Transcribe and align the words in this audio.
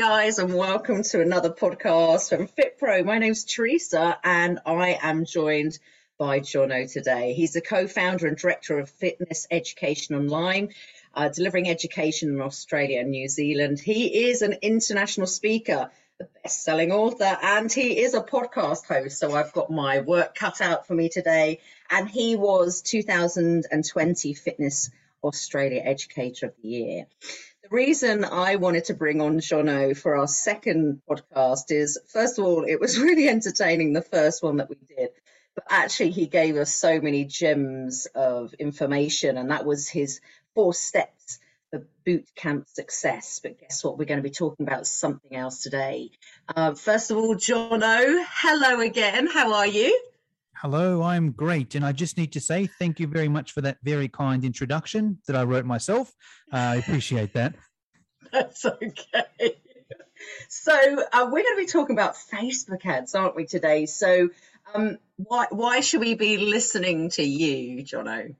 guys, 0.00 0.38
and 0.38 0.54
welcome 0.54 1.02
to 1.02 1.20
another 1.20 1.50
podcast 1.50 2.30
from 2.30 2.48
FitPro. 2.48 3.04
My 3.04 3.18
name's 3.18 3.44
Teresa, 3.44 4.18
and 4.24 4.58
I 4.64 4.98
am 5.02 5.26
joined 5.26 5.78
by 6.16 6.40
Jono 6.40 6.90
today. 6.90 7.34
He's 7.34 7.52
the 7.52 7.60
co 7.60 7.86
founder 7.86 8.26
and 8.26 8.34
director 8.34 8.78
of 8.78 8.88
Fitness 8.88 9.46
Education 9.50 10.14
Online, 10.14 10.70
uh, 11.12 11.28
delivering 11.28 11.68
education 11.68 12.30
in 12.30 12.40
Australia 12.40 13.00
and 13.00 13.10
New 13.10 13.28
Zealand. 13.28 13.78
He 13.78 14.30
is 14.30 14.40
an 14.40 14.54
international 14.62 15.26
speaker, 15.26 15.90
a 16.18 16.24
best 16.42 16.64
selling 16.64 16.92
author, 16.92 17.36
and 17.42 17.70
he 17.70 18.00
is 18.00 18.14
a 18.14 18.22
podcast 18.22 18.86
host. 18.86 19.18
So 19.18 19.34
I've 19.34 19.52
got 19.52 19.70
my 19.70 20.00
work 20.00 20.34
cut 20.34 20.62
out 20.62 20.86
for 20.86 20.94
me 20.94 21.10
today. 21.10 21.60
And 21.90 22.08
he 22.08 22.36
was 22.36 22.80
2020 22.80 24.32
Fitness 24.32 24.90
Australia 25.22 25.82
Educator 25.84 26.46
of 26.46 26.54
the 26.62 26.68
Year 26.68 27.06
reason 27.70 28.24
I 28.24 28.56
wanted 28.56 28.86
to 28.86 28.94
bring 28.94 29.20
on 29.20 29.38
Jono 29.38 29.96
for 29.96 30.16
our 30.16 30.26
second 30.26 31.00
podcast 31.08 31.70
is, 31.70 31.98
first 32.08 32.38
of 32.38 32.44
all, 32.44 32.64
it 32.64 32.80
was 32.80 32.98
really 33.00 33.28
entertaining, 33.28 33.92
the 33.92 34.02
first 34.02 34.42
one 34.42 34.58
that 34.58 34.68
we 34.68 34.76
did. 34.88 35.10
But 35.54 35.64
actually, 35.70 36.10
he 36.10 36.26
gave 36.26 36.56
us 36.56 36.74
so 36.74 37.00
many 37.00 37.24
gems 37.24 38.06
of 38.14 38.54
information, 38.54 39.36
and 39.36 39.50
that 39.50 39.64
was 39.64 39.88
his 39.88 40.20
four 40.54 40.74
steps 40.74 41.38
for 41.70 41.86
boot 42.04 42.28
camp 42.36 42.68
success. 42.68 43.40
But 43.42 43.60
guess 43.60 43.82
what? 43.82 43.98
We're 43.98 44.04
going 44.04 44.18
to 44.18 44.28
be 44.28 44.30
talking 44.30 44.66
about 44.66 44.86
something 44.86 45.36
else 45.36 45.62
today. 45.62 46.10
Uh, 46.54 46.74
first 46.74 47.10
of 47.10 47.16
all, 47.16 47.34
Jono, 47.34 48.24
hello 48.28 48.80
again. 48.80 49.26
How 49.26 49.54
are 49.54 49.66
you? 49.66 50.09
Hello, 50.62 51.02
I'm 51.02 51.30
great. 51.30 51.74
And 51.74 51.86
I 51.86 51.92
just 51.92 52.18
need 52.18 52.32
to 52.32 52.40
say 52.40 52.66
thank 52.66 53.00
you 53.00 53.06
very 53.06 53.28
much 53.28 53.52
for 53.52 53.62
that 53.62 53.78
very 53.82 54.08
kind 54.08 54.44
introduction 54.44 55.16
that 55.26 55.34
I 55.34 55.44
wrote 55.44 55.64
myself. 55.64 56.12
Uh, 56.52 56.56
I 56.56 56.76
appreciate 56.76 57.32
that. 57.32 57.54
That's 58.32 58.66
okay. 58.66 59.56
So 60.50 60.74
uh, 60.74 61.30
we're 61.32 61.42
going 61.42 61.56
to 61.56 61.56
be 61.56 61.64
talking 61.64 61.96
about 61.96 62.14
Facebook 62.14 62.84
ads, 62.84 63.14
aren't 63.14 63.36
we, 63.36 63.46
today? 63.46 63.86
So 63.86 64.28
um, 64.74 64.98
why, 65.16 65.46
why 65.48 65.80
should 65.80 66.00
we 66.00 66.14
be 66.14 66.36
listening 66.36 67.08
to 67.12 67.22
you, 67.22 67.82
Jono? 67.82 68.34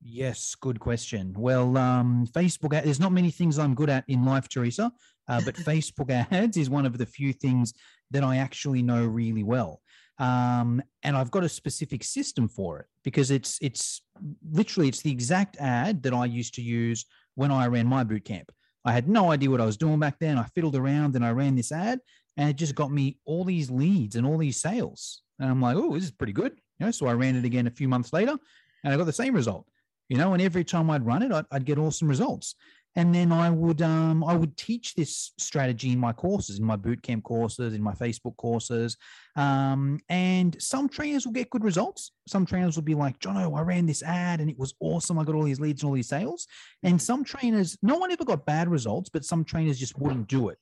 Yes, 0.00 0.54
good 0.54 0.78
question. 0.78 1.34
Well, 1.36 1.76
um, 1.76 2.28
Facebook 2.28 2.72
ads, 2.72 2.84
there's 2.84 3.00
not 3.00 3.10
many 3.10 3.32
things 3.32 3.58
I'm 3.58 3.74
good 3.74 3.90
at 3.90 4.04
in 4.06 4.24
life, 4.24 4.48
Teresa, 4.48 4.92
uh, 5.26 5.40
but 5.44 5.54
Facebook 5.56 6.08
ads 6.30 6.56
is 6.56 6.70
one 6.70 6.86
of 6.86 6.98
the 6.98 7.06
few 7.06 7.32
things 7.32 7.74
that 8.12 8.22
I 8.22 8.36
actually 8.36 8.84
know 8.84 9.04
really 9.04 9.42
well 9.42 9.80
um, 10.18 10.82
and 11.02 11.16
I've 11.16 11.30
got 11.30 11.44
a 11.44 11.48
specific 11.48 12.04
system 12.04 12.48
for 12.48 12.80
it 12.80 12.86
because 13.02 13.30
it's 13.30 13.58
it's 13.60 14.02
literally 14.50 14.88
it's 14.88 15.02
the 15.02 15.10
exact 15.10 15.56
ad 15.58 16.02
that 16.04 16.14
I 16.14 16.26
used 16.26 16.54
to 16.54 16.62
use 16.62 17.04
when 17.34 17.50
I 17.50 17.66
ran 17.66 17.86
my 17.86 18.04
boot 18.04 18.24
camp. 18.24 18.52
I 18.84 18.92
had 18.92 19.08
no 19.08 19.32
idea 19.32 19.50
what 19.50 19.60
I 19.60 19.66
was 19.66 19.76
doing 19.76 19.98
back 19.98 20.18
then. 20.20 20.38
I 20.38 20.44
fiddled 20.54 20.76
around 20.76 21.16
and 21.16 21.24
I 21.24 21.30
ran 21.30 21.56
this 21.56 21.72
ad, 21.72 22.00
and 22.36 22.48
it 22.48 22.56
just 22.56 22.74
got 22.74 22.92
me 22.92 23.18
all 23.24 23.44
these 23.44 23.70
leads 23.70 24.14
and 24.16 24.26
all 24.26 24.38
these 24.38 24.60
sales. 24.60 25.22
And 25.40 25.50
I'm 25.50 25.60
like, 25.60 25.76
oh, 25.76 25.94
this 25.94 26.04
is 26.04 26.10
pretty 26.10 26.32
good. 26.32 26.52
You 26.78 26.86
know, 26.86 26.92
so 26.92 27.06
I 27.06 27.14
ran 27.14 27.36
it 27.36 27.44
again 27.44 27.66
a 27.66 27.70
few 27.70 27.88
months 27.88 28.12
later, 28.12 28.36
and 28.84 28.92
I 28.92 28.96
got 28.96 29.06
the 29.06 29.12
same 29.12 29.34
result. 29.34 29.66
You 30.08 30.18
know, 30.18 30.34
and 30.34 30.42
every 30.42 30.64
time 30.64 30.90
I'd 30.90 31.06
run 31.06 31.22
it, 31.22 31.32
I'd, 31.32 31.46
I'd 31.50 31.64
get 31.64 31.78
awesome 31.78 32.08
results 32.08 32.54
and 32.96 33.14
then 33.14 33.32
I 33.32 33.50
would 33.50 33.82
um, 33.82 34.22
I 34.22 34.34
would 34.34 34.56
teach 34.56 34.94
this 34.94 35.32
strategy 35.38 35.90
in 35.90 35.98
my 35.98 36.12
courses, 36.12 36.58
in 36.58 36.64
my 36.64 36.76
bootcamp 36.76 37.24
courses, 37.24 37.74
in 37.74 37.82
my 37.82 37.92
Facebook 37.92 38.36
courses. 38.36 38.96
Um, 39.36 39.98
and 40.08 40.56
some 40.62 40.88
trainers 40.88 41.26
will 41.26 41.32
get 41.32 41.50
good 41.50 41.64
results. 41.64 42.12
Some 42.28 42.46
trainers 42.46 42.76
will 42.76 42.84
be 42.84 42.94
like, 42.94 43.18
Jono, 43.18 43.58
I 43.58 43.62
ran 43.62 43.86
this 43.86 44.02
ad 44.02 44.40
and 44.40 44.48
it 44.48 44.58
was 44.58 44.74
awesome. 44.78 45.18
I 45.18 45.24
got 45.24 45.34
all 45.34 45.42
these 45.42 45.60
leads 45.60 45.82
and 45.82 45.88
all 45.88 45.94
these 45.94 46.08
sales. 46.08 46.46
And 46.84 47.02
some 47.02 47.24
trainers, 47.24 47.76
no 47.82 47.96
one 47.96 48.12
ever 48.12 48.24
got 48.24 48.46
bad 48.46 48.68
results, 48.68 49.10
but 49.10 49.24
some 49.24 49.44
trainers 49.44 49.78
just 49.78 49.98
wouldn't 49.98 50.28
do 50.28 50.50
it. 50.50 50.58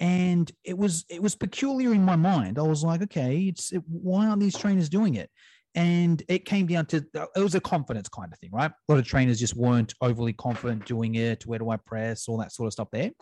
And 0.00 0.50
it 0.64 0.78
was 0.78 1.04
it 1.10 1.20
was 1.20 1.34
peculiar 1.34 1.92
in 1.92 2.04
my 2.04 2.16
mind. 2.16 2.58
I 2.58 2.62
was 2.62 2.84
like, 2.84 3.02
okay, 3.02 3.40
it's 3.42 3.72
it, 3.72 3.82
why 3.88 4.26
aren't 4.26 4.40
these 4.40 4.56
trainers 4.56 4.88
doing 4.88 5.16
it? 5.16 5.28
And 5.78 6.24
it 6.26 6.44
came 6.44 6.66
down 6.66 6.86
to 6.86 6.96
it 7.14 7.40
was 7.40 7.54
a 7.54 7.60
confidence 7.60 8.08
kind 8.08 8.32
of 8.32 8.38
thing, 8.40 8.50
right? 8.52 8.70
A 8.70 8.92
lot 8.92 8.98
of 8.98 9.06
trainers 9.06 9.38
just 9.38 9.54
weren't 9.54 9.94
overly 10.00 10.32
confident 10.32 10.84
doing 10.86 11.14
it. 11.14 11.46
Where 11.46 11.60
do 11.60 11.70
I 11.70 11.76
press? 11.76 12.26
All 12.26 12.36
that 12.38 12.50
sort 12.50 12.66
of 12.66 12.72
stuff 12.72 12.88
there. 12.90 13.12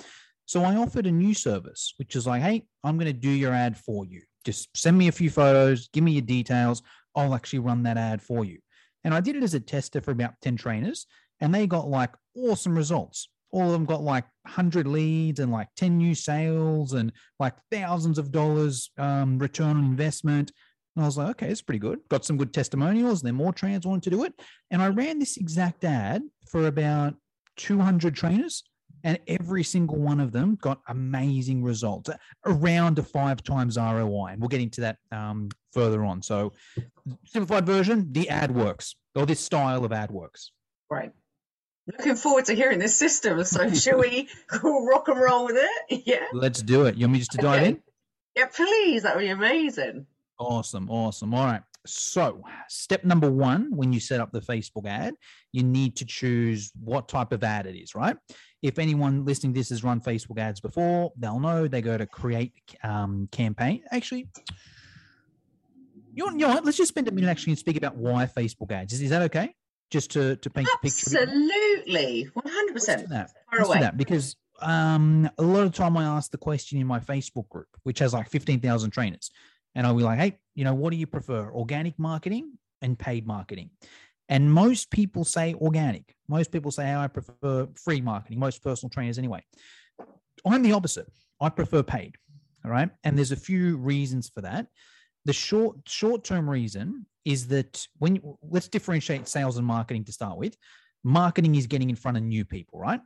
So 0.47 0.65
I 0.65 0.77
offered 0.77 1.07
a 1.07 1.13
new 1.13 1.35
service, 1.35 1.93
which 1.99 2.17
is 2.17 2.27
like, 2.27 2.41
hey, 2.41 2.65
I'm 2.83 2.97
going 2.97 3.13
to 3.13 3.19
do 3.19 3.29
your 3.29 3.53
ad 3.53 3.77
for 3.77 4.07
you. 4.07 4.23
Just 4.47 4.75
send 4.75 4.97
me 4.97 5.09
a 5.09 5.13
few 5.13 5.29
photos, 5.29 5.89
give 5.93 6.03
me 6.03 6.13
your 6.13 6.23
details. 6.23 6.83
I'll 7.15 7.35
actually 7.35 7.59
run 7.59 7.83
that 7.83 7.99
ad 7.99 8.23
for 8.23 8.43
you. 8.47 8.59
And 9.05 9.13
I 9.13 9.21
did 9.21 9.37
it 9.37 9.43
as 9.43 9.53
a 9.53 9.61
tester 9.61 10.01
for 10.01 10.13
about 10.13 10.41
10 10.41 10.57
trainers, 10.57 11.07
and 11.41 11.55
they 11.55 11.67
got 11.67 11.89
like 11.89 12.15
awesome 12.35 12.75
results. 12.75 13.29
All 13.51 13.67
of 13.67 13.73
them 13.73 13.85
got 13.85 14.03
like 14.03 14.25
100 14.45 14.87
leads 14.87 15.41
and 15.41 15.53
like 15.53 15.69
10 15.77 15.99
new 15.99 16.15
sales 16.15 16.95
and 16.95 17.13
like 17.39 17.55
thousands 17.71 18.17
of 18.17 18.33
dollars 18.33 18.91
um, 18.97 19.39
return 19.39 19.77
on 19.77 19.85
investment. 19.85 20.53
And 20.97 21.05
I 21.05 21.07
was 21.07 21.19
like, 21.19 21.29
okay, 21.31 21.49
it's 21.49 21.63
pretty 21.63 21.79
good. 21.79 22.01
Got 22.09 22.25
some 22.25 22.39
good 22.39 22.55
testimonials. 22.55 23.21
And 23.21 23.29
then 23.29 23.35
more 23.35 23.53
trainers 23.53 23.87
wanted 23.87 24.05
to 24.05 24.11
do 24.11 24.25
it. 24.25 24.33
And 24.71 24.81
I 24.81 24.89
ran 24.89 25.19
this 25.19 25.37
exact 25.37 25.85
ad 25.85 26.23
for 26.49 26.67
about 26.67 27.15
200 27.57 28.17
trainers. 28.17 28.65
And 29.05 29.19
every 29.29 29.63
single 29.63 29.99
one 29.99 30.19
of 30.19 30.33
them 30.33 30.57
got 30.61 30.81
amazing 30.89 31.63
results, 31.63 32.11
around 32.45 32.99
a 32.99 33.03
five 33.03 33.43
times 33.45 33.77
ROI. 33.77 34.29
And 34.31 34.41
we'll 34.41 34.49
get 34.49 34.61
into 34.61 34.81
that 34.81 34.97
um, 35.13 35.51
further 35.73 36.03
on. 36.05 36.23
So, 36.23 36.55
simplified 37.25 37.67
version 37.67 38.13
the 38.13 38.29
ad 38.31 38.51
works, 38.51 38.97
or 39.15 39.27
this 39.27 39.39
style 39.39 39.85
of 39.85 39.93
ad 39.93 40.11
works. 40.11 40.51
Right. 40.91 41.13
Looking 41.87 42.17
forward 42.17 42.47
to 42.47 42.55
hearing 42.55 42.81
this 42.81 42.97
system. 42.97 43.45
So, 43.45 43.71
shall 43.75 44.01
we 44.01 44.29
rock 44.65 45.07
and 45.07 45.21
roll 45.21 45.45
with 45.45 45.57
it? 45.57 46.03
Yeah. 46.07 46.27
Let's 46.33 46.63
do 46.63 46.87
it. 46.87 46.97
You 46.97 47.05
want 47.05 47.13
me 47.13 47.19
just 47.21 47.33
to 47.33 47.39
dive 47.39 47.61
okay. 47.61 47.69
in? 47.69 47.83
Yeah, 48.35 48.47
please. 48.47 49.05
That 49.05 49.17
would 49.17 49.23
be 49.23 49.29
amazing. 49.29 50.07
Awesome. 50.39 50.91
Awesome. 50.91 51.35
All 51.35 51.45
right. 51.45 51.63
So, 51.87 52.43
step 52.69 53.05
number 53.05 53.31
one 53.31 53.71
when 53.75 53.93
you 53.93 54.01
set 54.01 54.21
up 54.21 54.33
the 54.33 54.41
Facebook 54.41 54.87
ad, 54.87 55.15
you 55.53 55.63
need 55.63 55.97
to 55.97 56.05
choose 56.05 56.73
what 56.83 57.09
type 57.09 57.33
of 57.33 57.45
ad 57.45 57.67
it 57.67 57.77
is, 57.77 57.95
right? 57.95 58.17
If 58.61 58.79
anyone 58.79 59.25
listening 59.25 59.55
to 59.55 59.61
this 59.61 59.69
has 59.69 59.85
run 59.85 60.01
Facebook 60.01 60.39
ads 60.39 60.61
before, 60.61 61.13
they'll 61.17 61.39
know 61.39 61.69
they 61.69 61.83
go 61.83 61.97
to 61.97 62.07
create 62.07 62.53
um, 62.83 63.29
campaign. 63.31 63.83
Actually, 63.93 64.29
you 66.13 66.31
know, 66.33 66.49
what? 66.49 66.65
Let's 66.65 66.77
just 66.77 66.89
spend 66.89 67.07
a 67.09 67.13
minute 67.13 67.29
actually 67.29 67.53
and 67.53 67.59
speak 67.59 67.77
about 67.77 67.97
why 67.97 68.27
Facebook 68.27 68.73
ads. 68.73 68.93
Is, 68.93 69.03
is 69.03 69.11
that 69.11 69.23
okay? 69.23 69.55
Just 69.91 70.11
to, 70.13 70.37
to 70.37 70.51
paint 70.51 70.67
the 70.67 70.89
picture. 70.89 71.23
Absolutely. 71.23 72.29
100%. 72.37 73.09
That. 73.09 73.31
Far 73.51 73.67
away. 73.67 73.81
that 73.81 73.97
because 73.97 74.35
um, 74.61 75.31
a 75.39 75.43
lot 75.43 75.65
of 75.65 75.73
time 75.73 75.97
I 75.97 76.05
ask 76.05 76.31
the 76.31 76.39
question 76.39 76.81
in 76.81 76.87
my 76.87 76.99
Facebook 76.99 77.49
group, 77.49 77.69
which 77.85 78.01
has 78.01 78.13
like 78.13 78.29
15,000 78.29 78.91
trainers 78.91 79.31
and 79.77 79.87
I'll 79.87 79.95
be 79.95 80.03
like, 80.03 80.19
hey, 80.19 80.39
you 80.55 80.65
know, 80.65 80.75
what 80.75 80.91
do 80.91 80.97
you 80.97 81.07
prefer, 81.07 81.51
organic 81.53 81.99
marketing 81.99 82.55
and 82.81 82.99
paid 82.99 83.27
marketing? 83.27 83.71
And 84.29 84.51
most 84.51 84.91
people 84.91 85.25
say 85.25 85.55
organic. 85.55 86.15
Most 86.29 86.51
people 86.51 86.73
say, 86.73 86.93
I 86.93 87.07
prefer 87.07 87.69
free 87.77 88.01
marketing. 88.01 88.41
Most 88.41 88.65
personal 88.65 88.91
trainers, 88.91 89.19
anyway. 89.19 89.45
I'm 90.45 90.63
the 90.63 90.73
opposite. 90.73 91.07
I 91.41 91.51
prefer 91.51 91.83
paid. 91.83 92.17
All 92.65 92.71
right. 92.71 92.89
And 93.05 93.17
there's 93.17 93.33
a 93.33 93.37
few 93.37 93.77
reasons 93.77 94.29
for 94.29 94.41
that. 94.41 94.67
The 95.27 95.33
short 95.33 95.77
short 95.87 96.25
term 96.25 96.49
reason 96.49 97.07
is 97.25 97.47
that 97.49 97.87
when 97.99 98.21
let's 98.43 98.69
differentiate 98.69 99.29
sales 99.29 99.59
and 99.59 99.67
marketing 99.67 100.05
to 100.05 100.13
start 100.13 100.39
with. 100.39 100.57
Marketing 101.05 101.55
is 101.55 101.69
getting 101.69 101.89
in 101.89 101.95
front 101.95 102.17
of 102.17 102.25
new 102.25 102.45
people, 102.45 102.81
right? 102.81 103.01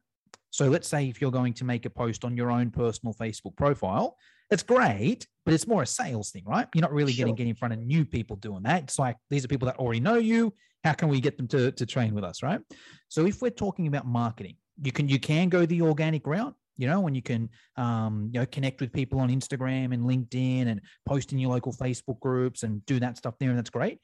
So 0.50 0.69
let's 0.69 0.88
say 0.88 1.08
if 1.08 1.20
you're 1.20 1.31
going 1.31 1.55
to 1.55 1.64
make 1.64 1.87
a 1.87 1.91
post 1.91 2.25
on 2.25 2.37
your 2.37 2.50
own 2.50 2.70
personal 2.70 3.14
Facebook 3.14 3.56
profile, 3.56 4.17
it's 4.50 4.64
great, 4.64 5.26
but 5.44 5.55
it's 5.55 5.67
more 5.67 5.82
a 5.82 5.87
sales 5.87 6.31
thing, 6.31 6.43
right? 6.44 6.67
You're 6.75 6.82
not 6.82 6.93
really 6.93 7.12
sure. 7.12 7.19
getting 7.19 7.35
get 7.37 7.47
in 7.47 7.55
front 7.55 7.73
of 7.73 7.81
new 7.81 8.05
people 8.05 8.37
doing 8.37 8.64
that. 8.64 8.82
It's 8.85 8.99
like 8.99 9.17
these 9.31 9.44
are 9.44 9.49
people 9.49 9.67
that 9.67 9.79
already 9.79 10.00
know 10.00 10.17
you. 10.17 10.52
How 10.82 10.93
can 10.93 11.08
we 11.08 11.20
get 11.20 11.37
them 11.37 11.47
to, 11.49 11.70
to 11.73 11.87
train 11.87 12.14
with 12.14 12.25
us, 12.25 12.43
right? 12.43 12.61
So 13.08 13.26
if 13.26 13.43
we're 13.43 13.50
talking 13.50 13.87
about 13.87 14.06
marketing, 14.06 14.56
you 14.82 14.93
can 14.93 15.08
you 15.08 15.20
can 15.20 15.49
go 15.50 15.67
the 15.67 15.82
organic 15.82 16.26
route, 16.26 16.55
you 16.76 16.87
know, 16.87 17.06
and 17.06 17.14
you 17.14 17.23
can 17.23 17.49
um, 17.76 18.31
you 18.32 18.41
know 18.41 18.47
connect 18.47 18.81
with 18.81 18.93
people 18.93 19.20
on 19.20 19.29
Instagram 19.29 19.93
and 19.94 20.02
LinkedIn 20.02 20.69
and 20.69 20.81
post 21.06 21.32
in 21.32 21.38
your 21.38 21.50
local 21.50 21.73
Facebook 21.73 22.19
groups 22.19 22.62
and 22.62 22.85
do 22.87 22.99
that 22.99 23.19
stuff 23.19 23.35
there, 23.38 23.50
and 23.50 23.58
that's 23.58 23.70
great. 23.70 23.99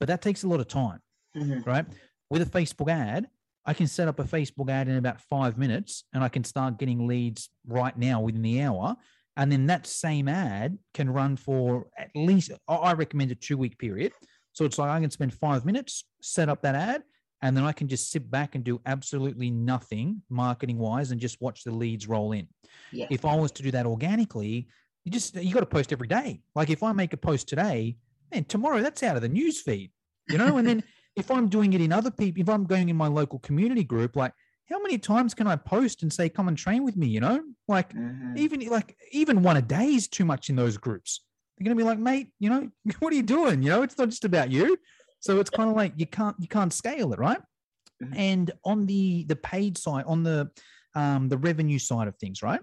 But 0.00 0.08
that 0.08 0.22
takes 0.22 0.44
a 0.44 0.48
lot 0.48 0.60
of 0.60 0.68
time, 0.68 1.00
mm-hmm. 1.36 1.68
right? 1.68 1.84
With 2.30 2.42
a 2.42 2.46
Facebook 2.46 2.90
ad, 2.90 3.28
I 3.64 3.74
can 3.74 3.86
set 3.86 4.08
up 4.08 4.18
a 4.18 4.24
Facebook 4.24 4.70
ad 4.70 4.88
in 4.88 4.96
about 4.96 5.20
five 5.20 5.56
minutes 5.56 6.04
and 6.12 6.22
I 6.24 6.28
can 6.28 6.44
start 6.44 6.78
getting 6.78 7.06
leads 7.06 7.48
right 7.66 7.96
now 7.96 8.20
within 8.20 8.42
the 8.42 8.62
hour 8.62 8.96
And 9.36 9.50
then 9.50 9.66
that 9.68 9.86
same 9.86 10.28
ad 10.28 10.76
can 10.94 11.08
run 11.08 11.36
for 11.36 11.86
at 11.98 12.10
least, 12.14 12.50
I- 12.68 12.92
recommend 12.92 13.30
a 13.30 13.34
two 13.34 13.56
week 13.56 13.78
period. 13.78 14.12
So 14.52 14.64
it's 14.66 14.78
like 14.78 14.90
I 14.90 15.00
can 15.00 15.10
spend 15.10 15.32
five 15.32 15.64
minutes, 15.64 16.04
set 16.20 16.48
up 16.50 16.60
that 16.62 16.74
ad, 16.74 17.02
and 17.40 17.56
then 17.56 17.64
I 17.64 17.72
can 17.72 17.88
just 17.88 18.10
sit 18.10 18.30
back 18.30 18.54
and 18.54 18.62
do 18.62 18.80
absolutely 18.84 19.50
nothing 19.50 20.22
marketing 20.28 20.78
wise 20.78 21.10
and 21.10 21.20
just 21.20 21.40
watch 21.40 21.64
the 21.64 21.70
leads 21.72 22.06
roll 22.06 22.32
in. 22.32 22.46
Yeah. 22.92 23.06
If 23.10 23.24
I 23.24 23.34
was 23.34 23.52
to 23.52 23.62
do 23.62 23.70
that 23.70 23.86
organically, 23.86 24.68
you 25.04 25.10
just 25.10 25.34
you 25.36 25.52
got 25.54 25.60
to 25.60 25.66
post 25.66 25.92
every 25.92 26.08
day. 26.08 26.42
Like 26.54 26.70
if 26.70 26.82
I 26.82 26.92
make 26.92 27.12
a 27.14 27.16
post 27.16 27.48
today, 27.48 27.96
man, 28.32 28.44
tomorrow 28.44 28.82
that's 28.82 29.02
out 29.02 29.16
of 29.16 29.22
the 29.22 29.28
news 29.28 29.60
feed, 29.62 29.90
you 30.28 30.36
know. 30.38 30.58
and 30.58 30.66
then 30.68 30.82
if 31.16 31.30
I'm 31.30 31.48
doing 31.48 31.72
it 31.72 31.80
in 31.80 31.92
other 31.92 32.10
people, 32.10 32.40
if 32.42 32.48
I'm 32.48 32.64
going 32.64 32.88
in 32.88 32.96
my 32.96 33.08
local 33.08 33.38
community 33.40 33.84
group, 33.84 34.16
like 34.16 34.32
how 34.70 34.80
many 34.80 34.98
times 34.98 35.34
can 35.34 35.46
I 35.46 35.56
post 35.56 36.02
and 36.02 36.12
say, 36.12 36.28
"Come 36.28 36.48
and 36.48 36.56
train 36.56 36.84
with 36.84 36.96
me"? 36.96 37.08
You 37.08 37.20
know, 37.20 37.42
like 37.68 37.92
Mhm. 37.94 38.36
even 38.36 38.60
like 38.68 38.96
even 39.12 39.42
one 39.42 39.56
a 39.56 39.62
day 39.62 39.88
is 39.94 40.08
too 40.08 40.24
much 40.24 40.48
in 40.50 40.56
those 40.56 40.76
groups. 40.76 41.24
They're 41.58 41.64
gonna 41.64 41.76
be 41.76 41.82
like, 41.84 41.98
mate, 41.98 42.28
you 42.38 42.48
know, 42.48 42.70
what 43.00 43.12
are 43.12 43.16
you 43.16 43.22
doing? 43.22 43.62
You 43.62 43.70
know, 43.70 43.82
it's 43.82 43.98
not 43.98 44.08
just 44.08 44.24
about 44.24 44.50
you. 44.50 44.78
So 45.20 45.38
it's 45.38 45.50
kind 45.50 45.68
of 45.70 45.76
like 45.76 45.92
you 45.96 46.06
can't 46.06 46.36
you 46.40 46.48
can't 46.48 46.72
scale 46.72 47.12
it, 47.12 47.18
right? 47.18 47.40
Mhm. 48.02 48.12
And 48.16 48.50
on 48.64 48.86
the 48.86 49.24
the 49.24 49.36
paid 49.36 49.76
side, 49.78 50.04
on 50.06 50.22
the 50.22 50.50
um, 50.94 51.28
the 51.28 51.38
revenue 51.38 51.78
side 51.78 52.08
of 52.08 52.16
things, 52.16 52.42
right? 52.42 52.60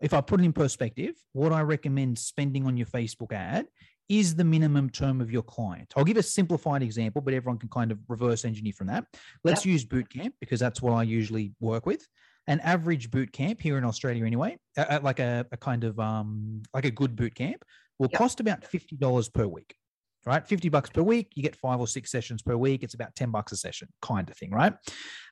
If 0.00 0.12
I 0.12 0.20
put 0.20 0.40
it 0.40 0.44
in 0.44 0.52
perspective, 0.52 1.14
what 1.32 1.52
I 1.52 1.60
recommend 1.62 2.18
spending 2.18 2.66
on 2.66 2.76
your 2.76 2.86
Facebook 2.86 3.32
ad 3.32 3.66
is 4.08 4.34
the 4.34 4.44
minimum 4.44 4.90
term 4.90 5.20
of 5.20 5.30
your 5.30 5.42
client. 5.42 5.92
I'll 5.96 6.04
give 6.04 6.16
a 6.16 6.22
simplified 6.22 6.82
example, 6.82 7.22
but 7.22 7.34
everyone 7.34 7.58
can 7.58 7.68
kind 7.68 7.90
of 7.92 7.98
reverse 8.08 8.44
engineer 8.44 8.72
from 8.72 8.88
that. 8.88 9.06
Let's 9.44 9.64
use 9.64 9.84
bootcamp 9.84 10.32
because 10.40 10.60
that's 10.60 10.82
what 10.82 10.92
I 10.92 11.02
usually 11.04 11.54
work 11.60 11.86
with. 11.86 12.06
An 12.48 12.60
average 12.60 13.10
boot 13.10 13.32
camp 13.32 13.60
here 13.60 13.78
in 13.78 13.84
Australia, 13.84 14.26
anyway, 14.26 14.58
like 15.02 15.20
a, 15.20 15.46
a 15.52 15.56
kind 15.56 15.84
of 15.84 15.98
um, 16.00 16.62
like 16.74 16.84
a 16.84 16.90
good 16.90 17.14
boot 17.14 17.34
camp, 17.34 17.64
will 17.98 18.08
Yep. 18.10 18.18
cost 18.18 18.40
about 18.40 18.64
fifty 18.64 18.96
dollars 18.96 19.28
per 19.28 19.46
week. 19.46 19.76
Right, 20.24 20.46
fifty 20.46 20.68
bucks 20.68 20.88
per 20.88 21.02
week. 21.02 21.32
You 21.34 21.42
get 21.42 21.56
five 21.56 21.80
or 21.80 21.88
six 21.88 22.10
sessions 22.10 22.42
per 22.42 22.56
week. 22.56 22.84
It's 22.84 22.94
about 22.94 23.14
ten 23.16 23.30
bucks 23.32 23.50
a 23.50 23.56
session, 23.56 23.88
kind 24.02 24.28
of 24.30 24.36
thing, 24.36 24.52
right? 24.52 24.72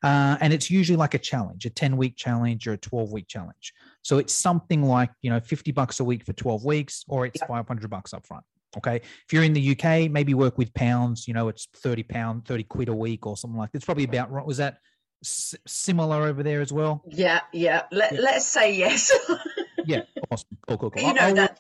Uh, 0.03 0.37
and 0.41 0.53
it's 0.53 0.69
usually 0.69 0.97
like 0.97 1.15
a 1.15 1.19
challenge, 1.19 1.65
a 1.65 1.71
ten 1.71 1.97
week 1.97 2.17
challenge 2.17 2.67
or 2.67 2.73
a 2.73 2.77
twelve 2.77 3.13
week 3.13 3.29
challenge. 3.29 3.73
So 4.03 4.19
it's 4.19 4.33
something 4.33 4.83
like 4.83 5.11
you 5.23 5.31
know 5.31 5.39
fifty 5.41 5.71
bucks 5.71 6.01
a 6.01 6.05
week 6.05 6.25
for 6.25 6.33
twelve 6.33 6.65
weeks, 6.65 7.05
or 7.09 7.25
it's 7.27 7.41
Yep. 7.41 7.49
five 7.49 7.69
hundred 7.69 7.89
bucks 7.91 8.13
up 8.13 8.27
front. 8.27 8.45
Okay. 8.77 8.97
If 8.97 9.33
you're 9.33 9.43
in 9.43 9.53
the 9.53 9.71
UK, 9.77 10.11
maybe 10.11 10.35
work 10.35 10.59
with 10.59 10.73
pounds. 10.75 11.27
You 11.27 11.35
know, 11.35 11.49
it's 11.49 11.67
thirty 11.77 12.03
pound, 12.03 12.47
thirty 12.47 12.65
quid 12.65 12.89
a 12.89 12.95
week, 12.95 13.27
or 13.27 13.37
something 13.37 13.59
like. 13.59 13.71
It's 13.75 13.85
probably 13.85 14.05
about 14.05 14.31
right. 14.31 14.45
Was 14.47 14.59
that 14.59 14.79
s- 15.25 15.55
similar 15.67 16.23
over 16.27 16.43
there 16.43 16.61
as 16.61 16.73
well? 16.73 17.03
Yeah, 17.09 17.41
yeah. 17.53 17.83
Let, 17.91 18.13
Yeah. 18.13 18.21
Let's 18.21 18.47
say 18.47 18.75
yes. 18.75 19.11
Yeah. 19.87 20.03
Awesome. 20.31 20.59
Cool. 20.69 20.77
Cool. 20.77 20.91
Cool. 20.91 21.03
you 21.03 21.15
know 21.15 21.23
I'll 21.23 21.35
that 21.37 21.59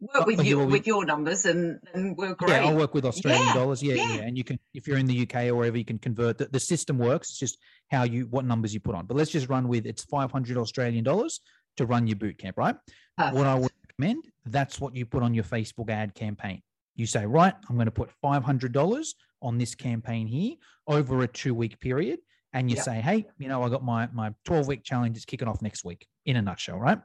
work 0.00 0.10
oh, 0.14 0.24
with 0.26 0.40
Oh, 0.40 0.42
you 0.42 0.58
well, 0.58 0.68
with 0.68 0.86
your 0.86 1.04
numbers 1.04 1.44
and 1.44 1.78
and 1.94 2.16
we're 2.16 2.34
great. 2.34 2.50
Yeah, 2.50 2.64
I'll 2.66 2.76
work 2.76 2.94
with 2.94 3.04
Australian 3.04 3.46
Yeah, 3.46 3.54
dollars. 3.54 3.82
Yeah, 3.82 3.94
yeah, 3.94 4.14
yeah. 4.14 4.20
And 4.22 4.36
you 4.38 4.42
can, 4.42 4.58
if 4.74 4.88
you're 4.88 4.98
in 4.98 5.06
the 5.06 5.22
UK 5.22 5.46
or 5.48 5.54
wherever, 5.56 5.76
you 5.76 5.84
can 5.84 5.98
convert. 5.98 6.38
The, 6.38 6.46
the 6.46 6.58
system 6.58 6.98
works. 6.98 7.28
It's 7.30 7.38
just 7.38 7.58
how 7.90 8.04
you, 8.04 8.26
what 8.30 8.44
numbers 8.46 8.72
you 8.74 8.80
put 8.80 8.94
on. 8.94 9.06
But 9.06 9.16
let's 9.16 9.30
just 9.30 9.48
run 9.48 9.68
with 9.68 9.86
it's 9.86 10.02
500 10.04 10.56
Australian 10.56 11.04
dollars 11.04 11.40
to 11.76 11.86
run 11.86 12.06
your 12.06 12.16
boot 12.16 12.38
camp, 12.38 12.56
right? 12.58 12.74
What 13.16 13.46
I 13.46 13.54
would 13.54 13.70
recommend, 13.88 14.24
that's 14.46 14.80
what 14.80 14.94
you 14.94 15.06
put 15.06 15.22
on 15.22 15.34
your 15.34 15.44
Facebook 15.44 15.90
ad 15.90 16.14
campaign. 16.14 16.62
You 16.94 17.06
say, 17.06 17.24
right, 17.26 17.54
I'm 17.68 17.76
going 17.76 17.86
to 17.86 17.90
put 17.92 18.10
$500 18.22 19.06
on 19.40 19.58
this 19.58 19.74
campaign 19.74 20.26
here 20.26 20.54
over 20.86 21.22
a 21.22 21.28
two 21.28 21.54
week 21.54 21.80
period. 21.80 22.20
And 22.54 22.68
you 22.70 22.76
Yeah. 22.76 22.82
say, 22.82 23.00
hey, 23.00 23.26
you 23.38 23.48
know, 23.48 23.62
I 23.62 23.70
got 23.70 23.82
my, 23.82 24.08
my 24.12 24.34
12 24.44 24.66
week 24.66 24.84
challenge 24.84 25.16
is 25.16 25.24
kicking 25.24 25.48
off 25.48 25.62
next 25.62 25.84
week 25.84 26.06
in 26.26 26.36
a 26.36 26.42
nutshell, 26.42 26.78
right? 26.78 27.00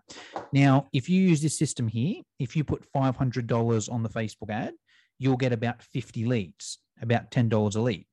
Now, 0.51 0.87
if 0.91 1.07
you 1.09 1.21
use 1.21 1.41
this 1.41 1.57
system 1.57 1.87
here, 1.87 2.21
if 2.37 2.55
you 2.55 2.63
put 2.65 2.85
$500 2.93 3.91
on 3.91 4.03
the 4.03 4.09
Facebook 4.09 4.49
ad, 4.49 4.73
you'll 5.19 5.37
get 5.37 5.53
about 5.53 5.81
50 5.81 6.25
leads, 6.25 6.79
about 7.01 7.31
$10 7.31 7.75
a 7.75 7.79
lead, 7.79 8.05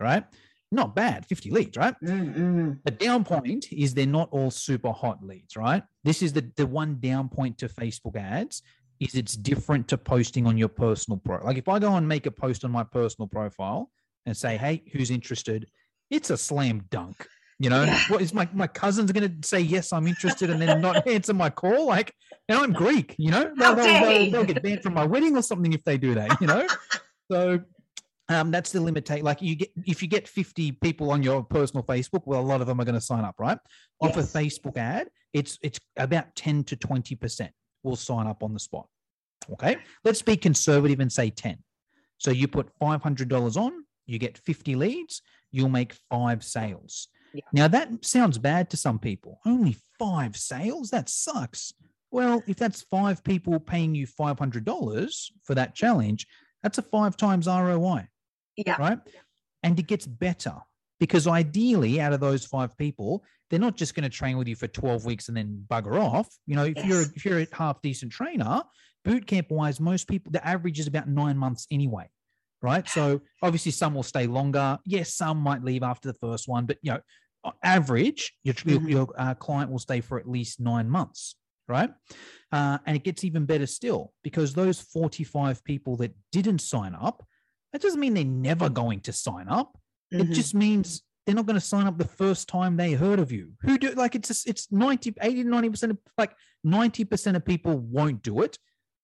right? 0.00 0.24
Not 0.70 0.94
bad, 0.94 1.24
50 1.26 1.50
leads, 1.50 1.76
right? 1.76 1.94
Mm, 2.04 2.34
mm. 2.36 2.78
The 2.84 2.90
down 2.90 3.24
point 3.24 3.72
is 3.72 3.94
they're 3.94 4.06
not 4.06 4.28
all 4.32 4.50
super 4.50 4.92
hot 4.92 5.24
leads, 5.24 5.56
right? 5.56 5.82
This 6.04 6.22
is 6.22 6.32
the, 6.34 6.50
the 6.56 6.66
one 6.66 6.98
down 7.00 7.28
point 7.30 7.56
to 7.58 7.68
Facebook 7.68 8.16
ads 8.16 8.62
is 9.00 9.14
it's 9.14 9.34
different 9.34 9.88
to 9.88 9.96
posting 9.96 10.46
on 10.46 10.58
your 10.58 10.68
personal 10.68 11.18
pro. 11.24 11.42
Like 11.44 11.56
if 11.56 11.68
I 11.68 11.78
go 11.78 11.94
and 11.94 12.06
make 12.06 12.26
a 12.26 12.30
post 12.30 12.64
on 12.64 12.70
my 12.70 12.84
personal 12.84 13.28
profile 13.28 13.90
and 14.26 14.36
say, 14.36 14.56
hey, 14.58 14.82
who's 14.92 15.10
interested? 15.10 15.66
It's 16.10 16.30
a 16.30 16.36
slam 16.36 16.84
dunk. 16.90 17.26
You 17.60 17.70
know, 17.70 17.84
Yeah. 17.84 17.98
what 18.08 18.20
is 18.22 18.32
my 18.32 18.48
my 18.52 18.66
cousin's 18.68 19.10
gonna 19.10 19.32
say 19.42 19.58
yes, 19.60 19.92
I'm 19.92 20.06
interested, 20.06 20.48
and 20.50 20.62
then 20.62 20.80
not 20.80 21.06
answer 21.08 21.34
my 21.34 21.50
call? 21.50 21.86
Like, 21.86 22.14
and 22.48 22.56
I'm 22.56 22.72
Greek, 22.72 23.16
you 23.18 23.32
know, 23.32 23.52
they'll, 23.56 23.74
they'll, 23.74 24.00
they'll, 24.00 24.30
they'll 24.30 24.44
get 24.44 24.62
banned 24.62 24.82
from 24.82 24.94
my 24.94 25.04
wedding 25.04 25.36
or 25.36 25.42
something 25.42 25.72
if 25.72 25.82
they 25.82 25.98
do 25.98 26.14
that, 26.14 26.40
you 26.40 26.46
know. 26.46 26.66
So 27.30 27.60
um, 28.28 28.50
that's 28.50 28.72
the 28.72 28.78
limitate. 28.78 29.22
Like 29.22 29.40
you 29.40 29.56
get 29.56 29.70
if 29.86 30.02
you 30.02 30.08
get 30.08 30.28
50 30.28 30.72
people 30.72 31.10
on 31.10 31.22
your 31.22 31.42
personal 31.42 31.82
Facebook, 31.82 32.22
well, 32.26 32.40
a 32.40 32.42
lot 32.42 32.60
of 32.60 32.66
them 32.66 32.80
are 32.80 32.84
going 32.84 32.94
to 32.94 33.00
sign 33.00 33.24
up, 33.24 33.36
right? 33.38 33.58
Off 34.00 34.16
a 34.16 34.20
Facebook 34.20 34.76
ad, 34.76 35.08
it's 35.32 35.58
it's 35.62 35.80
about 35.96 36.34
10 36.36 36.64
to 36.64 36.76
20 36.76 37.14
percent 37.16 37.52
will 37.82 37.96
sign 37.96 38.26
up 38.26 38.42
on 38.42 38.52
the 38.52 38.60
spot. 38.60 38.86
Okay, 39.52 39.78
let's 40.04 40.20
be 40.20 40.36
conservative 40.36 41.00
and 41.00 41.10
say 41.10 41.30
10. 41.30 41.56
So 42.18 42.30
you 42.32 42.48
put 42.48 42.68
$500 42.80 43.56
on, 43.56 43.84
you 44.06 44.18
get 44.18 44.36
50 44.36 44.74
leads, 44.74 45.22
you'll 45.52 45.68
make 45.68 45.94
five 46.10 46.42
sales. 46.42 47.08
Yeah. 47.32 47.42
Now 47.52 47.68
that 47.68 48.04
sounds 48.04 48.36
bad 48.36 48.68
to 48.70 48.76
some 48.76 48.98
people. 48.98 49.40
Only 49.46 49.76
five 49.98 50.36
sales? 50.36 50.90
That 50.90 51.08
sucks. 51.08 51.72
Well, 52.10 52.42
if 52.46 52.56
that's 52.56 52.82
five 52.82 53.22
people 53.22 53.60
paying 53.60 53.94
you 53.94 54.06
$500 54.06 55.30
for 55.44 55.54
that 55.54 55.74
challenge, 55.74 56.26
that's 56.62 56.78
a 56.78 56.82
five 56.82 57.16
times 57.16 57.46
ROI 57.46 58.08
Yeah. 58.66 58.76
right? 58.78 58.98
And 59.62 59.78
it 59.78 59.86
gets 59.86 60.06
better 60.06 60.54
because 61.00 61.26
ideally, 61.26 62.00
out 62.00 62.12
of 62.12 62.20
those 62.20 62.44
five 62.44 62.76
people, 62.76 63.24
they're 63.50 63.58
not 63.58 63.76
just 63.76 63.94
going 63.94 64.02
to 64.04 64.08
train 64.10 64.36
with 64.36 64.46
you 64.48 64.56
for 64.56 64.68
12 64.68 65.04
weeks 65.04 65.28
and 65.28 65.36
then 65.36 65.64
bugger 65.70 65.98
off. 66.00 66.28
You 66.46 66.56
know, 66.56 66.64
if 66.64 66.84
you're 66.84 67.02
if 67.02 67.24
you're 67.24 67.40
a 67.40 67.46
half 67.52 67.80
decent 67.82 68.12
trainer, 68.12 68.62
boot 69.04 69.26
camp 69.26 69.50
wise, 69.50 69.80
most 69.80 70.06
people 70.08 70.32
the 70.32 70.46
average 70.46 70.78
is 70.78 70.86
about 70.86 71.08
nine 71.08 71.36
months 71.38 71.66
anyway, 71.70 72.08
right? 72.62 72.88
So 72.88 73.20
obviously, 73.42 73.72
some 73.72 73.94
will 73.94 74.02
stay 74.02 74.26
longer. 74.26 74.78
Yes, 74.84 75.14
some 75.14 75.38
might 75.38 75.64
leave 75.64 75.82
after 75.82 76.08
the 76.08 76.18
first 76.18 76.48
one, 76.48 76.66
but 76.66 76.78
you 76.82 76.92
know, 76.92 77.00
average, 77.62 78.34
your 78.44 78.54
your, 78.64 78.80
Mhm. 78.80 78.90
your 78.90 79.06
uh, 79.16 79.34
client 79.34 79.70
will 79.70 79.78
stay 79.78 80.00
for 80.00 80.18
at 80.18 80.28
least 80.28 80.60
nine 80.60 80.88
months, 80.90 81.36
right? 81.68 81.90
Uh, 82.52 82.78
and 82.86 82.96
it 82.96 83.04
gets 83.04 83.24
even 83.24 83.44
better 83.46 83.66
still 83.66 84.12
because 84.22 84.54
those 84.54 84.80
45 84.80 85.62
people 85.64 85.96
that 85.98 86.14
didn't 86.32 86.60
sign 86.60 86.94
up, 86.94 87.26
that 87.72 87.82
doesn't 87.82 88.00
mean 88.00 88.14
they're 88.14 88.24
never 88.24 88.68
going 88.68 89.00
to 89.00 89.12
sign 89.12 89.48
up. 89.48 89.78
It 90.10 90.28
Mhm. 90.28 90.34
just 90.34 90.54
means 90.54 91.02
they're 91.26 91.34
not 91.34 91.46
going 91.46 91.54
to 91.60 91.60
sign 91.60 91.86
up 91.86 91.98
the 91.98 92.06
first 92.06 92.48
time 92.48 92.76
they 92.76 92.92
heard 92.92 93.18
of 93.18 93.30
you. 93.30 93.52
Who 93.62 93.76
do 93.78 93.90
like 93.92 94.14
it's 94.14 94.28
just, 94.28 94.48
it's 94.48 94.72
90, 94.72 95.14
80 95.20 95.44
90% 95.44 95.90
of 95.90 95.98
like 96.16 96.34
90% 96.64 97.36
of 97.36 97.44
people 97.44 97.78
won't 97.78 98.22
do 98.22 98.40
it. 98.42 98.58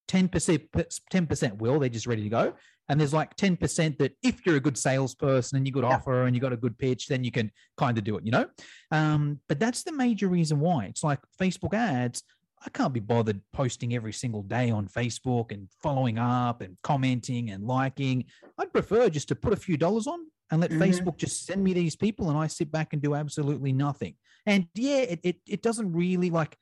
10% 0.09 0.68
10% 1.12 1.56
will, 1.59 1.78
they're 1.78 1.88
just 1.88 2.06
ready 2.06 2.23
to 2.23 2.28
go. 2.28 2.54
And 2.88 3.00
there's 3.00 3.14
like 3.14 3.35
10% 3.37 3.97
that 3.99 4.12
if 4.23 4.44
you're 4.44 4.56
a 4.56 4.61
good 4.61 4.76
salesperson 4.76 5.56
and 5.56 5.66
you 5.66 5.73
got 5.73 5.85
Yeah. 5.85 5.97
offer 5.97 6.25
and 6.26 6.37
you 6.37 6.40
got 6.42 6.52
a 6.52 6.56
good 6.59 6.76
pitch, 6.78 7.06
then 7.09 7.25
you 7.25 7.30
can 7.30 7.50
kind 7.78 7.97
of 7.97 8.04
do 8.04 8.16
it, 8.18 8.25
you 8.26 8.30
know? 8.30 8.47
Um, 8.90 9.40
but 9.49 9.59
that's 9.59 9.83
the 9.85 9.92
major 9.92 10.28
reason 10.28 10.61
why. 10.61 10.85
It's 10.87 11.02
like 11.02 11.21
Facebook 11.40 11.73
ads. 11.75 12.23
I 12.64 12.71
can't 12.71 12.94
be 12.94 13.00
bothered 13.00 13.40
posting 13.52 13.94
every 13.94 14.12
single 14.12 14.42
day 14.42 14.71
on 14.71 14.88
Facebook 14.88 15.52
and 15.52 15.68
following 15.83 16.18
up 16.18 16.62
and 16.62 16.78
commenting 16.83 17.50
and 17.50 17.64
liking. 17.66 18.25
I'd 18.59 18.73
prefer 18.73 19.11
just 19.11 19.28
to 19.28 19.37
put 19.37 19.52
a 19.52 19.56
few 19.56 19.76
dollars 19.76 20.06
on 20.06 20.21
and 20.50 20.61
let 20.61 20.71
Mhm. 20.71 20.78
Facebook 20.78 21.16
just 21.18 21.44
send 21.44 21.62
me 21.62 21.75
these 21.75 21.94
people 21.97 22.30
and 22.30 22.38
I 22.38 22.47
sit 22.47 22.71
back 22.73 22.92
and 22.92 23.02
do 23.02 23.14
absolutely 23.14 23.73
nothing. 23.73 24.14
And 24.47 24.68
yeah, 24.75 24.99
it, 24.99 25.21
it, 25.23 25.37
it 25.47 25.62
doesn't 25.62 25.92
really 25.92 26.30
like, 26.30 26.56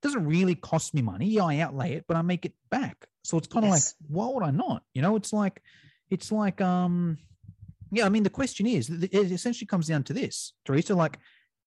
doesn't 0.00 0.26
really 0.26 0.54
cost 0.54 0.94
me 0.94 1.02
money. 1.02 1.26
Yeah, 1.26 1.44
I 1.44 1.58
outlay 1.58 1.94
it, 1.94 2.04
but 2.06 2.16
I 2.16 2.22
make 2.22 2.44
it 2.44 2.54
back. 2.70 3.06
So 3.24 3.36
it's 3.36 3.48
kind 3.48 3.64
of 3.64 3.72
Yes. 3.72 3.94
like, 4.00 4.10
why 4.10 4.28
would 4.32 4.44
I 4.44 4.50
not? 4.52 4.84
You 4.94 5.02
know, 5.02 5.16
it's 5.16 5.32
like, 5.32 5.60
it's 6.08 6.30
like, 6.30 6.60
um, 6.60 7.18
yeah, 7.90 8.06
I 8.06 8.10
mean, 8.10 8.22
the 8.22 8.30
question 8.30 8.66
is, 8.66 8.90
it 8.90 9.12
essentially 9.12 9.66
comes 9.66 9.88
down 9.88 10.04
to 10.04 10.12
this, 10.12 10.52
Teresa, 10.64 10.94
like, 10.94 11.18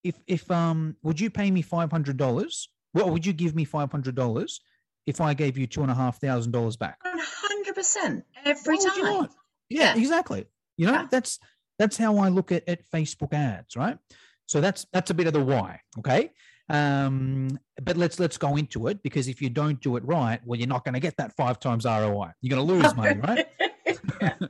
if, 0.02 0.16
if, 0.26 0.50
um, 0.50 0.96
would 1.02 1.20
you 1.20 1.30
pay 1.30 1.50
me 1.50 1.62
$500? 1.62 2.68
Well, 2.94 3.10
would 3.10 3.24
you 3.26 3.32
give 3.32 3.54
me 3.54 3.64
$500 3.66 4.60
if 5.06 5.20
I 5.20 5.34
gave 5.34 5.56
you 5.58 5.66
two 5.66 5.82
and 5.82 5.90
a 5.90 5.94
half 5.94 6.20
thousand 6.20 6.52
dollars 6.52 6.76
back? 6.76 6.98
100% 7.04 8.22
every 8.44 8.76
Why 8.76 8.84
time. 9.00 9.28
Yeah, 9.68 9.94
Yeah. 9.94 10.00
exactly. 10.00 10.44
You 10.76 10.86
know, 10.86 10.92
Yeah. 10.92 11.06
that's 11.10 11.38
that's 11.78 11.96
how 11.96 12.18
I 12.18 12.28
look 12.28 12.52
at, 12.52 12.68
at 12.68 12.88
Facebook 12.90 13.32
ads, 13.32 13.76
right? 13.76 13.98
So 14.46 14.60
that's 14.60 14.86
that's 14.92 15.10
a 15.10 15.14
bit 15.14 15.26
of 15.26 15.32
the 15.32 15.42
why. 15.44 15.80
Okay. 15.98 16.30
Um, 16.68 17.58
but 17.82 17.96
let's 17.96 18.18
let's 18.20 18.38
go 18.38 18.56
into 18.56 18.86
it 18.88 19.02
because 19.02 19.28
if 19.28 19.42
you 19.42 19.50
don't 19.50 19.80
do 19.80 19.96
it 19.96 20.04
right, 20.04 20.40
well, 20.44 20.58
you're 20.58 20.68
not 20.68 20.84
going 20.84 20.94
to 20.94 21.00
get 21.00 21.16
that 21.16 21.34
five 21.36 21.58
times 21.60 21.84
ROI. 21.84 22.30
You're 22.40 22.56
going 22.56 22.66
to 22.66 22.74
lose 22.74 22.94
money, 22.94 23.18
right? 23.20 23.46
yeah. 24.20 24.34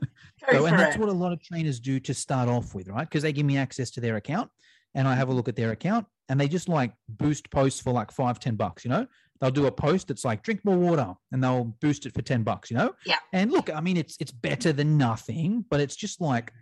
So, 0.51 0.65
and 0.65 0.77
that's 0.77 0.97
it. 0.97 0.99
what 0.99 1.07
a 1.07 1.13
lot 1.13 1.31
of 1.31 1.41
trainers 1.41 1.79
do 1.79 2.01
to 2.01 2.13
start 2.13 2.49
off 2.49 2.75
with, 2.75 2.89
right? 2.89 3.07
Because 3.09 3.23
they 3.23 3.31
give 3.31 3.45
me 3.45 3.57
access 3.57 3.89
to 3.91 4.01
their 4.01 4.17
account 4.17 4.51
and 4.95 5.07
I 5.07 5.15
have 5.15 5.29
a 5.29 5.33
look 5.33 5.47
at 5.47 5.55
their 5.55 5.71
account 5.71 6.05
and 6.29 6.39
they 6.39 6.47
just 6.47 6.69
like 6.69 6.93
boost 7.09 7.49
posts 7.51 7.79
for 7.81 7.91
like 7.93 8.11
five, 8.11 8.39
ten 8.39 8.55
bucks, 8.55 8.83
you 8.85 8.89
know? 8.89 9.07
they'll 9.41 9.51
do 9.51 9.65
a 9.65 9.71
post 9.71 10.07
that's 10.07 10.23
like 10.23 10.41
drink 10.41 10.63
more 10.63 10.77
water 10.77 11.13
and 11.33 11.43
they'll 11.43 11.65
boost 11.81 12.05
it 12.05 12.13
for 12.13 12.21
10 12.21 12.43
bucks, 12.43 12.71
you 12.71 12.77
know? 12.77 12.93
Yeah. 13.05 13.17
And 13.33 13.51
look, 13.51 13.69
I 13.73 13.81
mean, 13.81 13.97
it's 13.97 14.15
it's 14.21 14.31
better 14.31 14.71
than 14.71 14.97
nothing, 14.97 15.65
but 15.69 15.81
it's 15.81 15.97
just 15.97 16.21
like 16.21 16.53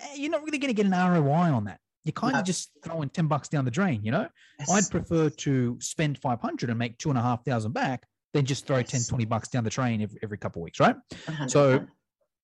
eh, 0.00 0.14
you're 0.16 0.32
not 0.32 0.42
really 0.42 0.58
going 0.58 0.74
to 0.74 0.82
get 0.82 0.86
an 0.86 0.92
ROI 0.92 1.52
on 1.52 1.64
that. 1.66 1.78
You're 2.04 2.12
kind 2.12 2.32
No. 2.32 2.40
of 2.40 2.44
just 2.44 2.70
throwing 2.82 3.08
10 3.10 3.28
bucks 3.28 3.48
down 3.48 3.64
the 3.64 3.70
drain, 3.70 4.02
you 4.02 4.10
know? 4.10 4.26
Yes. 4.58 4.70
I'd 4.70 4.90
prefer 4.90 5.30
to 5.30 5.78
spend 5.80 6.18
500 6.18 6.70
and 6.70 6.78
make 6.78 6.98
two 6.98 7.08
and 7.10 7.18
a 7.18 7.22
half 7.22 7.44
thousand 7.44 7.70
back 7.72 8.04
than 8.32 8.44
just 8.44 8.66
throw 8.66 8.82
10, 8.82 9.02
20 9.04 9.24
bucks 9.26 9.48
down 9.48 9.62
the 9.62 9.70
drain 9.70 10.02
every, 10.02 10.18
every 10.20 10.38
couple 10.38 10.60
of 10.60 10.64
weeks, 10.64 10.80
right? 10.80 10.96
100%. 11.28 11.50
So- 11.52 11.86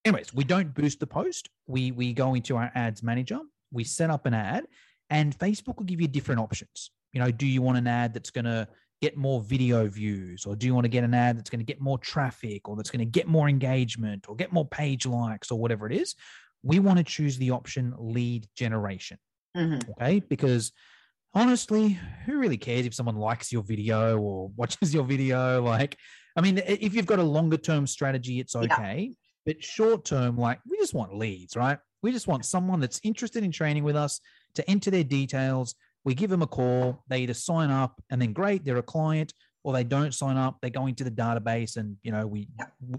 anyways, 0.05 0.33
we 0.33 0.45
don't 0.45 0.73
boost 0.73 1.01
the 1.01 1.07
post. 1.07 1.49
We 1.67 1.91
we 1.91 2.13
go 2.13 2.33
into 2.33 2.55
our 2.55 2.71
ads 2.75 3.03
manager, 3.03 3.39
we 3.73 3.83
set 3.83 4.09
up 4.09 4.25
an 4.25 4.33
ad, 4.33 4.67
and 5.11 5.37
Facebook 5.37 5.77
will 5.77 5.85
give 5.85 6.01
you 6.01 6.07
different 6.07 6.41
options. 6.41 6.89
You 7.13 7.19
know, 7.21 7.29
do 7.29 7.45
you 7.45 7.61
want 7.61 7.77
an 7.77 7.85
ad 7.85 8.13
that's 8.13 8.31
going 8.31 8.45
to 8.45 8.67
get 9.01 9.17
more 9.17 9.41
video 9.41 9.87
views, 9.87 10.45
or 10.45 10.55
do 10.55 10.65
you 10.65 10.73
want 10.73 10.85
to 10.85 10.89
get 10.89 11.03
an 11.03 11.13
ad 11.13 11.37
that's 11.37 11.49
going 11.49 11.59
to 11.59 11.65
get 11.65 11.81
more 11.81 11.97
traffic, 11.99 12.67
or 12.67 12.75
that's 12.75 12.89
going 12.89 12.99
to 12.99 13.05
get 13.05 13.27
more 13.27 13.49
engagement, 13.49 14.27
or 14.29 14.35
get 14.35 14.51
more 14.51 14.65
page 14.67 15.05
likes, 15.05 15.51
or 15.51 15.59
whatever 15.59 15.85
it 15.85 15.93
is? 15.93 16.15
We 16.63 16.79
want 16.79 16.97
to 16.99 17.03
choose 17.03 17.37
the 17.37 17.51
option 17.51 17.93
lead 17.97 18.47
generation. 18.55 19.17
Mhm. 19.57 19.89
Okay, 19.89 20.19
because 20.21 20.71
honestly, 21.33 21.99
who 22.25 22.37
really 22.37 22.57
cares 22.57 22.85
if 22.85 22.93
someone 22.93 23.15
likes 23.15 23.51
your 23.51 23.63
video 23.63 24.17
or 24.17 24.49
watches 24.55 24.93
your 24.93 25.03
video? 25.03 25.61
Like, 25.61 25.97
I 26.37 26.41
mean, 26.41 26.59
if 26.59 26.93
you've 26.93 27.05
got 27.05 27.19
a 27.19 27.23
longer 27.23 27.57
term 27.57 27.85
strategy, 27.87 28.39
it's 28.39 28.55
Yeah. 28.55 28.61
okay. 28.61 29.13
But 29.45 29.63
short 29.63 30.05
term, 30.05 30.37
like, 30.37 30.59
we 30.69 30.77
just 30.77 30.93
want 30.93 31.15
leads, 31.17 31.55
right? 31.55 31.79
We 32.03 32.11
just 32.11 32.27
want 32.27 32.45
someone 32.45 32.79
that's 32.79 32.99
interested 33.03 33.43
in 33.43 33.51
training 33.51 33.83
with 33.83 33.95
us 33.95 34.21
to 34.55 34.69
enter 34.69 34.91
their 34.91 35.03
details. 35.03 35.75
We 36.03 36.13
give 36.15 36.29
them 36.29 36.41
a 36.41 36.47
call. 36.47 37.03
They 37.07 37.19
either 37.21 37.33
sign 37.33 37.69
up 37.69 38.01
and 38.09 38.21
then 38.21 38.33
great, 38.33 38.65
they're 38.65 38.77
a 38.77 38.83
client, 38.83 39.33
or 39.63 39.73
they 39.73 39.83
don't 39.83 40.13
sign 40.13 40.37
up. 40.37 40.57
They 40.61 40.71
go 40.71 40.87
into 40.87 41.03
the 41.03 41.11
database 41.11 41.77
and 41.77 41.97
you 42.01 42.11
know 42.11 42.25
we 42.25 42.47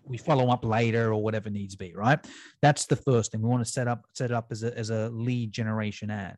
we 0.04 0.16
follow 0.18 0.50
up 0.50 0.64
later 0.64 1.12
or 1.12 1.21
whatever 1.23 1.50
needs 1.50 1.75
be, 1.75 1.92
right? 1.94 2.25
That's 2.61 2.87
the 2.87 2.97
first 2.97 3.32
thing. 3.32 3.42
We 3.42 3.49
want 3.49 3.64
to 3.64 3.71
set 3.71 3.88
up 3.88 4.06
set 4.14 4.30
it 4.30 4.35
up 4.35 4.47
as 4.50 4.62
a 4.62 4.76
as 4.78 4.90
a 4.90 5.09
lead 5.11 5.52
generation 5.52 6.11
ad. 6.11 6.37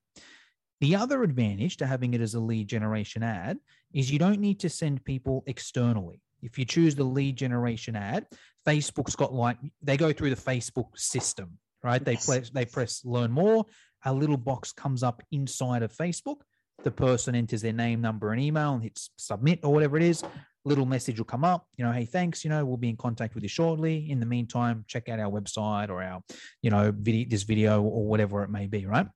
The 0.81 0.97
other 0.97 1.23
advantage 1.23 1.77
to 1.79 1.87
having 1.87 2.15
it 2.15 2.21
as 2.21 2.35
a 2.35 2.41
lead 2.41 2.69
generation 2.69 3.23
ad 3.23 3.59
is 3.93 4.11
you 4.11 4.19
don't 4.19 4.41
need 4.41 4.61
to 4.61 4.69
send 4.69 5.05
people 5.05 5.45
externally. 5.47 6.21
If 6.43 6.59
you 6.59 6.65
choose 6.65 6.95
the 6.95 7.05
lead 7.05 7.37
generation 7.37 7.97
ad, 7.97 8.27
Facebook's 8.67 9.17
got 9.17 9.33
like 9.33 9.59
they 9.83 9.97
go 9.97 10.13
through 10.13 10.31
the 10.31 10.41
Facebook 10.51 10.97
system, 10.97 11.59
right? 11.83 12.05
They 12.05 12.13
Yes. 12.13 12.27
press 12.27 12.51
they 12.51 12.65
press 12.65 13.05
learn 13.05 13.31
more. 13.31 13.67
A 14.05 14.13
little 14.13 14.37
box 14.37 14.73
comes 14.73 15.03
up 15.03 15.23
inside 15.33 15.83
of 15.83 15.93
Facebook. 15.93 16.37
The 16.83 16.91
person 16.91 17.35
enters 17.35 17.63
their 17.63 17.73
name, 17.73 18.01
number, 18.01 18.33
and 18.33 18.41
email 18.41 18.75
and 18.75 18.83
hits 18.83 19.11
submit 19.17 19.61
or 19.63 19.73
whatever 19.73 19.97
it 19.97 20.03
is. 20.03 20.23
Little 20.67 20.87
message 20.87 21.19
will 21.19 21.27
come 21.27 21.45
up, 21.45 21.67
you 21.77 21.85
know, 21.85 21.93
hey, 21.93 22.07
thanks, 22.07 22.43
you 22.43 22.49
know, 22.49 22.65
we'll 22.65 22.79
be 22.79 22.89
in 22.89 22.97
contact 22.97 23.35
with 23.35 23.43
you 23.43 23.51
shortly. 23.51 24.11
In 24.11 24.19
the 24.19 24.25
meantime, 24.27 24.85
check 24.89 25.11
out 25.11 25.21
our 25.21 25.31
website 25.31 25.91
or 25.91 26.03
our, 26.03 26.23
you 26.63 26.71
know, 26.71 26.91
video, 26.91 27.27
this 27.29 27.43
video 27.43 27.83
or 27.83 28.07
whatever 28.07 28.43
it 28.43 28.51
may 28.51 28.67
be, 28.67 28.87
right? 28.87 29.07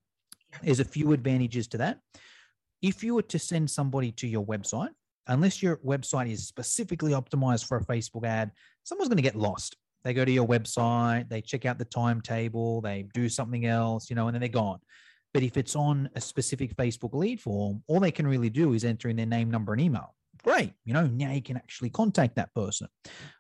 There's 0.62 0.80
a 0.80 0.85
few 0.85 1.12
advantages 1.12 1.66
to 1.68 1.78
that. 1.78 2.00
If 2.83 3.02
you 3.02 3.14
were 3.14 3.23
to 3.23 3.38
send 3.38 3.71
somebody 3.71 4.12
to 4.12 4.28
your 4.28 4.45
website, 4.45 4.90
unless 5.26 5.62
your 5.62 5.78
website 5.78 6.30
is 6.30 6.47
specifically 6.47 7.12
optimized 7.12 7.66
for 7.66 7.78
a 7.78 7.85
Facebook 7.85 8.26
ad, 8.26 8.50
someone's 8.83 9.09
going 9.09 9.16
to 9.16 9.23
get 9.23 9.37
lost. 9.37 9.76
They 10.05 10.14
go 10.14 10.25
to 10.25 10.31
your 10.31 10.47
website, 10.47 11.28
they 11.28 11.40
check 11.40 11.67
out 11.67 11.78
the 11.78 11.85
timetable, 11.85 12.81
they 12.81 13.07
do 13.12 13.28
something 13.28 13.67
else, 13.67 14.09
you 14.09 14.17
know, 14.17 14.28
and 14.28 14.35
then 14.35 14.40
they're 14.40 14.49
gone. 14.49 14.78
But 15.35 15.43
if 15.43 15.57
it's 15.57 15.76
on 15.76 16.09
a 16.14 16.21
specific 16.21 16.75
Facebook 16.76 17.14
lead 17.14 17.40
form, 17.40 17.83
all 17.87 18.00
they 18.00 18.11
can 18.11 18.26
really 18.26 18.50
do 18.50 18.73
is 18.73 18.85
enter 18.85 19.09
in 19.09 19.17
their 19.17 19.26
name, 19.26 19.50
number, 19.50 19.73
and 19.73 19.83
email. 19.83 20.14
Great. 20.43 20.73
You 20.85 20.95
know, 20.95 21.07
now 21.07 21.33
you 21.33 21.43
can 21.43 21.57
actually 21.57 21.90
contact 21.90 22.37
that 22.37 22.55
person. 22.55 22.88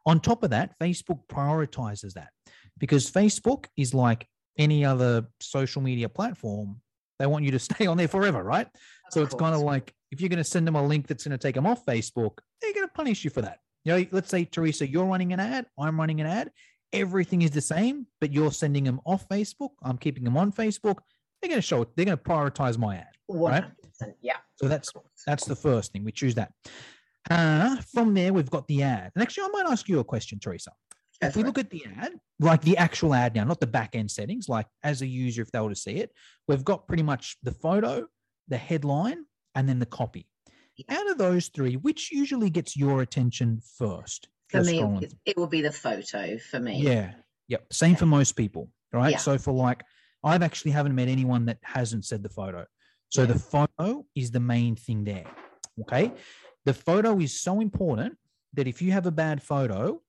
On 0.04 0.20
top 0.20 0.42
of 0.42 0.50
that, 0.50 0.78
Facebook 0.78 1.20
prioritizes 1.28 2.14
that 2.14 2.30
because 2.78 3.10
Facebook 3.10 3.66
is 3.76 3.94
like 3.94 4.26
any 4.58 4.84
other 4.84 5.26
social 5.40 5.80
media 5.80 6.08
platform. 6.08 6.80
They 7.18 7.26
want 7.26 7.44
you 7.44 7.52
to 7.52 7.58
stay 7.70 7.86
on 7.86 7.96
there 7.96 8.08
forever, 8.08 8.42
right? 8.42 8.68
So 9.10 9.22
it's 9.22 9.34
kind 9.34 9.54
of 9.54 9.62
like 9.62 9.94
if 10.10 10.20
you're 10.20 10.28
going 10.28 10.38
to 10.38 10.44
send 10.44 10.66
them 10.66 10.76
a 10.76 10.86
link 10.86 11.06
that's 11.06 11.24
going 11.24 11.38
to 11.38 11.42
take 11.42 11.54
them 11.54 11.66
off 11.66 11.84
Facebook, 11.86 12.38
they're 12.60 12.74
going 12.74 12.86
to 12.86 12.92
punish 12.92 13.24
you 13.24 13.30
for 13.30 13.42
that. 13.42 13.58
You 13.88 13.94
know, 13.94 14.06
let's 14.10 14.28
say 14.28 14.44
Teresa, 14.44 14.86
you're 14.86 15.06
running 15.06 15.32
an 15.32 15.40
ad, 15.40 15.64
I'm 15.78 15.98
running 15.98 16.20
an 16.20 16.26
ad, 16.26 16.50
everything 16.92 17.40
is 17.40 17.52
the 17.52 17.62
same, 17.62 18.06
but 18.20 18.30
you're 18.30 18.52
sending 18.52 18.84
them 18.84 19.00
off 19.06 19.26
Facebook. 19.30 19.70
I'm 19.82 19.96
keeping 19.96 20.24
them 20.24 20.36
on 20.36 20.52
Facebook. 20.52 20.98
They're 21.40 21.48
going 21.48 21.56
to 21.56 21.62
show. 21.62 21.86
They're 21.96 22.04
going 22.04 22.18
to 22.18 22.22
prioritize 22.22 22.76
my 22.76 22.96
ad. 22.96 23.16
100%. 23.30 24.12
Yeah. 24.20 24.36
So 24.56 24.68
that's 24.68 24.92
that's 25.26 25.46
the 25.46 25.56
first 25.56 25.92
thing. 25.92 26.04
We 26.04 26.12
choose 26.12 26.34
that. 26.34 26.52
Uh, 27.30 27.76
from 27.94 28.12
there, 28.12 28.34
we've 28.34 28.50
got 28.50 28.66
the 28.68 28.82
ad. 28.82 29.10
And 29.14 29.22
actually, 29.22 29.44
I 29.44 29.48
might 29.62 29.72
ask 29.72 29.88
you 29.88 30.00
a 30.00 30.04
question, 30.04 30.38
Teresa. 30.38 30.72
Go 31.22 31.28
If 31.28 31.36
we 31.36 31.42
it. 31.42 31.46
look 31.46 31.56
at 31.56 31.70
the 31.70 31.86
ad, 31.96 32.12
like 32.40 32.60
the 32.60 32.76
actual 32.76 33.14
ad 33.14 33.34
now, 33.34 33.44
not 33.44 33.58
the 33.58 33.66
back 33.66 33.96
end 33.96 34.10
settings, 34.10 34.50
like 34.50 34.66
as 34.82 35.00
a 35.00 35.06
user, 35.06 35.40
if 35.40 35.50
they 35.50 35.60
were 35.60 35.70
to 35.70 35.74
see 35.74 35.96
it, 35.96 36.10
we've 36.46 36.64
got 36.64 36.86
pretty 36.86 37.04
much 37.04 37.38
the 37.42 37.52
photo, 37.52 38.06
the 38.48 38.58
headline, 38.58 39.24
and 39.54 39.66
then 39.66 39.78
the 39.78 39.86
copy. 39.86 40.26
Out 40.88 41.10
of 41.10 41.18
those 41.18 41.48
three, 41.48 41.74
which 41.74 42.10
usually 42.12 42.50
gets 42.50 42.76
your 42.76 43.02
attention 43.02 43.60
first? 43.78 44.28
for 44.48 44.62
me, 44.64 44.80
it, 45.02 45.12
it 45.26 45.36
will 45.36 45.46
be 45.46 45.60
the 45.60 45.70
photo 45.72 46.38
for 46.38 46.58
me. 46.58 46.80
yeah. 46.80 47.12
Yep. 47.48 47.66
Same 47.72 47.96
for 47.96 48.06
most 48.06 48.32
people. 48.32 48.70
Right. 48.92 49.12
Yeah. 49.12 49.18
So 49.18 49.36
for 49.36 49.52
like, 49.52 49.82
I've 50.24 50.42
actually 50.42 50.70
haven't 50.70 50.94
met 50.94 51.08
anyone 51.08 51.44
that 51.46 51.58
hasn't 51.62 52.04
said 52.06 52.22
the 52.22 52.30
photo. 52.30 52.64
So 53.10 53.22
Yeah. 53.22 53.32
the 53.32 53.38
photo 53.38 54.06
is 54.14 54.30
the 54.30 54.40
main 54.40 54.74
thing 54.76 55.04
there. 55.04 55.26
Okay. 55.82 56.12
The 56.64 56.72
photo 56.74 57.18
is 57.20 57.38
so 57.40 57.60
important 57.60 58.16
that 58.54 58.66
if 58.66 58.80
you 58.80 58.92
have 58.92 59.04
a 59.06 59.10
bad 59.10 59.42
photo, 59.42 60.00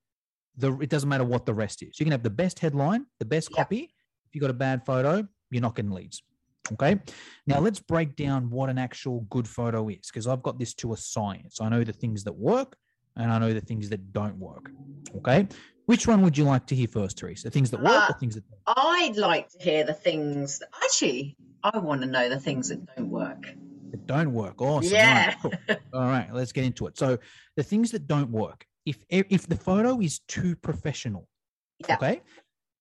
the 0.56 0.78
it 0.80 0.90
doesn't 0.90 1.10
matter 1.10 1.24
what 1.26 1.46
the 1.46 1.54
rest 1.54 1.82
is. 1.84 2.00
You 2.00 2.06
can 2.06 2.12
have 2.14 2.24
the 2.24 2.30
best 2.30 2.60
headline, 2.60 3.06
the 3.20 3.26
best 3.26 3.50
Yeah. 3.52 3.58
copy. 3.58 3.94
If 4.28 4.36
you 4.36 4.40
got 4.42 4.50
a 4.50 4.54
bad 4.68 4.86
photo, 4.86 5.28
you're 5.52 5.62
not 5.62 5.76
getting 5.76 5.92
leads. 5.92 6.22
Okay. 6.74 7.00
Now 7.48 7.60
let's 7.60 7.80
break 7.80 8.16
down 8.16 8.50
what 8.50 8.70
an 8.70 8.78
actual 8.78 9.22
good 9.30 9.48
photo 9.48 9.90
is 9.90 10.08
because 10.08 10.28
I've 10.28 10.44
got 10.44 10.60
this 10.60 10.74
to 10.76 10.94
a 10.94 10.98
science. 10.98 11.60
I 11.62 11.70
know 11.70 11.84
the 11.84 11.94
things 11.94 12.24
that 12.26 12.34
work 12.34 12.76
and 13.16 13.32
I 13.32 13.40
know 13.40 13.54
the 13.54 13.62
things 13.62 13.90
that 13.90 14.14
don't 14.14 14.38
work. 14.38 14.72
Okay. 15.18 15.48
Which 15.88 16.08
one 16.08 16.22
would 16.22 16.38
you 16.38 16.44
like 16.44 16.68
to 16.68 16.76
hear 16.76 16.88
first, 16.88 17.18
Teresa? 17.18 17.46
The 17.48 17.52
things 17.52 17.72
that 17.72 17.82
work 17.82 18.10
Uh, 18.10 18.14
or 18.14 18.20
things 18.20 18.36
that 18.36 18.44
don't? 18.50 18.78
I'd 18.78 19.18
like 19.18 19.50
to 19.50 19.58
hear 19.60 19.84
the 19.84 19.94
things. 19.96 20.62
Actually, 20.84 21.36
I 21.64 21.78
want 21.80 22.02
to 22.02 22.08
know 22.08 22.30
the 22.30 22.40
things 22.40 22.70
that 22.70 22.86
don't 22.96 23.10
work. 23.10 23.42
that 23.92 24.06
don't 24.06 24.32
work? 24.34 24.62
Awesome. 24.62 24.92
Yeah. 24.94 25.34
All 25.44 25.50
right, 25.50 25.68
cool. 25.68 25.78
All 26.00 26.08
right, 26.08 26.32
let's 26.32 26.52
get 26.52 26.64
into 26.64 26.86
it. 26.86 26.96
So 26.98 27.18
the 27.56 27.64
things 27.64 27.90
that 27.92 28.08
don't 28.08 28.30
work. 28.30 28.66
If 28.86 29.04
if 29.10 29.48
the 29.48 29.56
photo 29.58 30.00
is 30.00 30.20
too 30.28 30.56
professional, 30.56 31.28
Yeah. 31.88 31.96
okay. 31.96 32.22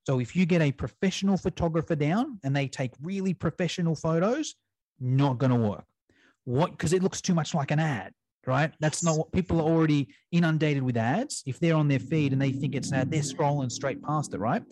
So 0.09 0.21
if 0.21 0.35
you 0.35 0.47
get 0.47 0.63
a 0.63 0.73
professional 0.73 1.37
photographer 1.37 1.95
down 1.95 2.39
and 2.43 2.57
they 2.57 2.67
take 2.67 2.93
really 3.03 3.35
professional 3.35 3.95
photos, 3.95 4.55
not 4.99 5.37
going 5.37 5.51
to 5.51 5.59
work. 5.59 5.85
What? 6.45 6.71
Because 6.71 6.95
it 6.95 7.03
looks 7.03 7.21
too 7.21 7.35
much 7.35 7.55
like 7.55 7.73
an 7.73 7.79
ad, 7.79 8.15
right? 8.47 8.73
That's 8.81 9.05
not 9.05 9.19
what 9.19 9.31
people 9.33 9.61
are 9.61 9.71
already 9.71 10.09
inundated 10.33 10.83
with 10.83 10.97
ads. 10.97 11.43
If 11.45 11.61
they're 11.61 11.77
on 11.77 11.89
their 11.89 11.99
feed 11.99 12.33
and 12.33 12.41
they 12.41 12.53
think 12.53 12.75
it's 12.75 12.91
an 12.91 13.01
ad, 13.01 13.11
they're 13.11 13.21
scrolling 13.21 13.71
straight 13.71 14.03
past 14.03 14.33
it, 14.33 14.39
right? 14.39 14.63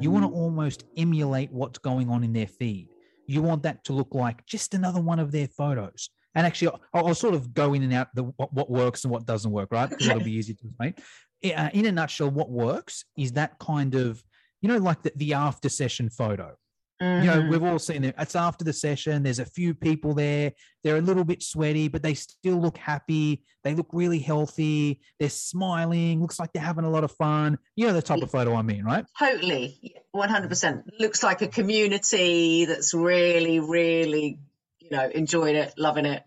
You 0.00 0.10
want 0.10 0.24
to 0.24 0.30
almost 0.30 0.84
emulate 0.96 1.52
what's 1.52 1.78
going 1.78 2.08
on 2.08 2.24
in 2.24 2.32
their 2.32 2.46
feed. 2.46 2.88
You 3.26 3.42
want 3.42 3.64
that 3.64 3.84
to 3.84 3.92
look 3.92 4.14
like 4.14 4.46
just 4.46 4.72
another 4.72 5.02
one 5.02 5.18
of 5.18 5.30
their 5.30 5.46
photos. 5.46 6.08
And 6.34 6.46
actually, 6.46 6.68
I'll, 6.94 7.08
I'll 7.08 7.14
sort 7.14 7.34
of 7.34 7.52
go 7.52 7.74
in 7.74 7.82
and 7.82 7.92
out 7.92 8.14
the 8.14 8.22
what, 8.22 8.50
what 8.54 8.70
works 8.70 9.04
and 9.04 9.12
what 9.12 9.26
doesn't 9.26 9.50
work, 9.50 9.68
right? 9.70 9.90
Because 9.90 10.06
it'll 10.06 10.24
be 10.24 10.32
easy 10.40 10.54
to 10.54 10.66
explain. 10.68 10.94
Uh, 11.54 11.68
in 11.74 11.84
a 11.84 11.92
nutshell, 11.92 12.30
what 12.30 12.48
works 12.48 13.04
is 13.18 13.32
that 13.32 13.58
kind 13.58 13.94
of, 13.94 14.24
you 14.60 14.68
know, 14.68 14.78
like 14.78 15.02
the, 15.02 15.12
the 15.16 15.34
after 15.34 15.68
session 15.68 16.10
photo. 16.10 16.54
You 16.98 17.06
know, 17.06 17.42
Mhm. 17.42 17.50
we've 17.50 17.62
all 17.62 17.78
seen 17.78 18.04
it. 18.04 18.14
It's 18.18 18.34
after 18.34 18.64
the 18.64 18.72
session. 18.72 19.22
There's 19.22 19.38
a 19.38 19.44
few 19.44 19.74
people 19.74 20.14
there. 20.14 20.52
They're 20.82 20.96
a 20.96 21.00
little 21.02 21.24
bit 21.24 21.42
sweaty, 21.42 21.88
but 21.88 22.02
they 22.02 22.14
still 22.14 22.56
look 22.56 22.78
happy. 22.78 23.44
They 23.64 23.74
look 23.74 23.88
really 23.92 24.18
healthy. 24.18 25.02
They're 25.20 25.28
smiling. 25.28 26.22
Looks 26.22 26.38
like 26.40 26.54
they're 26.54 26.62
having 26.62 26.86
a 26.86 26.90
lot 26.90 27.04
of 27.04 27.12
fun. 27.12 27.58
You 27.76 27.86
know 27.86 27.92
the 27.92 28.00
type 28.00 28.22
of 28.22 28.30
photo 28.30 28.54
I 28.54 28.62
mean, 28.62 28.82
right? 28.82 29.04
Totally, 29.18 29.94
one 30.12 30.30
hundred 30.30 30.48
percent. 30.48 30.84
Looks 30.98 31.22
like 31.22 31.42
a 31.42 31.48
community 31.48 32.64
that's 32.64 32.94
really, 32.94 33.60
really, 33.60 34.38
you 34.78 34.88
know, 34.90 35.06
enjoying 35.14 35.56
it, 35.56 35.74
loving 35.76 36.06
it, 36.06 36.22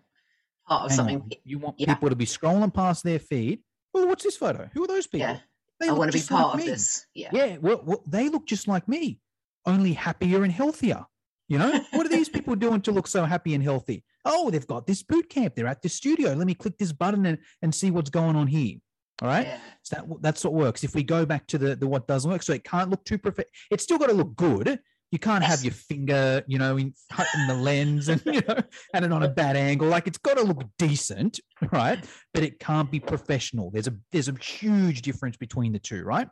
part 0.67 0.83
of 0.83 0.91
Hang 0.91 0.97
something. 0.97 1.21
on. 1.21 1.29
You 1.45 1.57
want 1.57 1.79
Yeah. 1.79 1.95
people 1.95 2.09
to 2.09 2.15
be 2.15 2.25
scrolling 2.25 2.71
past 2.71 3.03
their 3.03 3.17
feed. 3.17 3.63
Well, 3.91 4.07
what's 4.07 4.23
this 4.23 4.37
photo? 4.37 4.69
Who 4.75 4.83
are 4.83 4.87
those 4.87 5.07
people? 5.07 5.29
Yeah, 5.29 5.39
They 5.79 5.89
I 5.89 5.93
want 5.93 6.11
to 6.11 6.15
be 6.15 6.19
just 6.19 6.31
like 6.31 6.41
part 6.43 6.55
of 6.55 6.59
me. 6.61 6.67
this. 6.67 7.05
Yeah, 7.13 7.29
Yeah, 7.31 7.57
well, 7.61 7.81
well, 7.85 8.03
they 8.07 8.29
look 8.29 8.45
just 8.45 8.67
like 8.67 8.87
me, 8.87 9.19
only 9.65 9.93
happier 9.93 10.43
and 10.43 10.51
healthier. 10.51 11.05
You 11.47 11.57
know, 11.57 11.81
what 11.91 12.05
are 12.05 12.09
these 12.09 12.29
people 12.29 12.55
doing 12.55 12.81
to 12.81 12.91
look 12.91 13.07
so 13.07 13.25
happy 13.25 13.55
and 13.55 13.63
healthy? 13.63 14.03
Oh, 14.23 14.51
they've 14.51 14.67
got 14.67 14.85
this 14.85 15.01
boot 15.01 15.29
camp. 15.29 15.55
They're 15.55 15.67
at 15.67 15.81
the 15.81 15.89
studio. 15.89 16.33
Let 16.33 16.45
me 16.45 16.53
click 16.53 16.77
this 16.77 16.91
button 16.91 17.25
and, 17.25 17.39
and 17.61 17.73
see 17.73 17.89
what's 17.89 18.09
going 18.11 18.35
on 18.35 18.45
here. 18.47 18.75
All 19.21 19.27
right. 19.27 19.47
yeah. 19.47 19.59
So 19.83 19.95
that, 19.95 20.21
that's 20.21 20.43
what 20.43 20.53
works. 20.53 20.83
If 20.83 20.93
we 20.95 21.03
go 21.03 21.25
back 21.25 21.47
to 21.47 21.57
the, 21.57 21.75
the 21.75 21.87
what 21.87 22.07
doesn't 22.07 22.29
work, 22.29 22.43
so 22.43 22.53
it 22.53 22.63
can't 22.63 22.89
look 22.89 23.03
too 23.03 23.17
perfect. 23.17 23.55
It's 23.71 23.83
still 23.83 23.97
got 23.97 24.07
to 24.07 24.13
look 24.13 24.35
good, 24.35 24.79
You 25.11 25.17
can't 25.19 25.43
have 25.43 25.63
your 25.63 25.73
finger, 25.73 26.43
you 26.47 26.59
know, 26.59 26.77
in, 26.77 26.93
in 27.35 27.47
the 27.47 27.55
lens 27.55 28.09
and 28.09 28.21
you 28.25 28.41
know, 28.47 28.57
and 28.93 29.05
it 29.05 29.11
on 29.11 29.23
a 29.23 29.29
bad 29.29 29.55
angle. 29.55 29.87
Like 29.87 30.07
it's 30.07 30.17
got 30.17 30.37
to 30.37 30.43
look 30.43 30.63
decent, 30.77 31.39
right? 31.71 32.03
But 32.33 32.43
it 32.43 32.59
can't 32.59 32.91
be 32.91 32.99
professional. 32.99 33.71
There's 33.71 33.87
a 33.87 33.95
there's 34.11 34.27
a 34.27 34.35
huge 34.35 35.01
difference 35.01 35.37
between 35.37 35.71
the 35.73 35.79
two, 35.79 36.03
right? 36.03 36.27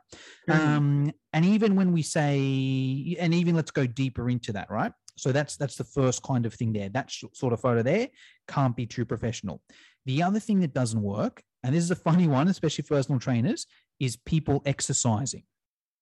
Mhm. 0.48 0.54
Um, 0.54 1.12
and 1.32 1.44
even 1.44 1.74
when 1.74 1.92
we 1.92 2.02
say, 2.02 3.16
and 3.18 3.34
even 3.34 3.54
let's 3.54 3.70
go 3.70 3.86
deeper 3.86 4.30
into 4.30 4.52
that, 4.52 4.70
right? 4.70 4.92
So 5.16 5.32
that's 5.32 5.56
that's 5.56 5.76
the 5.76 5.84
first 5.84 6.22
kind 6.22 6.46
of 6.46 6.54
thing 6.54 6.72
there. 6.72 6.88
That 6.88 7.10
sort 7.10 7.52
of 7.52 7.60
photo 7.60 7.82
there 7.82 8.08
can't 8.46 8.76
be 8.76 8.86
too 8.86 9.04
professional. 9.04 9.60
The 10.06 10.22
other 10.22 10.40
thing 10.40 10.60
that 10.60 10.72
doesn't 10.72 11.02
work, 11.02 11.42
and 11.62 11.74
this 11.74 11.82
is 11.82 11.90
a 11.90 11.96
funny 11.96 12.28
one, 12.28 12.48
especially 12.48 12.82
for 12.82 12.94
personal 12.94 13.18
trainers, 13.18 13.66
is 13.98 14.16
people 14.16 14.62
exercising. 14.64 15.42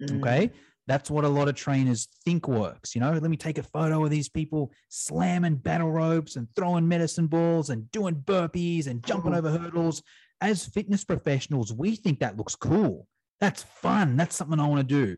Mm. 0.03 0.21
Okay. 0.21 0.51
That's 0.87 1.11
what 1.11 1.25
a 1.25 1.29
lot 1.29 1.49
of 1.49 1.57
trainers 1.57 2.07
think 2.25 2.47
works. 2.47 2.95
You 2.95 3.01
know, 3.01 3.13
let 3.13 3.23
me 3.23 3.37
take 3.37 3.59
a 3.59 3.63
photo 3.63 4.05
of 4.05 4.11
these 4.11 4.29
people 4.29 4.73
slamming 4.89 5.57
battle 5.57 5.91
ropes 5.91 6.37
and 6.37 6.47
throwing 6.55 6.87
medicine 6.87 7.27
balls 7.27 7.71
and 7.71 7.91
doing 7.91 8.15
burpees 8.15 8.87
and 8.87 9.05
jumping 9.05 9.35
over 9.35 9.51
hurdles. 9.51 10.03
As 10.41 10.67
fitness 10.67 11.05
professionals, 11.05 11.73
we 11.73 11.97
think 11.97 12.21
that 12.21 12.37
looks 12.37 12.55
cool. 12.55 13.09
That's 13.41 13.63
fun. 13.63 14.17
That's 14.17 14.37
something 14.37 14.61
I 14.61 14.69
want 14.69 14.89
to 14.89 14.95
do. 14.95 15.17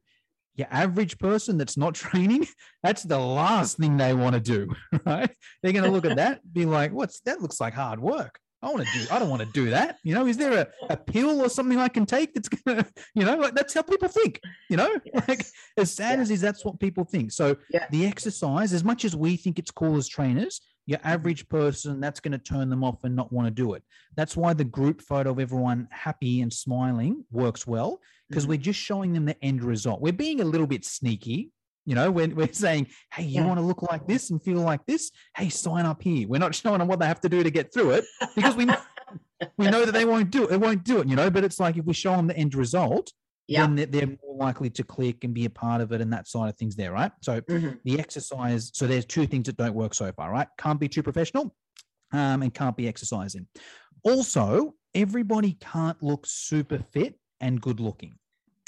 Your 0.55 0.69
average 0.71 1.19
person 1.19 1.59
that's 1.59 1.77
not 1.77 1.95
training, 1.95 2.47
that's 2.83 3.03
the 3.03 3.19
last 3.19 3.77
thing 3.77 3.97
they 3.97 4.15
want 4.15 4.35
to 4.35 4.41
do, 4.41 4.75
right? 5.05 5.31
They're 5.63 5.73
going 5.73 5.85
to 5.85 5.91
look 5.91 6.07
at 6.07 6.17
that, 6.17 6.41
be 6.53 6.65
like, 6.65 6.93
what's 6.93 7.21
that 7.21 7.43
looks 7.43 7.61
like 7.61 7.75
hard 7.75 8.01
work. 8.01 8.41
I 8.61 8.71
want 8.71 8.87
to 8.87 8.93
do, 8.99 9.07
I 9.11 9.19
don't 9.21 9.29
want 9.31 9.41
to 9.43 9.49
do 9.53 9.71
that. 9.71 9.99
You 10.03 10.15
know, 10.15 10.27
is 10.27 10.37
there 10.37 10.53
a, 10.53 10.67
a 10.93 10.97
pill 10.97 11.41
or 11.41 11.49
something 11.49 11.79
I 11.79 11.89
can 11.89 12.07
take 12.07 12.35
that's 12.35 12.49
going 12.49 12.79
to, 12.85 12.87
you 13.15 13.25
know, 13.25 13.37
like 13.37 13.55
that's 13.55 13.73
how 13.75 13.83
people 13.83 14.09
think, 14.09 14.41
you 14.69 14.77
know, 14.77 14.99
like 15.29 15.47
as 15.77 15.93
sad 15.93 16.17
Yeah. 16.19 16.23
as 16.23 16.31
is, 16.31 16.41
that's 16.41 16.65
what 16.65 16.81
people 16.81 17.05
think. 17.05 17.31
So 17.33 17.57
Yeah. 17.71 17.87
the 17.91 18.05
exercise, 18.07 18.73
as 18.73 18.83
much 18.83 19.05
as 19.05 19.15
we 19.15 19.37
think 19.37 19.59
it's 19.61 19.71
cool 19.71 19.97
as 19.97 20.09
trainers, 20.09 20.61
your 20.87 20.99
average 21.05 21.49
person, 21.49 22.01
that's 22.01 22.19
going 22.19 22.33
to 22.33 22.39
turn 22.39 22.69
them 22.71 22.83
off 22.83 23.05
and 23.05 23.15
not 23.15 23.31
want 23.33 23.47
to 23.47 23.51
do 23.53 23.75
it. 23.75 23.83
That's 24.17 24.37
why 24.37 24.55
the 24.55 24.65
group 24.65 25.03
photo 25.03 25.31
of 25.31 25.39
everyone 25.39 25.87
happy 25.91 26.41
and 26.41 26.53
smiling 26.53 27.25
works 27.31 27.67
well 27.67 28.01
because 28.29 28.47
Mhm. 28.47 28.49
we're 28.49 28.59
just 28.59 28.81
showing 28.81 29.13
them 29.13 29.25
the 29.27 29.37
end 29.45 29.63
result. 29.63 30.01
We're 30.01 30.13
being 30.15 30.41
a 30.41 30.45
little 30.45 30.67
bit 30.67 30.85
sneaky. 30.85 31.53
You 31.89 31.95
know, 31.95 32.11
when 32.11 32.35
we're 32.37 32.53
saying, 32.53 32.89
hey, 33.15 33.23
you 33.23 33.41
Yeah. 33.41 33.47
want 33.47 33.59
to 33.59 33.65
look 33.65 33.81
like 33.81 34.07
this 34.07 34.29
and 34.29 34.43
feel 34.43 34.59
like 34.61 34.85
this? 34.85 35.11
Hey, 35.35 35.49
sign 35.49 35.87
up 35.87 36.03
here. 36.03 36.29
We're 36.29 36.39
not 36.39 36.55
showing 36.55 36.81
them 36.81 36.89
what 36.89 37.01
they 37.01 37.07
have 37.07 37.23
to 37.23 37.31
do 37.31 37.43
to 37.43 37.51
get 37.51 37.73
through 37.73 37.93
it 37.93 38.05
because 38.37 38.55
we 38.57 38.67
we 39.57 39.71
know 39.71 39.87
that 39.87 39.93
they 39.93 40.05
won't 40.05 40.31
do 40.31 40.45
it. 40.45 40.51
They 40.51 40.59
won't 40.59 40.85
do 40.85 40.99
it, 41.01 41.09
you 41.09 41.17
know. 41.17 41.31
But 41.31 41.45
it's 41.45 41.59
like 41.59 41.79
if 41.79 41.87
we 41.87 41.95
show 41.95 42.15
them 42.15 42.27
the 42.27 42.37
end 42.37 42.55
result, 42.55 43.11
Yeah. 43.47 43.67
then 43.67 43.91
they're, 43.91 44.07
more 44.23 44.37
likely 44.37 44.69
to 44.69 44.83
click 44.85 45.25
and 45.25 45.33
be 45.33 45.47
a 45.47 45.51
part 45.51 45.81
of 45.81 45.91
it 45.93 46.03
and 46.03 46.13
that 46.13 46.29
side 46.29 46.51
of 46.51 46.57
things 46.59 46.77
there, 46.77 46.93
right? 46.93 47.11
So 47.23 47.41
Mhm. 47.41 47.81
the 47.85 47.99
exercise. 47.99 48.71
So 48.75 48.87
there's 48.87 49.07
two 49.07 49.27
things 49.27 49.47
that 49.47 49.57
don't 49.57 49.75
work 49.75 49.95
so 49.95 50.13
far, 50.13 50.31
right? 50.31 50.49
Can't 50.59 50.79
be 50.79 50.89
too 50.89 51.03
professional, 51.03 51.57
um, 52.13 52.43
and 52.43 52.53
can't 52.53 52.77
be 52.77 52.87
exercising. 52.87 53.47
Also, 54.03 54.75
everybody 54.95 55.53
can't 55.55 56.03
look 56.03 56.27
super 56.27 56.81
fit 56.81 57.19
and 57.41 57.63
good 57.63 57.81
looking. 57.81 58.19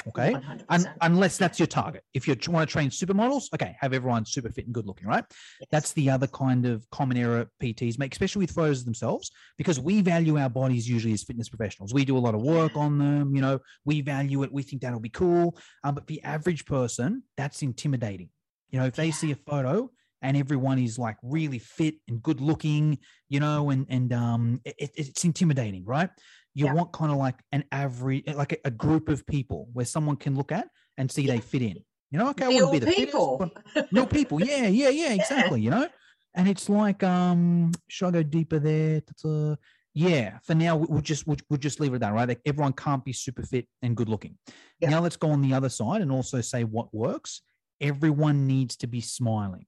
Okay. 0.09 0.33
100%. 0.33 0.65
Un- 0.69 0.91
unless 1.03 1.37
that's 1.37 1.59
your 1.59 1.67
target. 1.67 2.03
If 2.15 2.27
you 2.27 2.35
want 2.49 2.69
to 2.69 2.73
train 2.73 2.91
supermodels, 2.91 3.53
okay, 3.55 3.77
have 3.81 3.93
everyone 3.93 4.25
super 4.25 4.51
fit 4.51 4.65
and 4.67 4.75
good 4.75 4.87
looking, 4.87 5.07
right? 5.07 5.25
Yes. 5.61 5.69
That's 5.71 5.93
the 5.93 6.11
other 6.11 6.27
kind 6.27 6.67
of 6.67 6.89
common 6.91 7.17
error 7.17 7.51
PTs 7.63 7.99
make, 7.99 8.13
especially 8.13 8.41
with 8.41 8.51
photos 8.53 8.85
themselves, 8.85 9.31
because 9.59 9.79
we 9.79 10.01
value 10.01 10.39
our 10.39 10.49
bodies 10.49 10.89
usually 10.89 11.13
as 11.13 11.23
fitness 11.23 11.49
professionals. 11.49 11.93
We 11.93 12.05
do 12.05 12.17
a 12.17 12.19
lot 12.21 12.35
of 12.35 12.43
work 12.43 12.77
on 12.77 12.99
them, 12.99 13.35
you 13.35 13.43
know, 13.43 13.61
we 13.85 14.01
value 14.01 14.43
it, 14.43 14.53
we 14.53 14.63
think 14.63 14.83
that'll 14.83 15.01
be 15.01 15.09
cool. 15.11 15.59
Um, 15.85 15.95
but 15.95 16.07
the 16.07 16.23
average 16.23 16.65
person, 16.65 17.23
that's 17.37 17.63
intimidating. 17.63 18.31
You 18.71 18.79
know, 18.81 18.87
if 18.87 18.95
they 18.97 19.07
Yeah. 19.07 19.13
see 19.13 19.33
a 19.33 19.37
photo 19.37 19.91
and 20.23 20.37
everyone 20.37 20.79
is 20.79 20.99
like 20.99 21.17
really 21.23 21.59
fit 21.59 21.95
and 22.07 22.23
good 22.23 22.41
looking, 22.41 22.99
you 23.29 23.41
know, 23.41 23.71
and 23.71 23.87
and 23.89 24.13
um, 24.13 24.61
it- 24.65 24.91
it's 24.95 25.25
intimidating, 25.25 25.85
right? 25.85 26.11
You 26.55 26.67
Yeah. 26.67 26.75
want 26.75 26.93
kind 26.93 27.13
of 27.13 27.19
like 27.19 27.37
an 27.53 27.65
average, 27.73 28.25
like 28.35 28.53
a, 28.55 28.59
a 28.67 28.71
group 28.71 29.09
of 29.09 29.27
people 29.27 29.69
where 29.73 29.87
someone 29.87 30.17
can 30.17 30.35
look 30.37 30.53
at 30.53 30.69
and 30.99 31.11
see 31.11 31.27
they 31.27 31.39
fit 31.41 31.63
in. 31.63 31.77
You 32.11 32.19
know, 32.19 32.31
okay, 32.31 32.47
I 32.47 32.49
Real 32.49 32.71
wouldn't 32.71 32.85
be 32.85 32.91
the 33.03 33.07
people. 33.07 33.39
but 33.75 33.89
real 33.93 34.07
people. 34.07 34.43
Yeah, 34.43 34.67
yeah, 34.67 34.89
yeah, 34.89 35.13
exactly. 35.13 35.61
You 35.61 35.71
know, 35.71 35.89
and 36.35 36.49
it's 36.49 36.69
like, 36.69 37.03
um, 37.05 37.71
should 37.89 38.09
I 38.09 38.11
go 38.11 38.23
deeper 38.25 38.59
there? 38.59 39.01
Ta-ta. 39.01 39.57
Yeah, 39.95 40.39
for 40.45 40.55
now 40.55 40.77
we- 40.77 40.87
we'll 40.89 41.01
just 41.03 41.27
we'll, 41.27 41.37
we'll 41.49 41.59
just 41.59 41.79
leave 41.81 41.93
it 41.93 41.97
at 41.97 42.01
that, 42.03 42.13
right? 42.13 42.29
Like 42.29 42.41
everyone 42.47 42.73
can't 42.73 43.05
be 43.05 43.13
super 43.13 43.43
fit 43.45 43.67
and 43.83 43.97
good 43.97 44.09
looking. 44.09 44.37
Yeah. 44.81 44.91
Now 44.91 45.01
let's 45.01 45.17
go 45.17 45.31
on 45.31 45.41
the 45.43 45.53
other 45.55 45.69
side 45.69 46.01
and 46.03 46.11
also 46.13 46.41
say 46.41 46.65
what 46.65 46.93
works. 46.95 47.43
Everyone 47.81 48.47
needs 48.47 48.77
to 48.79 48.87
be 48.87 49.01
smiling 49.01 49.67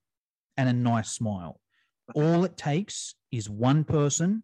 and 0.57 0.68
a 0.68 0.73
nice 0.73 1.11
smile. 1.11 1.61
All 2.14 2.45
it 2.45 2.57
takes 2.57 3.14
is 3.31 3.49
one 3.49 3.85
person, 3.85 4.42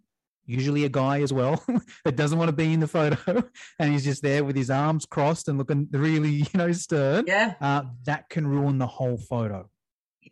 usually 0.48 0.84
a 0.84 0.88
guy 0.88 1.20
as 1.20 1.32
well, 1.32 1.62
that 2.04 2.16
doesn't 2.16 2.38
want 2.38 2.48
to 2.48 2.56
be 2.56 2.72
in 2.72 2.80
the 2.80 2.88
photo, 2.88 3.44
and 3.78 3.92
he's 3.92 4.04
just 4.04 4.22
there 4.22 4.42
with 4.42 4.56
his 4.56 4.70
arms 4.70 5.06
crossed 5.06 5.46
and 5.46 5.58
looking 5.58 5.86
really, 5.92 6.30
you 6.30 6.46
know, 6.54 6.72
stern. 6.72 7.24
Yeah. 7.28 7.54
Uh, 7.60 7.82
that 8.04 8.28
can 8.30 8.46
ruin 8.46 8.78
the 8.78 8.86
whole 8.86 9.18
photo. 9.18 9.68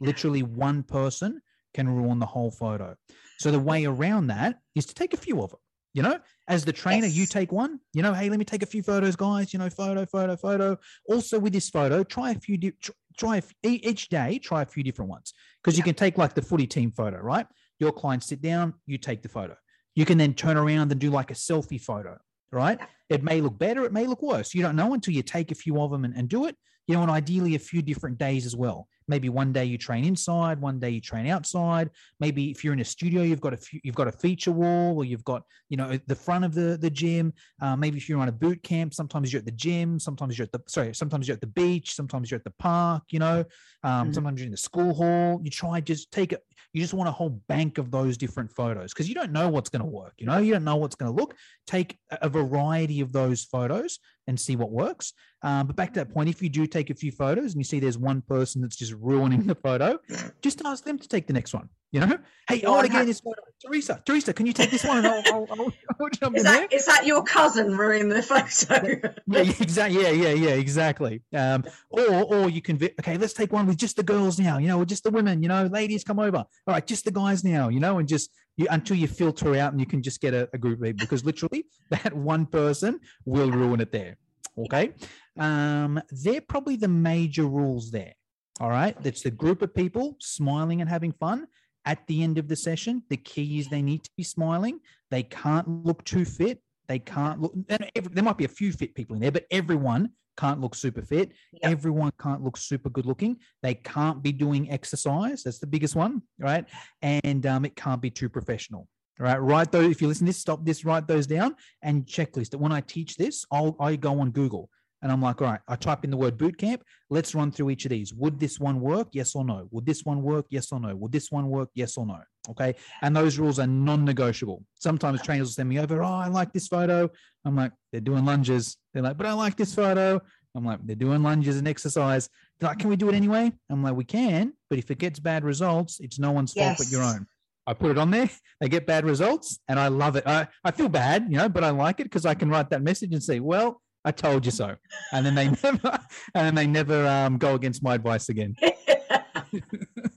Literally, 0.00 0.42
one 0.42 0.82
person 0.82 1.40
can 1.74 1.88
ruin 1.88 2.18
the 2.18 2.26
whole 2.26 2.50
photo. 2.50 2.96
So 3.38 3.50
the 3.50 3.60
way 3.60 3.84
around 3.84 4.28
that 4.28 4.58
is 4.74 4.86
to 4.86 4.94
take 4.94 5.12
a 5.12 5.18
few 5.18 5.42
of 5.42 5.50
them. 5.50 5.60
You 5.92 6.02
know, 6.02 6.18
as 6.46 6.62
the 6.66 6.74
trainer, 6.74 7.06
you 7.06 7.24
take 7.24 7.52
one. 7.52 7.80
You 7.94 8.02
know, 8.02 8.12
hey, 8.12 8.28
let 8.28 8.38
me 8.38 8.44
take 8.44 8.62
a 8.62 8.66
few 8.66 8.82
photos, 8.82 9.16
guys. 9.16 9.54
You 9.54 9.58
know, 9.58 9.70
photo, 9.70 10.04
photo, 10.04 10.36
photo. 10.36 10.78
Also, 11.08 11.38
with 11.38 11.54
this 11.54 11.70
photo, 11.70 12.04
try 12.04 12.32
a 12.32 12.34
few. 12.34 12.58
Di- 12.58 12.74
try 13.16 13.36
a 13.36 13.38
f- 13.38 13.54
each 13.62 14.10
day. 14.10 14.38
Try 14.38 14.60
a 14.60 14.66
few 14.66 14.82
different 14.82 15.10
ones 15.10 15.32
because 15.62 15.78
you 15.78 15.82
can 15.82 15.94
take 15.94 16.18
like 16.18 16.34
the 16.34 16.42
footy 16.42 16.66
team 16.66 16.90
photo, 16.90 17.18
right? 17.18 17.46
Your 17.78 17.92
clients 17.92 18.26
sit 18.26 18.42
down, 18.42 18.74
you 18.84 18.98
take 18.98 19.22
the 19.22 19.30
photo. 19.30 19.56
You 19.96 20.04
can 20.04 20.18
then 20.18 20.34
turn 20.34 20.56
around 20.56 20.92
and 20.92 21.00
do 21.00 21.10
like 21.10 21.32
a 21.32 21.34
selfie 21.34 21.80
photo, 21.80 22.18
right? 22.52 22.78
It 23.08 23.24
may 23.24 23.40
look 23.40 23.58
better, 23.58 23.84
it 23.84 23.92
may 23.92 24.06
look 24.06 24.22
worse. 24.22 24.54
You 24.54 24.62
don't 24.62 24.76
know 24.76 24.94
until 24.94 25.14
you 25.14 25.22
take 25.22 25.50
a 25.50 25.56
few 25.56 25.80
of 25.80 25.90
them 25.90 26.04
and, 26.04 26.14
and 26.14 26.28
do 26.28 26.46
it. 26.46 26.54
You 26.86 26.94
know, 26.94 27.02
and 27.02 27.10
ideally 27.10 27.56
a 27.56 27.58
few 27.58 27.82
different 27.82 28.18
days 28.18 28.46
as 28.46 28.54
well. 28.54 28.86
Maybe 29.08 29.28
one 29.28 29.52
day 29.52 29.64
you 29.64 29.78
train 29.78 30.04
inside, 30.04 30.60
one 30.60 30.78
day 30.80 30.90
you 30.90 31.00
train 31.00 31.26
outside. 31.26 31.90
Maybe 32.20 32.50
if 32.50 32.64
you're 32.64 32.72
in 32.72 32.80
a 32.80 32.84
studio, 32.84 33.22
you've 33.22 33.40
got 33.40 33.54
a 33.54 33.56
few, 33.56 33.80
you've 33.84 33.94
got 33.94 34.08
a 34.08 34.12
feature 34.12 34.52
wall, 34.52 34.96
or 34.96 35.04
you've 35.04 35.24
got 35.24 35.42
you 35.68 35.76
know 35.76 35.98
the 36.06 36.14
front 36.16 36.44
of 36.44 36.54
the 36.54 36.76
the 36.80 36.90
gym. 36.90 37.32
Uh, 37.60 37.76
maybe 37.76 37.96
if 37.98 38.08
you're 38.08 38.20
on 38.20 38.28
a 38.28 38.32
boot 38.32 38.62
camp, 38.62 38.94
sometimes 38.94 39.32
you're 39.32 39.38
at 39.40 39.46
the 39.46 39.52
gym, 39.52 39.98
sometimes 39.98 40.38
you're 40.38 40.44
at 40.46 40.52
the 40.52 40.62
sorry, 40.68 40.94
sometimes 40.94 41.28
you're 41.28 41.34
at 41.34 41.40
the 41.40 41.46
beach, 41.46 41.94
sometimes 41.94 42.30
you're 42.30 42.38
at 42.38 42.44
the 42.44 42.54
park. 42.58 43.04
You 43.10 43.20
know, 43.20 43.44
um, 43.82 44.08
Mhm. 44.08 44.14
sometimes 44.14 44.40
you're 44.40 44.46
in 44.46 44.52
the 44.52 44.56
school 44.56 44.94
hall. 44.94 45.40
You 45.42 45.50
try 45.50 45.80
just 45.80 46.10
take 46.10 46.32
it. 46.32 46.42
You 46.72 46.80
just 46.82 46.92
want 46.94 47.08
a 47.08 47.12
whole 47.12 47.30
bank 47.48 47.78
of 47.78 47.90
those 47.90 48.16
different 48.18 48.50
photos 48.52 48.92
because 48.92 49.08
you 49.08 49.14
don't 49.14 49.32
know 49.32 49.48
what's 49.48 49.70
going 49.70 49.80
to 49.82 49.88
work. 49.88 50.14
You 50.18 50.26
know, 50.26 50.38
you 50.38 50.52
don't 50.52 50.64
know 50.64 50.76
what's 50.76 50.94
going 50.96 51.10
to 51.10 51.16
look. 51.20 51.34
Take 51.66 51.98
a 52.10 52.18
a 52.22 52.28
variety 52.28 53.00
of 53.00 53.12
those 53.12 53.44
photos 53.44 53.98
and 54.26 54.38
see 54.38 54.56
what 54.56 54.70
works. 54.72 55.12
Um, 55.42 55.68
but 55.68 55.76
back 55.76 55.92
to 55.94 56.00
that 56.00 56.12
point, 56.12 56.28
if 56.28 56.42
you 56.42 56.48
do 56.48 56.66
take 56.66 56.90
a 56.90 56.94
few 56.94 57.12
photos 57.12 57.52
and 57.52 57.60
you 57.60 57.64
see 57.64 57.78
there's 57.78 57.96
one 57.98 58.20
person 58.20 58.60
that's 58.60 58.74
just 58.76 58.92
ruining 59.00 59.46
the 59.46 59.54
photo, 59.54 59.98
just 60.42 60.62
ask 60.64 60.84
them 60.84 60.98
to 60.98 61.08
take 61.08 61.26
the 61.26 61.32
next 61.32 61.54
one. 61.54 61.68
You 61.92 62.00
know, 62.00 62.18
hey, 62.48 62.62
I 62.62 62.68
want 62.68 62.86
to 62.86 62.92
get 62.92 63.02
in 63.02 63.06
this 63.06 63.20
photo. 63.20 63.40
Teresa, 63.64 64.02
Teresa, 64.04 64.32
can 64.34 64.44
you 64.44 64.52
take 64.52 64.70
this 64.70 64.84
one? 64.84 64.98
And 64.98 65.06
I'll, 65.06 65.22
I'll, 65.26 65.46
I'll, 65.50 65.72
I'll 66.00 66.08
jump 66.10 66.36
Is 66.36 66.44
in 66.44 66.52
there. 66.52 66.60
that 66.62 66.72
is 66.72 66.84
that 66.86 67.06
your 67.06 67.22
cousin 67.22 67.76
ruining 67.76 68.08
the 68.08 68.22
photo? 68.22 69.14
Yeah, 69.26 69.40
exactly. 69.40 70.02
Yeah, 70.02 70.10
yeah, 70.10 70.34
yeah, 70.34 70.50
exactly. 70.50 71.22
Um, 71.34 71.64
or 71.90 72.24
or 72.24 72.50
you 72.50 72.60
can 72.60 72.76
okay, 73.00 73.16
let's 73.16 73.32
take 73.32 73.52
one 73.52 73.66
with 73.66 73.78
just 73.78 73.96
the 73.96 74.02
girls 74.02 74.38
now, 74.38 74.58
you 74.58 74.68
know, 74.68 74.78
or 74.78 74.84
just 74.84 75.04
the 75.04 75.10
women, 75.10 75.42
you 75.42 75.48
know, 75.48 75.66
ladies 75.66 76.04
come 76.04 76.18
over. 76.18 76.38
All 76.38 76.46
right, 76.66 76.86
just 76.86 77.04
the 77.04 77.12
guys 77.12 77.44
now, 77.44 77.68
you 77.68 77.80
know, 77.80 77.98
and 77.98 78.08
just 78.08 78.30
you 78.56 78.66
until 78.70 78.96
you 78.96 79.06
filter 79.06 79.54
out 79.56 79.72
and 79.72 79.80
you 79.80 79.86
can 79.86 80.02
just 80.02 80.20
get 80.20 80.34
a, 80.34 80.48
a 80.52 80.58
group 80.58 80.80
of 80.80 80.84
people 80.84 81.04
because 81.06 81.24
literally 81.24 81.66
that 81.90 82.12
one 82.12 82.46
person 82.46 83.00
will 83.24 83.50
ruin 83.50 83.80
it 83.80 83.92
there. 83.92 84.16
Okay. 84.58 84.92
Um, 85.38 86.00
they're 86.10 86.40
probably 86.40 86.76
the 86.76 86.88
major 86.88 87.44
rules 87.44 87.90
there. 87.90 88.14
All 88.60 88.70
right. 88.70 89.00
That's 89.02 89.22
the 89.22 89.30
group 89.30 89.62
of 89.62 89.74
people 89.74 90.16
smiling 90.20 90.80
and 90.80 90.88
having 90.88 91.12
fun. 91.12 91.46
At 91.84 92.06
the 92.08 92.22
end 92.22 92.38
of 92.38 92.48
the 92.48 92.56
session, 92.56 93.02
the 93.10 93.16
key 93.16 93.58
is 93.60 93.68
they 93.68 93.82
need 93.82 94.02
to 94.04 94.10
be 94.16 94.24
smiling. 94.24 94.80
They 95.10 95.22
can't 95.22 95.68
look 95.84 96.04
too 96.04 96.24
fit. 96.24 96.60
They 96.88 96.98
can't 96.98 97.40
look. 97.40 97.54
and 97.68 97.90
every- 97.94 98.12
There 98.12 98.24
might 98.24 98.38
be 98.38 98.44
a 98.44 98.48
few 98.48 98.72
fit 98.72 98.94
people 98.94 99.14
in 99.14 99.22
there, 99.22 99.30
but 99.30 99.46
everyone 99.50 100.10
can't 100.36 100.60
look 100.60 100.74
super 100.74 101.02
fit. 101.02 101.32
Yeah. 101.52 101.70
Everyone 101.70 102.12
can't 102.20 102.42
look 102.42 102.56
super 102.56 102.90
good 102.90 103.06
looking. 103.06 103.38
They 103.62 103.74
can't 103.74 104.22
be 104.22 104.32
doing 104.32 104.70
exercise. 104.70 105.42
That's 105.42 105.58
the 105.58 105.66
biggest 105.66 105.94
one, 105.94 106.22
right? 106.38 106.64
And 107.02 107.46
um, 107.46 107.64
it 107.64 107.76
can't 107.76 108.02
be 108.02 108.10
too 108.10 108.28
professional. 108.28 108.88
All 109.18 109.24
right, 109.26 109.38
write 109.38 109.72
those. 109.72 109.90
If 109.90 110.02
you 110.02 110.08
listen 110.08 110.26
to 110.26 110.30
this, 110.30 110.38
stop 110.38 110.64
this, 110.64 110.84
write 110.84 111.06
those 111.08 111.26
down 111.26 111.56
and 111.82 112.04
checklist 112.04 112.52
it. 112.52 112.60
When 112.60 112.72
I 112.72 112.82
teach 112.82 113.16
this, 113.16 113.46
I'll 113.50 113.74
I 113.80 113.96
go 113.96 114.20
on 114.20 114.30
Google 114.30 114.68
and 115.06 115.12
I'm 115.12 115.22
like, 115.22 115.40
all 115.40 115.46
right, 115.46 115.60
I 115.68 115.76
type 115.76 116.02
in 116.02 116.10
the 116.10 116.16
word 116.16 116.36
boot 116.36 116.58
camp. 116.58 116.82
Let's 117.10 117.32
run 117.32 117.52
through 117.52 117.70
each 117.70 117.84
of 117.84 117.90
these. 117.90 118.12
Would 118.14 118.40
this 118.40 118.58
one 118.58 118.80
work? 118.80 119.06
Yes 119.12 119.36
or 119.36 119.44
no? 119.44 119.68
Would 119.70 119.86
this 119.86 120.04
one 120.04 120.20
work? 120.20 120.46
Yes 120.50 120.72
or 120.72 120.80
no? 120.80 120.96
Would 120.96 121.12
this 121.12 121.30
one 121.30 121.46
work? 121.46 121.68
Yes 121.74 121.96
or 121.96 122.04
no? 122.04 122.18
Okay. 122.48 122.74
And 123.02 123.14
those 123.14 123.38
rules 123.38 123.60
are 123.60 123.68
non-negotiable. 123.68 124.64
Sometimes 124.74 125.22
trainers 125.22 125.46
will 125.46 125.52
send 125.52 125.68
me 125.68 125.78
over, 125.78 126.02
oh, 126.02 126.12
I 126.12 126.26
like 126.26 126.52
this 126.52 126.66
photo. 126.66 127.08
I'm 127.44 127.54
like, 127.54 127.70
they're 127.92 128.00
doing 128.00 128.24
lunges. 128.24 128.78
They're 128.92 129.04
like, 129.04 129.16
but 129.16 129.26
I 129.26 129.32
like 129.32 129.56
this 129.56 129.76
photo. 129.76 130.20
I'm 130.56 130.64
like, 130.64 130.80
they're 130.84 130.96
doing 130.96 131.22
lunges 131.22 131.56
and 131.56 131.68
exercise. 131.68 132.28
They're 132.58 132.70
like, 132.70 132.80
can 132.80 132.90
we 132.90 132.96
do 132.96 133.08
it 133.08 133.14
anyway? 133.14 133.52
I'm 133.70 133.84
like, 133.84 133.94
we 133.94 134.02
can, 134.02 134.54
but 134.68 134.80
if 134.80 134.90
it 134.90 134.98
gets 134.98 135.20
bad 135.20 135.44
results, 135.44 136.00
it's 136.00 136.18
no 136.18 136.32
one's 136.32 136.52
fault 136.52 136.78
but 136.78 136.90
your 136.90 137.04
own. 137.04 137.28
I 137.64 137.74
put 137.74 137.92
it 137.92 137.98
on 137.98 138.10
there. 138.10 138.28
They 138.58 138.70
get 138.70 138.86
bad 138.86 139.04
results, 139.04 139.60
and 139.68 139.78
I 139.78 139.88
love 139.88 140.16
it. 140.16 140.26
I, 140.26 140.48
I 140.64 140.70
feel 140.70 140.88
bad, 140.88 141.26
you 141.28 141.36
know, 141.36 141.46
but 141.46 141.62
I 141.62 141.68
like 141.68 142.00
it 142.00 142.04
because 142.04 142.24
I 142.24 142.32
can 142.32 142.48
write 142.48 142.70
that 142.70 142.80
message 142.80 143.12
and 143.12 143.22
say, 143.22 143.38
"Well, 143.38 143.82
I 144.06 144.12
told 144.12 144.46
you 144.46 144.52
so," 144.52 144.76
and 145.12 145.26
then 145.26 145.34
they 145.34 145.48
never, 145.62 145.98
and 146.34 146.46
then 146.46 146.54
they 146.54 146.66
never 146.66 147.06
um, 147.06 147.36
go 147.36 147.54
against 147.54 147.82
my 147.82 147.94
advice 147.94 148.28
again. 148.30 148.56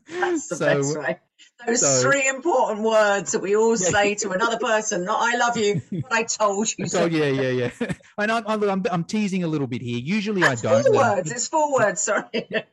That's 0.08 0.48
the 0.50 0.56
So- 0.56 0.66
best 0.78 0.98
way. 1.00 1.20
Those 1.68 1.82
so- 1.82 2.10
three 2.10 2.26
important 2.28 2.84
words 2.86 3.34
that 3.34 3.40
we 3.42 3.56
all 3.58 3.72
Yeah. 3.78 3.90
say 3.90 4.16
to 4.16 4.30
another 4.32 4.58
person, 4.58 5.04
not 5.04 5.20
I 5.22 5.36
love 5.38 5.58
you, 5.58 5.82
but 5.92 6.12
I 6.14 6.24
told 6.24 6.70
you 6.78 6.86
I 6.86 6.88
so. 6.88 7.06
yeah, 7.06 7.26
yeah, 7.26 7.50
yeah. 7.82 7.92
And 8.18 8.32
I'm, 8.32 8.44
I'm, 8.48 8.64
I'm, 8.64 8.84
I'm 8.90 9.04
teasing 9.04 9.44
a 9.44 9.48
little 9.48 9.68
bit 9.68 9.82
here. 9.82 10.00
Usually 10.00 10.40
That's 10.42 10.64
I 10.64 10.70
don't. 10.72 10.84
four 10.86 10.94
let- 10.96 11.18
words. 11.18 11.32
It's 11.34 11.48
four 11.50 11.74
words, 11.74 12.02
sorry. 12.02 12.24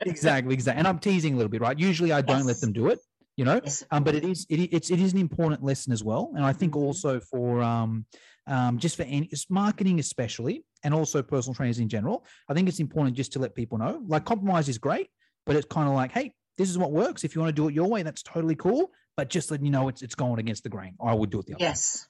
exactly, 0.01 0.55
exactly. 0.55 0.79
And 0.79 0.87
I'm 0.87 1.01
teasing 1.01 1.35
a 1.35 1.37
little 1.37 1.51
bit, 1.51 1.61
right? 1.63 1.77
Usually 1.79 2.13
I 2.13 2.21
don't 2.23 2.47
let 2.47 2.61
them 2.61 2.73
do 2.73 2.87
it, 2.89 3.01
you 3.37 3.45
know. 3.45 3.61
Yes. 3.65 3.85
Um, 3.91 4.05
but 4.05 4.15
it 4.15 4.25
is 4.25 4.47
it, 4.49 4.61
it's 4.73 4.91
it 4.91 5.01
is 5.01 5.13
an 5.13 5.19
important 5.19 5.65
lesson 5.65 5.93
as 5.93 6.05
well, 6.05 6.31
and 6.37 6.45
I 6.45 6.53
think 6.53 6.75
Mhm. 6.75 6.83
also 6.83 7.19
for 7.19 7.63
um, 7.63 8.07
um, 8.47 8.79
just 8.79 8.97
for 8.97 9.03
any 9.03 9.31
marketing 9.49 9.99
especially, 9.99 10.65
and 10.85 10.95
also 10.95 11.23
personal 11.23 11.55
trainers 11.55 11.79
in 11.79 11.89
general. 11.89 12.25
I 12.49 12.55
think 12.55 12.69
it's 12.69 12.81
important 12.81 13.17
just 13.17 13.33
to 13.33 13.39
let 13.39 13.55
people 13.55 13.79
know. 13.79 14.03
Like 14.07 14.25
compromise 14.25 14.69
is 14.69 14.79
great, 14.79 15.09
but 15.45 15.57
it's 15.57 15.67
kind 15.67 15.89
of 15.89 15.95
like, 15.95 16.13
hey, 16.13 16.35
this 16.59 16.71
is 16.71 16.79
what 16.79 16.93
works. 16.93 17.25
If 17.25 17.35
you 17.35 17.41
want 17.41 17.55
to 17.55 17.61
do 17.63 17.69
it 17.69 17.75
your 17.75 17.89
way, 17.89 18.03
that's 18.03 18.23
totally 18.23 18.57
cool. 18.57 18.91
But 19.17 19.31
just 19.31 19.51
letting 19.51 19.67
you 19.67 19.73
know 19.73 19.89
it's 19.89 20.03
it's 20.03 20.15
going 20.15 20.39
against 20.39 20.63
the 20.63 20.69
grain. 20.69 20.95
I 21.01 21.15
would 21.15 21.31
do 21.31 21.41
it 21.41 21.47
the 21.47 21.55
other 21.55 21.65
way. 21.65 21.69
Yes, 21.69 22.07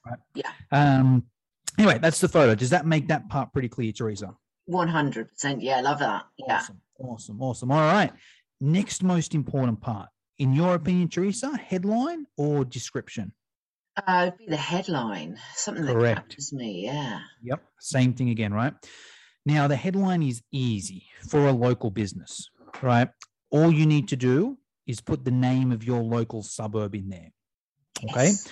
Um. 0.72 1.24
Anyway, 1.78 1.98
that's 1.98 2.20
the 2.20 2.28
photo. 2.28 2.54
Does 2.54 2.70
that 2.70 2.86
make 2.86 3.08
that 3.08 3.28
part 3.28 3.52
pretty 3.52 3.68
clear, 3.68 3.92
Teresa? 3.92 4.34
100%. 4.70 5.58
Yeah, 5.60 5.76
I 5.76 5.80
love 5.82 5.98
that. 5.98 6.24
Yeah. 6.38 6.56
Awesome. 6.56 6.80
Awesome. 6.98 7.42
Awesome. 7.42 7.70
All 7.70 7.80
right. 7.80 8.12
Next 8.60 9.02
most 9.02 9.34
important 9.34 9.80
part. 9.80 10.08
In 10.38 10.52
your 10.52 10.74
opinion, 10.74 11.08
Teresa, 11.08 11.56
headline 11.56 12.26
or 12.36 12.64
description? 12.64 13.32
Uh, 13.96 14.26
it'd 14.26 14.38
be 14.38 14.46
the 14.46 14.56
headline, 14.56 15.38
something 15.54 15.86
that 15.86 16.14
captures 16.14 16.52
me. 16.52 16.84
Yeah. 16.84 17.20
Yep. 17.42 17.62
Same 17.80 18.12
thing 18.12 18.30
again, 18.30 18.52
right? 18.52 18.74
Now, 19.46 19.68
the 19.68 19.76
headline 19.76 20.22
is 20.22 20.42
easy 20.52 21.06
for 21.28 21.46
a 21.46 21.52
local 21.52 21.90
business, 21.90 22.50
right? 22.82 23.08
All 23.50 23.72
you 23.72 23.86
need 23.86 24.08
to 24.08 24.16
do 24.16 24.58
is 24.86 25.00
put 25.00 25.24
the 25.24 25.30
name 25.30 25.72
of 25.72 25.84
your 25.84 26.02
local 26.02 26.42
suburb 26.42 26.94
in 26.94 27.08
there. 27.08 27.30
Okay. 28.10 28.26
Yes. 28.26 28.48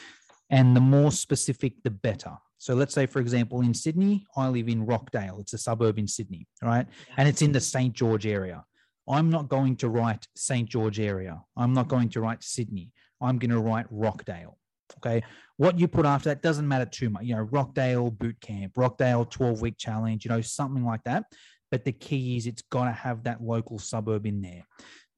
And 0.51 0.75
the 0.75 0.81
more 0.81 1.11
specific, 1.11 1.83
the 1.83 1.91
better. 1.91 2.33
So 2.59 2.75
let's 2.75 2.95
say, 2.95 3.07
for 3.07 3.19
example, 3.21 3.61
in 3.61 3.75
Sydney, 3.75 4.25
I 4.37 4.49
live 4.49 4.69
in 4.69 4.87
Rockdale. 4.87 5.39
It's 5.41 5.53
a 5.53 5.59
suburb 5.59 5.99
in 5.99 6.09
Sydney, 6.09 6.47
right? 6.63 6.87
And 7.17 7.29
it's 7.29 7.43
in 7.43 7.53
the 7.53 7.61
St. 7.61 7.93
George 7.93 8.27
area. 8.27 8.65
I'm 9.07 9.29
not 9.29 9.49
going 9.49 9.77
to 9.77 9.91
write 9.91 10.27
St. 10.35 10.67
George 10.69 10.99
area. 10.99 11.43
I'm 11.57 11.75
not 11.75 11.89
going 11.89 12.09
to 12.11 12.21
write 12.21 12.43
Sydney. 12.43 12.93
I'm 13.21 13.39
going 13.39 13.51
to 13.51 13.61
write 13.61 13.87
Rockdale. 13.91 14.59
Okay. 14.99 15.23
What 15.57 15.79
you 15.79 15.89
put 15.89 16.07
after 16.07 16.29
that 16.31 16.43
doesn't 16.43 16.67
matter 16.67 16.87
too 16.87 17.11
much. 17.11 17.25
You 17.25 17.37
know, 17.37 17.43
Rockdale 17.43 18.11
boot 18.11 18.41
camp, 18.41 18.73
Rockdale 18.77 19.25
12 19.25 19.61
week 19.61 19.77
challenge, 19.79 20.25
you 20.25 20.31
know, 20.31 20.41
something 20.41 20.85
like 20.85 21.03
that. 21.05 21.25
But 21.71 21.85
the 21.85 21.93
key 21.93 22.37
is 22.37 22.47
it's 22.47 22.63
got 22.63 22.85
to 22.85 22.93
have 22.93 23.25
that 23.25 23.43
local 23.43 23.79
suburb 23.79 24.27
in 24.27 24.41
there. 24.41 24.67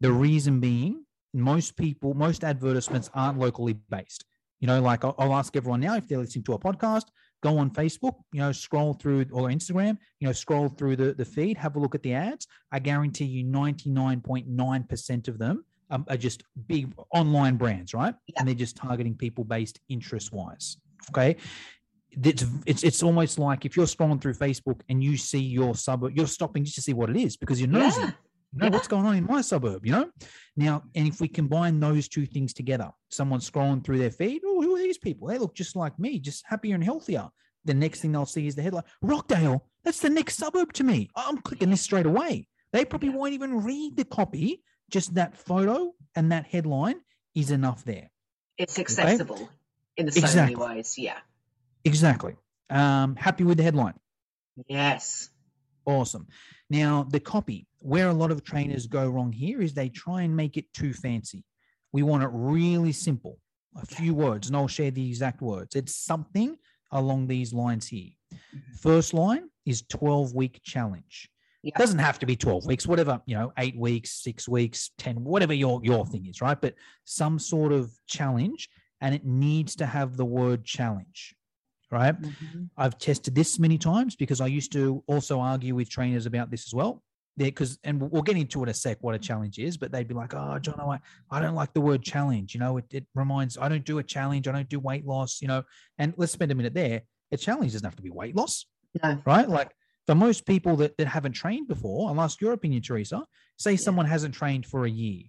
The 0.01 0.13
reason 0.13 0.61
being, 0.61 1.05
most 1.35 1.77
people, 1.77 2.15
most 2.15 2.45
advertisements 2.45 3.11
aren't 3.15 3.39
locally 3.39 3.75
based. 3.91 4.25
You 4.61 4.67
know, 4.67 4.81
like 4.81 5.05
I'll, 5.05 5.35
ask 5.35 5.55
everyone 5.55 5.81
now 5.81 5.97
if 5.97 6.09
they're 6.09 6.19
listening 6.19 6.45
to 6.45 6.55
a 6.55 6.59
podcast, 6.59 7.05
go 7.43 7.59
on 7.59 7.71
Facebook, 7.71 8.15
you 8.33 8.41
know, 8.41 8.53
scroll 8.53 8.95
through 8.95 9.27
or 9.31 9.49
Instagram, 9.49 9.99
you 10.19 10.27
know, 10.27 10.33
scroll 10.33 10.69
through 10.69 10.97
the, 10.97 11.13
the 11.13 11.27
feed, 11.27 11.59
have 11.59 11.77
a 11.77 11.79
look 11.79 11.95
at 11.95 12.03
the 12.03 12.15
ads. 12.15 12.47
I 12.73 12.79
guarantee 12.79 13.27
you 13.27 13.45
99.9% 13.45 15.29
of 15.29 15.39
them 15.39 15.65
um, 15.91 16.05
are 16.09 16.17
just 16.17 16.43
big 16.67 16.93
online 17.15 17.57
brands, 17.57 17.95
right? 17.95 18.15
Yeah. 18.27 18.35
And 18.39 18.49
they're 18.49 18.55
just 18.55 18.77
targeting 18.77 19.15
people 19.15 19.45
based 19.45 19.81
interest 19.89 20.33
wise. 20.33 20.77
Okay. 21.11 21.37
It's, 22.23 22.45
it's 22.65 22.83
it's 22.83 23.03
almost 23.03 23.39
like 23.39 23.65
if 23.67 23.77
you're 23.77 23.87
scrolling 23.87 24.21
through 24.21 24.35
Facebook 24.35 24.81
and 24.89 25.05
you 25.05 25.17
see 25.17 25.41
your 25.41 25.75
suburb, 25.75 26.13
you're 26.17 26.27
stopping 26.27 26.65
just 26.65 26.77
to 26.77 26.83
see 26.83 26.95
what 26.95 27.11
it 27.11 27.17
is 27.17 27.37
because 27.37 27.61
you're 27.61 27.69
nosy. 27.69 28.01
Yeah. 28.01 28.07
You 28.53 28.59
know 28.61 28.67
Yeah. 28.67 28.71
what's 28.71 28.89
going 28.89 29.05
on 29.05 29.17
in 29.17 29.27
my 29.27 29.43
suburb, 29.43 29.85
you 29.85 29.93
know? 29.93 30.11
Now, 30.57 30.83
and 30.95 31.07
if 31.07 31.21
we 31.21 31.29
combine 31.29 31.79
those 31.79 32.09
two 32.09 32.25
things 32.25 32.55
together, 32.55 32.91
someone 33.11 33.41
scrolling 33.41 33.85
through 33.85 33.99
their 33.99 34.11
feed, 34.11 34.41
oh, 34.47 34.63
who 34.63 34.77
are 34.77 34.79
these 34.79 34.97
people? 34.99 35.29
They 35.29 35.37
look 35.37 35.55
just 35.55 35.77
like 35.77 35.99
me, 35.99 36.19
just 36.19 36.45
happier 36.47 36.75
and 36.75 36.83
healthier. 36.85 37.29
The 37.67 37.75
next 37.75 38.01
thing 38.01 38.13
they'll 38.13 38.25
see 38.25 38.47
is 38.47 38.55
the 38.55 38.63
headline 38.63 38.85
Rockdale, 39.03 39.67
that's 39.85 40.01
the 40.01 40.09
next 40.09 40.37
suburb 40.39 40.73
to 40.75 40.85
me. 40.85 41.11
I'm 41.17 41.39
clicking 41.39 41.69
this 41.71 41.83
straight 41.83 42.07
away. 42.07 42.49
They 42.73 42.85
probably 42.85 43.11
won't 43.11 43.35
even 43.35 43.63
read 43.63 43.97
the 43.97 44.05
copy, 44.05 44.63
just 44.91 45.15
that 45.15 45.37
photo 45.37 45.93
and 46.15 46.33
that 46.33 46.47
headline 46.47 47.01
is 47.35 47.51
enough 47.51 47.85
there. 47.85 48.11
It's 48.59 48.79
accessible 48.79 49.49
in 49.97 50.11
so 50.11 50.19
Exactly. 50.21 50.57
many 50.57 50.75
ways. 50.77 50.95
Yeah. 50.97 51.19
Exactly. 51.85 52.37
Um, 52.71 53.17
happy 53.17 53.45
with 53.45 53.59
the 53.59 53.63
headline. 53.63 53.95
Yes. 54.69 55.31
Awesome. 55.85 56.27
Now, 56.71 57.05
the 57.05 57.21
copy, 57.21 57.67
where 57.79 58.09
a 58.09 58.13
lot 58.15 58.31
of 58.33 58.43
trainers 58.43 58.87
go 58.87 59.09
wrong 59.09 59.33
here 59.33 59.61
is 59.61 59.75
they 59.75 59.89
try 59.89 60.23
and 60.23 60.35
make 60.35 60.57
it 60.57 60.73
too 60.73 60.93
fancy. 60.93 61.45
We 61.93 62.03
want 62.03 62.25
it 62.25 62.31
really 62.33 62.93
simple, 62.93 63.39
a 63.81 63.87
few 63.87 64.15
words, 64.15 64.49
and 64.49 64.57
I'll 64.57 64.67
share 64.67 64.91
the 64.91 65.07
exact 65.09 65.41
words. 65.43 65.77
It's 65.77 65.95
something 65.95 66.57
along 66.91 67.27
these 67.29 67.53
lines 67.53 67.87
here. 67.87 68.11
First 68.81 69.15
line 69.15 69.49
is 69.65 69.83
12 69.89 70.35
week 70.35 70.61
challenge. 70.65 71.29
Yeah. 71.67 71.77
Doesn't 71.79 71.99
have 71.99 72.21
to 72.21 72.27
be 72.27 72.37
12 72.37 72.65
weeks, 72.65 72.87
whatever, 72.87 73.21
you 73.27 73.35
know, 73.37 73.53
eight 73.59 73.77
weeks, 73.77 74.23
six 74.23 74.49
weeks, 74.49 74.93
10, 74.99 75.25
whatever 75.25 75.53
your, 75.53 75.81
your 75.83 76.07
thing 76.07 76.25
is, 76.27 76.41
right? 76.41 76.61
But 76.61 76.75
some 77.03 77.41
sort 77.41 77.73
of 77.73 77.91
challenge, 78.07 78.69
and 79.01 79.13
it 79.13 79.25
needs 79.25 79.75
to 79.77 79.87
have 79.87 80.17
the 80.17 80.25
word 80.25 80.65
challenge, 80.65 81.35
right? 81.91 82.15
Mhm. 82.23 82.71
I've 82.77 82.99
tested 82.99 83.35
this 83.35 83.59
many 83.59 83.79
times 83.79 84.15
because 84.15 84.41
I 84.41 84.47
used 84.47 84.71
to 84.75 85.03
also 85.09 85.41
argue 85.41 85.75
with 85.75 85.91
trainers 85.91 86.25
about 86.25 86.53
this 86.53 86.69
as 86.69 86.73
well. 86.73 87.03
Because, 87.37 87.81
and 87.83 88.01
we'll 88.01 88.23
get 88.23 88.37
into 88.37 88.61
it 88.61 88.63
in 88.63 88.69
a 88.69 88.75
sec 88.75 88.99
what 89.03 89.17
a 89.17 89.19
challenge 89.19 89.59
is, 89.59 89.77
but 89.77 89.91
they'd 89.91 90.07
be 90.09 90.15
like, 90.15 90.33
"Oh, 90.35 90.59
John, 90.61 90.81
I, 90.81 91.01
I 91.37 91.41
don't 91.41 91.57
like 91.57 91.75
the 91.75 91.83
word 91.83 92.01
challenge. 92.03 92.55
You 92.55 92.61
know, 92.61 92.77
it, 92.79 92.87
it 92.93 93.07
reminds 93.15 93.59
I 93.59 93.69
don't 93.69 93.85
do 93.85 93.99
a 93.99 94.03
challenge. 94.05 94.47
I 94.49 94.53
don't 94.53 94.69
do 94.71 94.79
weight 94.81 95.05
loss. 95.05 95.43
You 95.43 95.49
know." 95.49 95.65
And 95.99 96.15
let's 96.17 96.33
spend 96.33 96.51
a 96.53 96.55
minute 96.55 96.73
there. 96.75 97.03
A 97.33 97.37
challenge 97.37 97.73
doesn't 97.73 97.85
have 97.85 97.97
to 97.97 98.03
be 98.03 98.09
weight 98.09 98.37
loss, 98.37 98.65
No. 99.03 99.21
right? 99.27 99.47
Like 99.47 99.73
for 100.07 100.15
most 100.15 100.47
people 100.47 100.77
that, 100.77 100.97
that 100.99 101.07
haven't 101.09 101.33
trained 101.33 101.69
before, 101.69 102.09
I'll 102.09 102.21
ask 102.21 102.41
your 102.41 102.53
opinion, 102.53 102.83
Teresa. 102.83 103.25
Say 103.59 103.73
Yeah. 103.73 103.77
someone 103.79 104.07
hasn't 104.07 104.35
trained 104.35 104.67
for 104.67 104.85
a 104.85 104.91
year, 104.91 105.23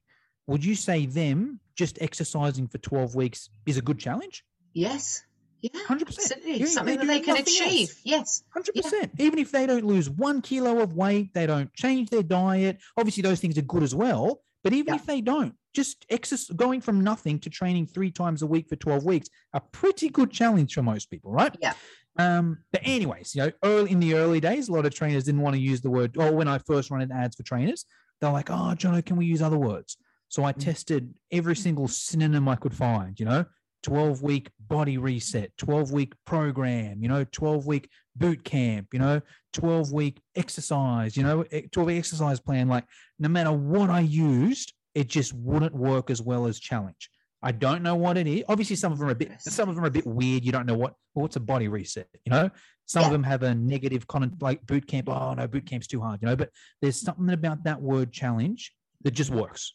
would 0.47 0.63
you 0.63 0.75
say 0.75 1.05
them 1.05 1.59
just 1.75 1.97
exercising 2.01 2.67
for 2.67 2.77
twelve 2.79 3.15
weeks 3.15 3.49
is 3.65 3.77
a 3.77 3.81
good 3.81 3.99
challenge? 3.99 4.43
Yes. 4.73 5.23
Yeah. 5.61 5.71
100%. 5.87 6.01
Absolutely. 6.19 6.59
Yeah, 6.59 6.65
Something 6.67 6.97
that 6.99 7.07
they 7.07 7.19
can 7.19 7.33
nothing 7.35 7.47
else. 7.47 7.59
achieve. 7.61 7.95
Yes. 8.03 8.43
Hundred 8.53 8.75
Yeah. 8.75 8.81
percent. 8.83 9.11
Even 9.17 9.39
if 9.39 9.51
they 9.51 9.65
don't 9.65 9.85
lose 9.85 10.07
one 10.09 10.41
kilo 10.41 10.79
of 10.81 10.93
weight, 10.93 11.33
they 11.33 11.47
don't 11.47 11.73
change 11.73 12.09
their 12.11 12.21
diet. 12.23 12.79
Obviously, 12.95 13.23
those 13.23 13.39
things 13.39 13.57
are 13.57 13.63
good 13.63 13.81
as 13.83 13.95
well. 13.95 14.41
But 14.63 14.73
even 14.73 14.93
Yeah. 14.93 14.99
if 14.99 15.05
they 15.07 15.21
don't, 15.21 15.55
just 15.73 16.05
exercise, 16.09 16.55
going 16.55 16.81
from 16.81 17.01
nothing 17.01 17.39
to 17.39 17.49
training 17.49 17.87
three 17.87 18.11
times 18.11 18.41
a 18.43 18.47
week 18.47 18.67
for 18.69 18.75
twelve 18.75 19.03
weeks, 19.03 19.29
a 19.53 19.59
pretty 19.59 20.09
good 20.09 20.29
challenge 20.31 20.73
for 20.75 20.83
most 20.83 21.09
people, 21.09 21.31
right? 21.31 21.55
Yeah. 21.61 21.73
Um, 22.19 22.59
but 22.71 22.81
anyways, 22.83 23.35
you 23.35 23.43
know, 23.43 23.51
early 23.63 23.91
in 23.91 23.99
the 23.99 24.15
early 24.15 24.39
days, 24.39 24.69
a 24.69 24.71
lot 24.71 24.85
of 24.85 24.93
trainers 24.93 25.23
didn't 25.25 25.41
want 25.41 25.55
to 25.55 25.61
use 25.61 25.81
the 25.81 25.89
word. 25.89 26.15
Oh, 26.17 26.31
when 26.31 26.47
I 26.47 26.57
first 26.59 26.89
ran 26.91 27.11
ads 27.11 27.35
for 27.35 27.43
trainers, 27.43 27.85
they're 28.19 28.31
like, 28.31 28.49
"Oh, 28.49 28.73
Jono, 28.75 29.05
can 29.05 29.17
we 29.17 29.25
use 29.25 29.41
other 29.41 29.57
words?" 29.57 29.97
So 30.29 30.43
I 30.43 30.53
Mm. 30.53 30.59
tested 30.59 31.13
every 31.31 31.55
single 31.55 31.87
synonym 31.87 32.47
I 32.49 32.55
could 32.55 32.73
find. 32.75 33.19
You 33.19 33.25
know, 33.27 33.45
12 33.83 34.21
week 34.23 34.49
body 34.59 34.97
reset, 34.97 35.55
12 35.57 35.91
week 35.91 36.13
program, 36.25 37.01
you 37.01 37.07
know, 37.07 37.23
12 37.25 37.67
week 37.67 37.89
boot 38.15 38.43
camp, 38.43 38.87
you 38.93 38.99
know, 38.99 39.21
12 39.53 39.91
week 39.93 40.19
exercise, 40.35 41.15
you 41.15 41.23
know, 41.23 41.43
12 41.71 41.87
week 41.87 41.99
exercise 41.99 42.39
plan. 42.39 42.67
Like, 42.67 42.85
no 43.19 43.29
matter 43.29 43.51
what 43.51 43.89
I 43.89 43.99
used, 44.01 44.73
it 44.95 45.07
just 45.07 45.33
wouldn't 45.33 45.75
work 45.75 46.09
as 46.09 46.21
well 46.21 46.47
as 46.47 46.59
challenge. 46.59 47.09
I 47.41 47.51
don't 47.51 47.83
know 47.83 47.95
what 47.95 48.17
it 48.17 48.25
is. 48.25 48.43
Obviously, 48.47 48.75
some 48.75 48.91
of 48.91 48.97
them 48.97 49.07
are 49.07 49.11
a 49.11 49.15
bit, 49.15 49.31
some 49.39 49.69
of 49.69 49.75
them 49.75 49.83
are 49.83 49.87
a 49.87 49.91
bit 49.91 50.07
weird. 50.07 50.43
You 50.43 50.51
don't 50.51 50.65
know 50.65 50.75
what, 50.75 50.95
well, 51.13 51.23
what's 51.23 51.35
a 51.35 51.39
body 51.39 51.67
reset, 51.67 52.07
you 52.25 52.31
know? 52.31 52.49
Some 52.85 53.03
of 53.03 53.11
them 53.11 53.23
have 53.23 53.43
a 53.43 53.53
negative 53.53 54.07
content 54.07 54.41
like 54.41 54.65
boot 54.65 54.87
camp. 54.87 55.09
Oh, 55.09 55.33
no, 55.33 55.47
boot 55.47 55.65
camp's 55.65 55.87
too 55.87 56.01
hard, 56.01 56.21
you 56.21 56.27
know? 56.27 56.35
But 56.35 56.49
there's 56.81 56.99
something 56.99 57.29
about 57.29 57.65
that 57.65 57.81
word 57.81 58.11
challenge 58.11 58.73
that 59.03 59.11
just 59.11 59.29
works, 59.29 59.73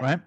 right? 0.00 0.20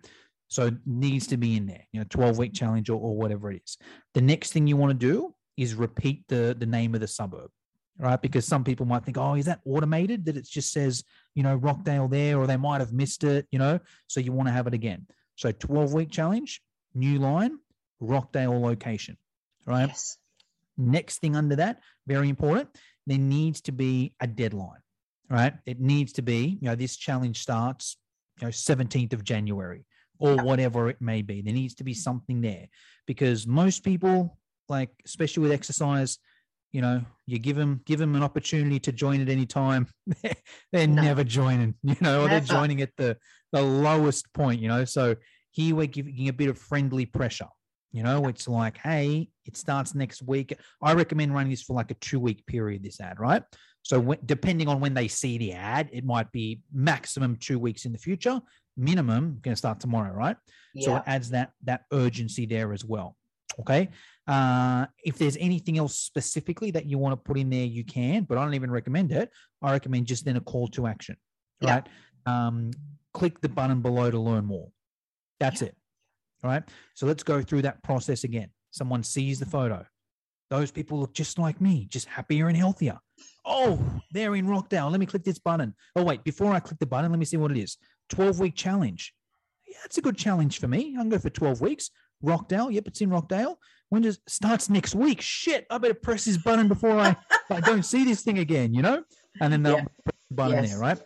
So 0.50 0.68
it 0.68 0.76
needs 0.86 1.28
to 1.28 1.38
be 1.38 1.58
in 1.58 1.66
there, 1.66 1.86
you 1.92 2.00
know, 2.00 2.06
12 2.10 2.38
week 2.38 2.54
challenge 2.54 2.90
or, 2.90 3.00
or 3.00 3.16
whatever 3.16 3.52
it 3.52 3.62
is. 3.64 3.78
The 4.14 4.22
next 4.22 4.54
thing 4.54 4.68
you 4.68 4.78
want 4.78 4.92
to 4.92 5.06
do 5.06 5.34
is 5.58 5.74
repeat 5.74 6.24
the, 6.28 6.56
the 6.58 6.66
name 6.66 6.94
of 6.94 7.02
the 7.02 7.08
suburb, 7.08 7.50
right? 7.98 8.22
Because 8.22 8.46
some 8.46 8.64
people 8.64 8.86
might 8.86 9.04
think, 9.04 9.18
oh, 9.18 9.34
is 9.34 9.46
that 9.46 9.62
automated 9.66 10.26
that 10.26 10.38
it 10.38 10.48
just 10.48 10.72
says, 10.72 11.04
you 11.34 11.44
know, 11.44 11.56
Rockdale 11.56 12.08
there, 12.08 12.38
or 12.38 12.46
they 12.46 12.58
might 12.58 12.82
have 12.82 12.94
missed 12.94 13.24
it, 13.24 13.48
you 13.52 13.60
know? 13.60 13.80
So 14.08 14.20
you 14.20 14.32
want 14.32 14.48
to 14.48 14.54
have 14.54 14.68
it 14.68 14.74
again. 14.74 15.08
So 15.36 15.52
12 15.52 15.94
week 15.94 16.12
challenge, 16.12 16.62
new 16.98 17.20
line, 17.20 17.60
Rockdale 18.00 18.60
location, 18.62 19.18
right? 19.66 19.88
Yes. 19.90 20.18
Next 20.78 21.20
thing 21.20 21.36
under 21.36 21.56
that, 21.56 21.80
very 22.06 22.30
important, 22.30 22.70
there 23.08 23.18
needs 23.18 23.62
to 23.62 23.72
be 23.72 24.14
a 24.20 24.28
deadline. 24.28 24.82
right? 25.30 25.54
It 25.66 25.80
needs 25.80 26.14
to 26.14 26.22
be, 26.22 26.58
you 26.62 26.68
know, 26.70 26.76
this 26.76 26.96
challenge 26.98 27.42
starts, 27.42 27.98
you 28.40 28.48
know, 28.48 28.52
17th 28.52 29.14
of 29.14 29.24
January 29.24 29.86
or 30.20 30.36
whatever 30.44 30.90
it 30.90 31.02
may 31.02 31.22
be. 31.22 31.42
There 31.42 31.54
needs 31.54 31.76
to 31.76 31.84
be 31.84 31.94
something 31.94 32.42
there 32.42 32.68
because 33.08 33.48
most 33.48 33.84
people, 33.84 34.38
like 34.70 34.90
especially 35.06 35.44
with 35.44 35.52
exercise, 35.52 36.20
you 36.72 36.82
know, 36.82 37.02
you 37.26 37.40
give 37.40 37.56
them 37.56 37.82
give 37.86 37.98
them 38.00 38.16
an 38.16 38.24
opportunity 38.24 38.80
to 38.82 38.92
join 38.92 39.22
at 39.22 39.30
any 39.30 39.46
time. 39.46 39.88
they're 40.72 40.88
No. 40.88 41.02
never 41.02 41.24
joining, 41.24 41.74
you 41.84 41.96
know, 42.02 42.24
or 42.24 42.30
they're 42.30 42.40
joining 42.42 42.82
at 42.82 42.92
the 42.98 43.18
the 43.52 43.62
lowest 43.62 44.32
point, 44.34 44.62
you 44.62 44.68
know. 44.68 44.86
So 44.86 45.16
here 45.58 45.76
we're 45.76 45.88
giving 45.88 46.30
a 46.30 46.34
bit 46.34 46.50
of 46.50 46.58
friendly 46.58 47.06
pressure. 47.06 47.48
You 47.92 48.04
know, 48.04 48.28
it's 48.28 48.48
like, 48.48 48.78
hey, 48.78 49.30
it 49.46 49.58
starts 49.58 49.96
next 49.96 50.22
week. 50.22 50.56
I 50.84 50.94
recommend 50.94 51.34
running 51.34 51.50
this 51.50 51.64
for 51.64 51.74
like 51.74 51.90
a 51.90 51.96
two 51.96 52.20
week 52.20 52.46
period, 52.46 52.84
this 52.84 53.02
ad, 53.02 53.20
right? 53.20 53.42
So 53.82 54.00
when, 54.00 54.20
depending 54.24 54.68
on 54.68 54.80
when 54.80 54.94
they 54.94 55.08
see 55.08 55.40
the 55.40 55.54
ad, 55.54 55.90
it 55.92 56.06
might 56.06 56.32
be 56.32 56.62
maximum 56.72 57.38
two 57.38 57.58
weeks 57.58 57.86
in 57.86 57.92
the 57.92 57.98
future, 57.98 58.40
minimum 58.76 59.40
going 59.42 59.54
to 59.54 59.58
start 59.58 59.80
tomorrow, 59.80 60.14
right? 60.14 60.38
So 60.80 60.98
it 60.98 61.04
adds 61.08 61.32
that 61.32 61.54
that 61.64 61.86
urgency 61.92 62.46
there 62.46 62.72
as 62.72 62.86
well. 62.86 63.16
Okay. 63.60 63.90
Uh, 64.28 64.86
if 65.04 65.18
there's 65.18 65.38
anything 65.38 65.80
else 65.80 65.98
specifically 65.98 66.70
that 66.70 66.86
you 66.86 67.00
want 67.00 67.14
to 67.14 67.18
put 67.18 67.40
in 67.40 67.50
there, 67.50 67.66
you 67.66 67.84
can, 67.84 68.26
but 68.26 68.38
I 68.38 68.44
don't 68.44 68.54
even 68.54 68.70
recommend 68.70 69.12
it. 69.12 69.32
I 69.64 69.72
recommend 69.72 70.06
just 70.06 70.24
then 70.24 70.38
a 70.38 70.42
call 70.42 70.68
to 70.68 70.86
action. 70.86 71.16
Yeah. 71.62 71.74
Right. 71.74 71.88
Um, 72.28 72.72
click 73.16 73.42
the 73.42 73.50
button 73.50 73.82
below 73.82 74.12
to 74.12 74.20
learn 74.20 74.46
more. 74.46 74.70
That's 75.40 75.62
Yeah. 75.62 75.70
it. 75.70 75.78
All 76.44 76.50
right. 76.52 76.64
So 76.94 77.06
let's 77.06 77.24
go 77.24 77.42
through 77.42 77.64
that 77.64 77.82
process 77.84 78.24
again. 78.24 78.50
Someone 78.72 79.04
sees 79.04 79.40
the 79.40 79.46
photo. 79.46 79.86
Those 80.50 80.72
people 80.72 81.00
look 81.00 81.14
just 81.14 81.38
like 81.38 81.60
me, 81.60 81.88
just 81.90 82.08
happier 82.08 82.48
and 82.48 82.56
healthier. 82.56 83.00
Oh, 83.46 83.80
they're 84.12 84.36
in 84.36 84.48
Rockdale. 84.48 84.90
Let 84.90 85.00
me 85.00 85.06
click 85.06 85.24
this 85.24 85.40
button. 85.40 85.76
Oh, 85.96 86.04
wait, 86.04 86.24
before 86.24 86.54
I 86.54 86.60
click 86.60 86.80
the 86.80 86.86
button, 86.86 87.12
let 87.12 87.20
me 87.20 87.26
see 87.26 87.38
what 87.38 87.52
it 87.52 87.58
is. 87.58 87.78
12 88.10 88.40
week 88.40 88.56
challenge. 88.56 89.14
Yeah, 89.68 89.78
it's 89.84 89.98
a 89.98 90.02
good 90.02 90.18
challenge 90.18 90.60
for 90.60 90.68
me. 90.68 90.96
I 90.98 91.02
can 91.02 91.10
go 91.10 91.20
for 91.20 91.30
12 91.30 91.60
weeks. 91.60 91.90
Rockdale. 92.22 92.72
Yep, 92.72 92.88
it's 92.88 93.02
in 93.02 93.10
Rockdale. 93.10 93.60
When 93.90 94.02
does 94.04 94.20
starts 94.28 94.70
next 94.70 94.96
week? 94.96 95.22
Shit, 95.22 95.66
I 95.70 95.78
better 95.78 95.94
press 95.94 96.26
this 96.26 96.38
button 96.38 96.68
before 96.68 96.98
I, 96.98 97.16
I 97.50 97.60
don't 97.62 97.84
see 97.84 98.04
this 98.06 98.22
thing 98.22 98.40
again, 98.40 98.74
you 98.74 98.82
know? 98.82 99.04
And 99.42 99.52
then 99.52 99.64
they'll 99.64 99.78
Yeah. 99.78 99.86
press 100.04 100.16
the 100.30 100.36
button 100.36 100.64
Yes. 100.64 100.70
there, 100.72 100.80
right? 100.80 101.02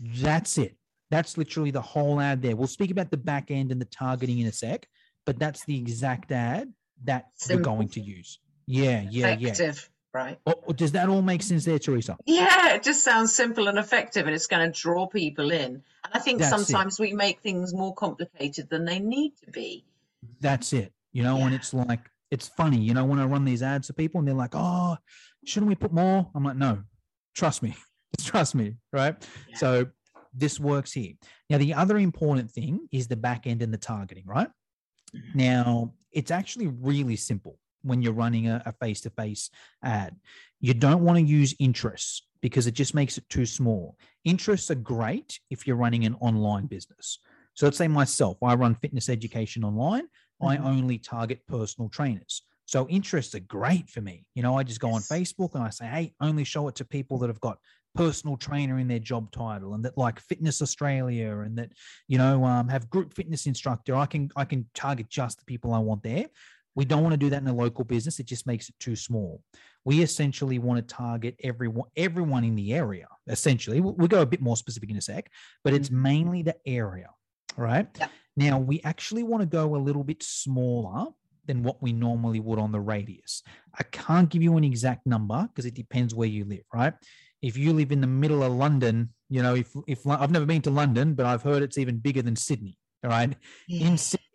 That's 0.00 0.58
it. 0.58 0.76
That's 1.12 1.36
literally 1.36 1.70
the 1.70 1.82
whole 1.82 2.22
ad 2.22 2.40
there. 2.40 2.56
We'll 2.56 2.66
speak 2.66 2.90
about 2.90 3.10
the 3.10 3.18
back 3.18 3.50
end 3.50 3.70
and 3.70 3.78
the 3.78 3.84
targeting 3.84 4.38
in 4.38 4.46
a 4.46 4.52
sec, 4.52 4.88
but 5.26 5.38
that's 5.38 5.62
the 5.66 5.76
exact 5.76 6.32
ad 6.32 6.72
that 7.04 7.26
Simple. 7.34 7.72
we're 7.72 7.76
going 7.76 7.88
to 7.90 8.00
use. 8.00 8.38
Yeah, 8.66 9.04
yeah, 9.10 9.36
yeah. 9.38 9.72
right? 10.14 10.38
Oh, 10.46 10.54
oh, 10.66 10.72
does 10.72 10.92
that 10.92 11.10
all 11.10 11.20
make 11.20 11.42
sense 11.42 11.66
there, 11.66 11.78
Teresa? 11.78 12.16
Yeah, 12.24 12.76
it 12.76 12.82
just 12.82 13.04
sounds 13.04 13.34
simple 13.34 13.68
and 13.68 13.78
effective, 13.78 14.24
and 14.24 14.34
it's 14.34 14.46
going 14.46 14.72
to 14.72 14.80
draw 14.80 15.06
people 15.06 15.50
in. 15.50 15.82
And 16.04 16.12
I 16.14 16.18
think 16.18 16.38
That's 16.38 16.50
it. 16.50 16.64
sometimes 16.64 16.98
we 16.98 17.12
make 17.12 17.42
things 17.42 17.74
more 17.74 17.94
complicated 17.94 18.70
than 18.70 18.86
they 18.86 18.98
need 18.98 19.34
to 19.44 19.50
be. 19.50 19.84
That's 20.40 20.72
it. 20.72 20.94
You 21.12 21.24
know, 21.24 21.36
and 21.42 21.54
it's 21.54 21.74
like 21.74 22.00
it's 22.30 22.48
funny, 22.48 22.78
you 22.78 22.94
know, 22.94 23.04
when 23.04 23.18
I 23.18 23.26
run 23.26 23.44
these 23.44 23.62
ads 23.62 23.88
for 23.88 23.92
people 23.92 24.20
and 24.20 24.26
they're 24.26 24.34
like, 24.34 24.54
"Oh, 24.54 24.96
shouldn't 25.44 25.68
we 25.68 25.74
put 25.74 25.92
more?" 25.92 26.30
I'm 26.34 26.42
like, 26.42 26.56
"No, 26.56 26.84
trust 27.34 27.62
me, 27.62 27.76
just 28.16 28.28
trust 28.30 28.54
me." 28.54 28.76
Right? 28.94 29.14
Yeah. 29.50 29.56
So 29.58 29.86
this 30.32 30.58
works 30.58 30.92
here. 30.92 31.12
Now, 31.50 31.58
the 31.58 31.74
other 31.74 31.98
important 31.98 32.50
thing 32.50 32.88
is 32.92 33.08
the 33.08 33.16
back 33.16 33.46
end 33.46 33.62
and 33.62 33.72
the 33.72 33.78
targeting, 33.78 34.24
right? 34.26 34.48
Mhm. 35.14 35.34
Now, 35.34 35.94
it's 36.10 36.30
actually 36.30 36.68
really 36.68 37.16
simple 37.16 37.58
when 37.82 38.02
you're 38.02 38.12
running 38.12 38.48
a, 38.48 38.62
a 38.64 38.72
face-to-face 38.72 39.50
ad. 39.82 40.16
You 40.60 40.74
don't 40.74 41.02
want 41.02 41.18
to 41.18 41.24
use 41.24 41.54
interests 41.58 42.26
because 42.40 42.66
it 42.66 42.74
just 42.74 42.94
makes 42.94 43.18
it 43.18 43.28
too 43.28 43.46
small. 43.46 43.96
Interests 44.24 44.70
are 44.70 44.76
great 44.76 45.38
if 45.50 45.66
you're 45.66 45.76
running 45.76 46.04
an 46.04 46.14
online 46.20 46.66
business. 46.66 47.18
So 47.54 47.66
let's 47.66 47.78
say 47.78 47.88
myself, 47.88 48.38
I 48.42 48.54
run 48.54 48.74
fitness 48.74 49.08
education 49.08 49.64
online. 49.64 50.06
I 50.40 50.56
Mhm. 50.56 50.64
only 50.64 50.98
target 50.98 51.46
personal 51.46 51.88
trainers. 51.88 52.42
So 52.66 52.88
interests 52.88 53.34
are 53.34 53.40
great 53.40 53.90
for 53.90 54.00
me. 54.00 54.26
You 54.34 54.42
know, 54.42 54.56
I 54.56 54.62
just 54.62 54.80
go 54.80 54.92
on 54.92 55.02
Facebook 55.02 55.54
and 55.54 55.62
I 55.62 55.70
say, 55.70 55.86
hey, 55.86 56.14
only 56.20 56.44
show 56.44 56.68
it 56.68 56.76
to 56.76 56.84
people 56.84 57.18
that 57.18 57.28
have 57.28 57.40
got 57.40 57.58
personal 57.94 58.36
trainer 58.36 58.78
in 58.78 58.88
their 58.88 58.98
job 58.98 59.30
title 59.30 59.74
and 59.74 59.84
that 59.84 59.98
like 59.98 60.18
fitness 60.18 60.62
australia 60.62 61.38
and 61.40 61.58
that 61.58 61.70
you 62.08 62.16
know 62.16 62.44
um, 62.44 62.68
have 62.68 62.88
group 62.90 63.12
fitness 63.14 63.46
instructor. 63.46 63.94
I 63.94 64.06
can 64.06 64.30
i 64.36 64.44
can 64.44 64.66
target 64.74 65.08
just 65.08 65.38
the 65.38 65.44
people 65.44 65.72
i 65.74 65.78
want 65.78 66.02
there. 66.02 66.26
We 66.74 66.86
don't 66.86 67.02
want 67.02 67.12
to 67.12 67.18
do 67.18 67.28
that 67.28 67.42
in 67.42 67.48
a 67.48 67.54
local 67.54 67.84
business. 67.84 68.18
It 68.18 68.24
just 68.24 68.46
makes 68.46 68.70
it 68.70 68.74
too 68.80 68.96
small. 68.96 69.42
We 69.84 70.02
essentially 70.02 70.58
want 70.58 70.78
to 70.78 70.94
target 70.94 71.36
everyone 71.42 71.88
everyone 71.96 72.44
in 72.44 72.54
the 72.54 72.72
area 72.72 73.08
essentially. 73.28 73.80
We'll, 73.80 73.94
we'll 73.94 74.08
go 74.08 74.22
a 74.22 74.26
bit 74.26 74.40
more 74.40 74.56
specific 74.56 74.90
in 74.90 74.96
a 74.96 75.00
sec 75.00 75.30
but 75.64 75.74
it's 75.74 75.90
mainly 75.90 76.42
the 76.42 76.56
area 76.66 77.10
right? 77.56 77.86
Yeah. 77.98 78.08
now 78.36 78.58
we 78.58 78.80
actually 78.82 79.22
want 79.22 79.42
to 79.42 79.46
go 79.46 79.76
a 79.76 79.78
little 79.78 80.04
bit 80.04 80.22
smaller 80.22 81.08
than 81.46 81.62
what 81.62 81.82
we 81.82 81.92
normally 81.92 82.40
would 82.40 82.58
on 82.58 82.72
the 82.72 82.80
radius. 82.80 83.42
I 83.78 83.82
can't 83.84 84.28
give 84.28 84.42
you 84.42 84.56
an 84.56 84.64
exact 84.64 85.06
number 85.06 85.48
because 85.48 85.66
it 85.66 85.74
depends 85.74 86.14
where 86.14 86.28
you 86.28 86.44
live 86.44 86.62
right 86.72 86.94
if 87.42 87.56
you 87.56 87.72
live 87.72 87.92
in 87.92 88.00
the 88.00 88.06
middle 88.06 88.42
of 88.42 88.52
london 88.52 89.08
you 89.28 89.42
know 89.42 89.54
if 89.54 89.74
if 89.86 90.06
i've 90.06 90.30
never 90.30 90.46
been 90.46 90.62
to 90.62 90.70
london 90.70 91.14
but 91.14 91.26
i've 91.26 91.42
heard 91.42 91.62
it's 91.62 91.78
even 91.78 91.98
bigger 91.98 92.22
than 92.22 92.36
sydney 92.36 92.78
all 93.04 93.10
right 93.10 93.34
in 93.68 93.98
Sydney, 93.98 94.26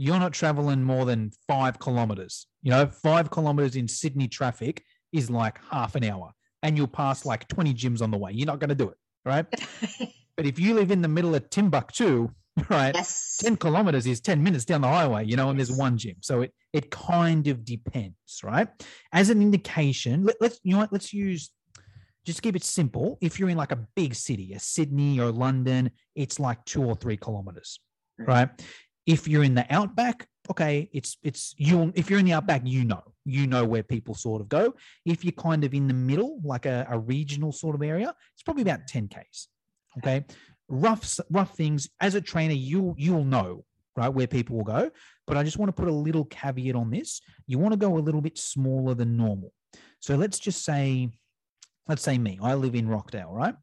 you're 0.00 0.18
not 0.18 0.32
traveling 0.32 0.82
more 0.82 1.04
than 1.04 1.30
five 1.46 1.78
kilometers. 1.78 2.46
You 2.62 2.70
know, 2.70 2.86
five 2.86 3.30
kilometers 3.30 3.76
in 3.76 3.86
Sydney 3.86 4.28
traffic 4.28 4.82
is 5.12 5.28
like 5.28 5.58
half 5.70 5.94
an 5.94 6.04
hour, 6.04 6.32
and 6.62 6.74
you'll 6.74 6.86
pass 6.86 7.26
like 7.26 7.46
20 7.48 7.74
gyms 7.74 8.00
on 8.00 8.10
the 8.10 8.16
way. 8.16 8.32
You're 8.32 8.46
not 8.46 8.60
going 8.60 8.70
to 8.70 8.74
do 8.74 8.88
it, 8.88 8.96
right? 9.26 9.46
But 10.36 10.46
if 10.46 10.58
you 10.58 10.72
live 10.72 10.90
in 10.90 11.02
the 11.02 11.08
middle 11.08 11.34
of 11.34 11.50
Timbuktu, 11.50 12.30
right, 12.70 12.94
yes. 12.94 13.36
10 13.42 13.58
kilometers 13.58 14.06
is 14.06 14.22
10 14.22 14.42
minutes 14.42 14.64
down 14.64 14.80
the 14.80 14.88
highway, 14.88 15.26
you 15.26 15.36
know, 15.36 15.50
and 15.50 15.58
there's 15.58 15.70
one 15.70 15.98
gym. 15.98 16.16
So 16.22 16.40
it 16.40 16.54
it 16.72 16.90
kind 16.90 17.46
of 17.48 17.62
depends, 17.62 18.40
right? 18.42 18.68
As 19.12 19.28
an 19.28 19.42
indication, 19.42 20.24
let, 20.24 20.36
let's 20.40 20.58
you 20.62 20.72
know 20.72 20.78
what, 20.78 20.94
let's 20.94 21.12
use 21.12 21.50
just 22.24 22.42
keep 22.42 22.56
it 22.56 22.64
simple. 22.64 23.18
If 23.20 23.38
you're 23.38 23.48
in 23.48 23.56
like 23.56 23.72
a 23.72 23.86
big 23.96 24.14
city, 24.14 24.52
a 24.52 24.60
Sydney 24.60 25.20
or 25.20 25.30
London, 25.30 25.90
it's 26.14 26.38
like 26.38 26.64
two 26.64 26.84
or 26.84 26.94
three 26.94 27.16
kilometers, 27.16 27.80
Mm. 28.20 28.26
right? 28.26 28.48
If 29.06 29.26
you're 29.26 29.44
in 29.44 29.54
the 29.54 29.66
outback, 29.70 30.28
okay, 30.50 30.88
it's 30.92 31.16
it's 31.22 31.54
you'll 31.56 31.90
if 31.94 32.10
you're 32.10 32.18
in 32.18 32.26
the 32.26 32.34
outback, 32.34 32.62
you 32.64 32.84
know, 32.84 33.02
you 33.24 33.46
know 33.46 33.64
where 33.64 33.82
people 33.82 34.14
sort 34.14 34.40
of 34.42 34.48
go. 34.48 34.74
If 35.06 35.24
you're 35.24 35.32
kind 35.32 35.64
of 35.64 35.72
in 35.74 35.88
the 35.88 35.94
middle, 35.94 36.40
like 36.44 36.66
a, 36.66 36.86
a 36.90 36.98
regional 36.98 37.52
sort 37.52 37.74
of 37.74 37.82
area, 37.82 38.14
it's 38.34 38.42
probably 38.42 38.62
about 38.62 38.86
10 38.86 39.08
Ks. 39.08 39.48
Okay. 39.98 40.24
Rough 40.68 41.18
rough 41.30 41.56
things 41.56 41.88
as 42.00 42.14
a 42.14 42.20
trainer, 42.20 42.54
you 42.54 42.94
you'll 42.98 43.24
know 43.24 43.64
right 43.96 44.08
where 44.10 44.26
people 44.26 44.56
will 44.56 44.64
go. 44.64 44.90
But 45.26 45.36
I 45.36 45.42
just 45.42 45.58
want 45.58 45.68
to 45.74 45.80
put 45.80 45.88
a 45.88 45.92
little 45.92 46.26
caveat 46.26 46.76
on 46.76 46.90
this. 46.90 47.20
You 47.46 47.58
want 47.58 47.72
to 47.72 47.78
go 47.78 47.96
a 47.96 47.98
little 47.98 48.20
bit 48.20 48.38
smaller 48.38 48.94
than 48.94 49.16
normal. 49.16 49.52
So 49.98 50.14
let's 50.16 50.38
just 50.38 50.64
say, 50.64 51.10
let's 51.88 52.02
say 52.02 52.18
me, 52.18 52.38
I 52.42 52.54
live 52.54 52.74
in 52.74 52.88
Rockdale, 52.88 53.32
right? 53.32 53.54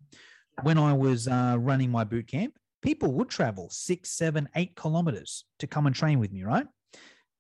When 0.64 0.78
I 0.78 0.94
was 0.94 1.28
uh, 1.28 1.58
running 1.60 1.92
my 1.92 2.04
boot 2.04 2.28
camp, 2.28 2.54
people 2.82 3.12
would 3.14 3.30
travel 3.30 3.70
six, 3.70 4.12
seven, 4.12 4.50
eight 4.56 4.76
kilometers 4.76 5.46
to 5.60 5.68
come 5.68 5.88
and 5.88 5.96
train 5.96 6.20
with 6.20 6.32
me, 6.32 6.44
right? 6.44 6.66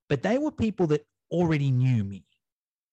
But 0.10 0.22
they 0.22 0.38
were 0.38 0.52
people 0.52 0.88
that 0.88 1.06
already 1.32 1.72
knew 1.72 2.04
me, 2.04 2.26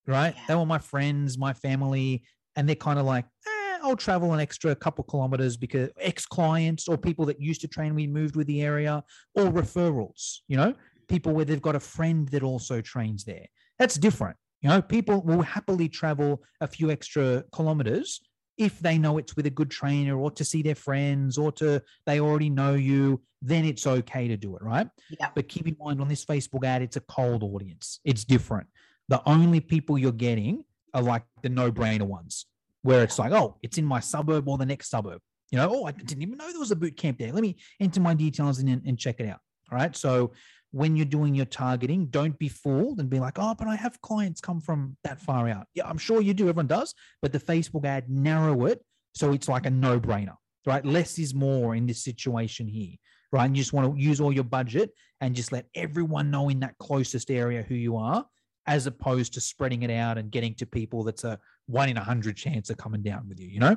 right? 0.06 0.34
Yeah. 0.36 0.42
They 0.48 0.54
were 0.54 0.66
my 0.66 0.78
friends, 0.78 1.38
my 1.38 1.52
family, 1.52 2.24
and 2.56 2.68
they're 2.68 2.76
kind 2.76 2.98
of 2.98 3.06
like, 3.06 3.26
eh, 3.46 3.78
I'll 3.82 3.96
travel 3.96 4.32
an 4.32 4.40
extra 4.40 4.74
couple 4.74 5.04
kilometers 5.04 5.56
because 5.56 5.90
ex 6.00 6.26
clients 6.26 6.88
or 6.88 6.96
people 6.96 7.26
that 7.26 7.40
used 7.40 7.60
to 7.62 7.68
train 7.68 7.94
we 7.94 8.06
moved 8.06 8.36
with 8.36 8.46
the 8.46 8.62
area 8.62 9.02
or 9.34 9.44
referrals, 9.44 10.38
you 10.48 10.56
know, 10.56 10.74
people 11.08 11.32
where 11.34 11.44
they've 11.44 11.60
got 11.62 11.76
a 11.76 11.80
friend 11.80 12.28
that 12.28 12.42
also 12.42 12.80
trains 12.80 13.24
there. 13.24 13.46
That's 13.78 13.96
different. 13.96 14.36
You 14.64 14.70
know, 14.70 14.80
people 14.80 15.20
will 15.20 15.42
happily 15.42 15.90
travel 15.90 16.42
a 16.62 16.66
few 16.66 16.90
extra 16.90 17.44
kilometers 17.52 18.22
if 18.56 18.78
they 18.78 18.96
know 18.96 19.18
it's 19.18 19.36
with 19.36 19.44
a 19.44 19.50
good 19.50 19.70
trainer 19.70 20.18
or 20.18 20.30
to 20.30 20.44
see 20.44 20.62
their 20.62 20.74
friends 20.74 21.36
or 21.36 21.52
to 21.52 21.82
they 22.06 22.18
already 22.18 22.48
know 22.48 22.72
you, 22.72 23.20
then 23.42 23.66
it's 23.66 23.86
okay 23.86 24.26
to 24.26 24.38
do 24.38 24.56
it, 24.56 24.62
right? 24.62 24.88
Yeah. 25.20 25.28
But 25.34 25.48
keep 25.48 25.68
in 25.68 25.76
mind 25.78 26.00
on 26.00 26.08
this 26.08 26.24
Facebook 26.24 26.64
ad, 26.64 26.80
it's 26.80 26.96
a 26.96 27.00
cold 27.00 27.42
audience. 27.42 28.00
It's 28.04 28.24
different. 28.24 28.68
The 29.08 29.20
only 29.26 29.60
people 29.60 29.98
you're 29.98 30.12
getting 30.12 30.64
are 30.94 31.02
like 31.02 31.24
the 31.42 31.50
no-brainer 31.50 32.06
ones, 32.06 32.46
where 32.82 33.02
it's 33.02 33.18
like, 33.18 33.32
oh, 33.32 33.58
it's 33.62 33.76
in 33.76 33.84
my 33.84 34.00
suburb 34.00 34.48
or 34.48 34.56
the 34.56 34.64
next 34.64 34.88
suburb. 34.88 35.20
You 35.50 35.58
know, 35.58 35.68
oh, 35.70 35.84
I 35.84 35.92
didn't 35.92 36.22
even 36.22 36.38
know 36.38 36.50
there 36.50 36.58
was 36.58 36.70
a 36.70 36.76
boot 36.76 36.96
camp 36.96 37.18
there. 37.18 37.32
Let 37.32 37.42
me 37.42 37.56
enter 37.80 38.00
my 38.00 38.14
details 38.14 38.60
and, 38.60 38.70
and 38.70 38.98
check 38.98 39.20
it 39.20 39.28
out. 39.28 39.40
All 39.70 39.78
right. 39.78 39.94
So 39.96 40.32
when 40.74 40.96
you're 40.96 41.06
doing 41.06 41.36
your 41.36 41.46
targeting, 41.46 42.06
don't 42.06 42.36
be 42.36 42.48
fooled 42.48 42.98
and 42.98 43.08
be 43.08 43.20
like, 43.20 43.38
oh, 43.38 43.54
but 43.56 43.68
I 43.68 43.76
have 43.76 44.00
clients 44.00 44.40
come 44.40 44.60
from 44.60 44.96
that 45.04 45.20
far 45.20 45.48
out. 45.48 45.68
Yeah, 45.72 45.86
I'm 45.86 45.98
sure 45.98 46.20
you 46.20 46.34
do. 46.34 46.48
Everyone 46.48 46.66
does. 46.66 46.92
But 47.22 47.32
the 47.32 47.38
Facebook 47.38 47.84
ad, 47.86 48.10
narrow 48.10 48.66
it 48.66 48.82
so 49.12 49.32
it's 49.32 49.48
like 49.48 49.66
a 49.66 49.70
no 49.70 50.00
brainer, 50.00 50.34
right? 50.66 50.84
Less 50.84 51.16
is 51.20 51.32
more 51.32 51.76
in 51.76 51.86
this 51.86 52.02
situation 52.02 52.66
here, 52.66 52.96
right? 53.30 53.44
And 53.44 53.56
you 53.56 53.62
just 53.62 53.72
want 53.72 53.94
to 53.94 54.02
use 54.02 54.20
all 54.20 54.32
your 54.32 54.42
budget 54.42 54.90
and 55.20 55.36
just 55.36 55.52
let 55.52 55.66
everyone 55.76 56.32
know 56.32 56.48
in 56.48 56.58
that 56.60 56.76
closest 56.78 57.30
area 57.30 57.62
who 57.62 57.76
you 57.76 57.96
are, 57.96 58.26
as 58.66 58.88
opposed 58.88 59.34
to 59.34 59.40
spreading 59.40 59.84
it 59.84 59.92
out 59.92 60.18
and 60.18 60.32
getting 60.32 60.54
to 60.56 60.66
people 60.66 61.04
that's 61.04 61.22
a 61.22 61.38
one 61.66 61.88
in 61.88 61.98
a 61.98 62.02
hundred 62.02 62.36
chance 62.36 62.68
of 62.68 62.78
coming 62.78 63.02
down 63.02 63.28
with 63.28 63.38
you, 63.38 63.46
you 63.46 63.60
know? 63.60 63.76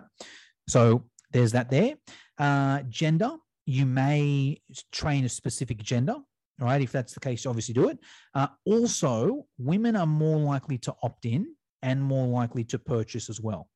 So 0.67 1.05
there's 1.31 1.51
that 1.51 1.69
there. 1.69 1.93
Uh, 2.39 2.81
gender, 2.89 3.33
you 3.67 3.85
may 3.85 4.61
train 4.91 5.25
a 5.25 5.29
specific 5.29 5.77
gender, 5.83 6.15
right? 6.59 6.81
If 6.81 6.91
that's 6.91 7.13
the 7.13 7.19
case, 7.19 7.45
obviously 7.45 7.73
do 7.73 7.89
it. 7.89 7.99
Uh, 8.33 8.47
also, 8.65 9.45
women 9.57 9.95
are 9.95 10.07
more 10.07 10.39
likely 10.39 10.77
to 10.79 10.93
opt 11.03 11.25
in 11.25 11.55
and 11.81 12.01
more 12.01 12.27
likely 12.27 12.63
to 12.65 12.79
purchase 12.79 13.29
as 13.29 13.39
well. 13.39 13.69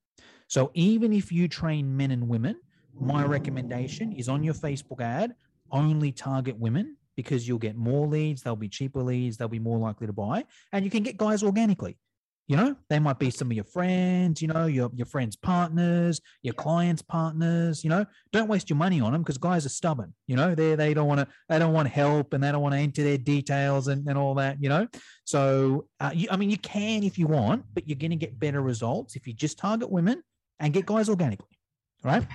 So 0.48 0.72
even 0.74 1.13
if 1.13 1.32
you 1.32 1.48
train 1.48 1.96
men 1.96 2.12
and 2.12 2.28
women, 2.28 2.60
my 3.00 3.24
recommendation 3.24 4.12
is 4.12 4.28
on 4.28 4.44
your 4.44 4.54
Facebook 4.54 5.02
ad, 5.02 5.34
only 5.72 6.12
target 6.12 6.58
women 6.58 6.98
because 7.15 7.48
you'll 7.48 7.60
get 7.60 7.78
more 7.78 8.08
leads, 8.08 8.41
they'll 8.41 8.56
be 8.56 8.70
cheaper 8.70 9.02
leads, 9.02 9.38
they'll 9.38 9.48
be 9.48 9.60
more 9.60 9.78
likely 9.78 10.08
to 10.08 10.13
buy, 10.13 10.44
and 10.74 10.84
you 10.84 10.91
can 10.91 11.04
get 11.04 11.17
guys 11.17 11.44
organically. 11.44 11.98
You 12.51 12.57
know, 12.57 12.75
they 12.89 12.99
might 12.99 13.17
be 13.17 13.29
some 13.29 13.49
of 13.49 13.53
your 13.53 13.63
friends, 13.63 14.41
you 14.41 14.49
know, 14.49 14.65
your, 14.65 14.91
your 14.93 15.05
friends' 15.05 15.37
partners, 15.37 16.19
your 16.41 16.53
clients' 16.53 17.01
partners, 17.01 17.81
you 17.81 17.89
know. 17.89 18.05
Don't 18.33 18.49
waste 18.49 18.69
your 18.69 18.75
money 18.75 18.99
on 18.99 19.13
them 19.13 19.21
because 19.21 19.37
guys 19.37 19.65
are 19.65 19.69
stubborn, 19.69 20.13
you 20.27 20.35
know, 20.35 20.53
they 20.53 20.75
they 20.75 20.93
don't 20.93 21.07
want 21.07 21.21
to 21.21 21.27
they 21.47 21.59
don't 21.59 21.71
want 21.71 21.87
help 21.87 22.33
and 22.33 22.43
they 22.43 22.51
don't 22.51 22.61
want 22.61 22.75
to 22.75 22.79
enter 22.79 23.03
their 23.03 23.17
details 23.17 23.87
and, 23.87 24.05
and 24.05 24.17
all 24.17 24.35
that, 24.35 24.61
you 24.61 24.67
know. 24.67 24.85
So 25.23 25.87
uh, 26.01 26.11
you, 26.13 26.27
I 26.29 26.35
mean 26.35 26.49
you 26.49 26.57
can 26.57 27.03
if 27.03 27.17
you 27.17 27.25
want, 27.25 27.63
but 27.73 27.87
you're 27.87 27.97
gonna 27.97 28.17
get 28.17 28.37
better 28.37 28.61
results 28.61 29.15
if 29.15 29.25
you 29.25 29.31
just 29.31 29.57
target 29.57 29.89
women 29.89 30.21
and 30.59 30.73
get 30.73 30.85
guys 30.85 31.07
organically, 31.07 31.57
right? 32.03 32.27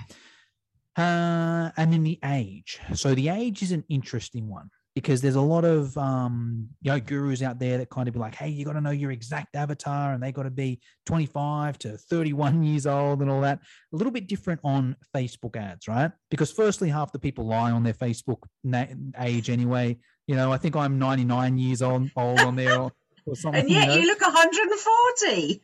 Uh, 0.97 1.69
and 1.77 1.93
then 1.93 2.01
the 2.01 2.17
age. 2.25 2.79
So 2.95 3.13
the 3.13 3.29
age 3.29 3.61
is 3.61 3.71
an 3.71 3.83
interesting 3.87 4.49
one 4.49 4.71
because 4.97 5.21
there's 5.21 5.35
a 5.35 5.41
lot 5.41 5.63
of 5.63 5.95
um, 5.95 6.67
you 6.81 6.91
know 6.91 6.99
gurus 6.99 7.43
out 7.43 7.59
there 7.59 7.77
that 7.77 7.87
kind 7.91 8.07
of 8.07 8.15
be 8.15 8.19
like, 8.19 8.33
hey, 8.33 8.49
you 8.49 8.65
got 8.65 8.73
to 8.73 8.81
know 8.81 8.89
your 8.89 9.11
exact 9.11 9.55
avatar, 9.55 10.13
and 10.13 10.23
they 10.23 10.31
got 10.31 10.43
to 10.43 10.49
be 10.49 10.79
25 11.05 11.77
to 11.77 11.97
31 11.99 12.63
years 12.63 12.87
old 12.87 13.21
and 13.21 13.29
all 13.29 13.41
that. 13.41 13.59
A 13.93 13.95
little 13.95 14.11
bit 14.11 14.25
different 14.25 14.59
on 14.63 14.95
Facebook 15.15 15.55
ads, 15.55 15.87
right? 15.87 16.11
Because 16.31 16.51
firstly, 16.51 16.89
half 16.89 17.11
the 17.11 17.19
people 17.19 17.45
lie 17.45 17.69
on 17.69 17.83
their 17.83 17.93
Facebook 17.93 18.39
na- 18.63 18.87
age 19.19 19.51
anyway. 19.51 19.99
You 20.25 20.35
know, 20.35 20.51
I 20.51 20.57
think 20.57 20.75
I'm 20.75 20.97
99 20.97 21.59
years 21.59 21.83
old, 21.83 22.09
old 22.15 22.39
on 22.39 22.55
there. 22.55 22.79
Or, 22.79 22.91
or 23.27 23.35
something, 23.35 23.61
and 23.61 23.69
yet 23.69 23.89
you, 23.89 23.95
know? 23.97 24.01
you 24.01 24.07
look 24.07 24.21
140. 24.21 25.61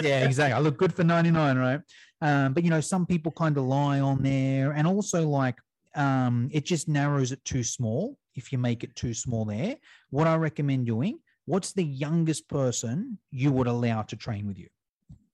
yeah, 0.00 0.24
exactly. 0.24 0.52
I 0.52 0.60
look 0.60 0.76
good 0.76 0.94
for 0.94 1.02
99, 1.02 1.58
right? 1.58 1.80
Um, 2.20 2.52
but 2.52 2.62
you 2.62 2.70
know, 2.70 2.80
some 2.80 3.04
people 3.04 3.32
kind 3.32 3.58
of 3.58 3.64
lie 3.64 3.98
on 3.98 4.22
there, 4.22 4.70
and 4.70 4.86
also 4.86 5.28
like 5.28 5.56
um, 5.96 6.50
it 6.52 6.64
just 6.64 6.86
narrows 6.88 7.32
it 7.32 7.44
too 7.44 7.64
small 7.64 8.16
if 8.36 8.52
you 8.52 8.58
make 8.58 8.84
it 8.84 8.94
too 8.94 9.14
small 9.14 9.44
there. 9.44 9.76
What 10.10 10.26
I 10.26 10.36
recommend 10.36 10.86
doing, 10.86 11.18
what's 11.46 11.72
the 11.72 11.84
youngest 11.84 12.48
person 12.48 13.18
you 13.30 13.50
would 13.52 13.66
allow 13.66 14.02
to 14.02 14.16
train 14.16 14.46
with 14.46 14.58
you? 14.58 14.68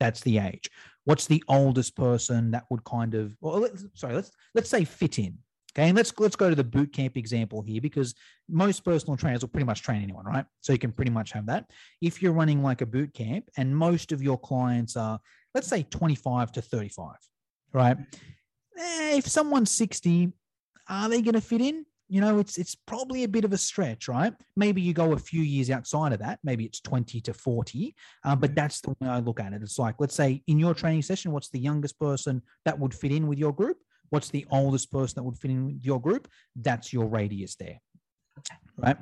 That's 0.01 0.21
the 0.21 0.39
age. 0.39 0.71
What's 1.05 1.27
the 1.27 1.43
oldest 1.49 1.97
person 1.97 2.53
that 2.53 2.65
would 2.71 2.85
kind 2.85 3.15
of 3.15 3.37
well, 3.41 3.69
sorry, 3.95 4.15
let's 4.15 4.31
let's 4.55 4.71
say 4.71 4.85
fit 4.85 5.19
in. 5.19 5.39
Okay, 5.75 5.89
and 5.89 5.97
let's 5.97 6.13
let's 6.19 6.37
go 6.37 6.51
to 6.51 6.55
the 6.55 6.65
boot 6.65 6.93
camp 6.93 7.17
example 7.17 7.63
here 7.63 7.81
because 7.81 8.15
most 8.49 8.85
personal 8.85 9.17
trainers 9.17 9.41
will 9.41 9.49
pretty 9.49 9.65
much 9.65 9.83
train 9.83 10.03
anyone, 10.03 10.27
right? 10.27 10.45
So 10.61 10.73
you 10.73 10.79
can 10.79 10.93
pretty 10.93 11.11
much 11.11 11.33
have 11.33 11.47
that. 11.47 11.71
If 12.03 12.21
you're 12.21 12.33
running 12.33 12.63
like 12.63 12.83
a 12.83 12.87
boot 12.87 13.15
camp 13.15 13.49
and 13.57 13.75
most 13.75 14.13
of 14.13 14.23
your 14.23 14.39
clients 14.39 14.97
are, 14.97 15.19
let's 15.55 15.69
say, 15.69 15.85
25 15.85 16.53
to 16.53 16.63
35, 16.63 17.15
right? 17.73 17.97
Eh, 18.79 19.17
if 19.17 19.27
someone's 19.27 19.71
60, 19.71 20.33
are 20.89 21.09
they 21.09 21.23
going 21.23 21.35
to 21.35 21.41
fit 21.41 21.63
in? 21.63 21.87
You 22.13 22.21
know, 22.21 22.41
it's 22.41 22.59
it's 22.59 22.75
probably 22.75 23.25
a 23.25 23.29
bit 23.29 23.47
of 23.47 23.55
a 23.55 23.57
stretch, 23.57 24.07
right? 24.07 24.35
Maybe 24.55 24.83
you 24.83 24.93
go 24.93 25.13
a 25.13 25.19
few 25.19 25.41
years 25.41 25.71
outside 25.71 26.13
of 26.13 26.19
that. 26.19 26.41
Maybe 26.45 26.67
it's 26.67 26.79
20 26.79 27.23
to 27.23 27.33
40, 27.33 27.95
uh, 28.27 28.37
but 28.37 28.55
that's 28.55 28.83
the 28.83 28.91
way 28.91 29.09
I 29.09 29.21
look 29.21 29.41
at 29.41 29.55
it. 29.55 29.63
It's 29.63 29.79
like, 29.79 29.95
let's 29.99 30.15
say 30.15 30.43
in 30.47 30.59
your 30.59 30.75
training 30.75 31.01
session, 31.01 31.33
what's 31.33 31.49
the 31.49 31.59
youngest 31.59 31.99
person 31.99 32.43
that 32.67 32.79
would 32.79 32.93
fit 32.93 33.13
in 33.13 33.29
with 33.29 33.39
your 33.39 33.55
group? 33.55 33.79
What's 34.11 34.29
the 34.29 34.45
oldest 34.51 34.93
person 34.93 35.15
that 35.17 35.23
would 35.23 35.39
fit 35.39 35.53
in 35.53 35.65
with 35.65 35.83
your 35.83 35.99
group? 36.03 36.29
That's 36.55 36.93
your 36.93 37.07
radius 37.07 37.57
there, 37.57 37.81
right? 38.77 38.99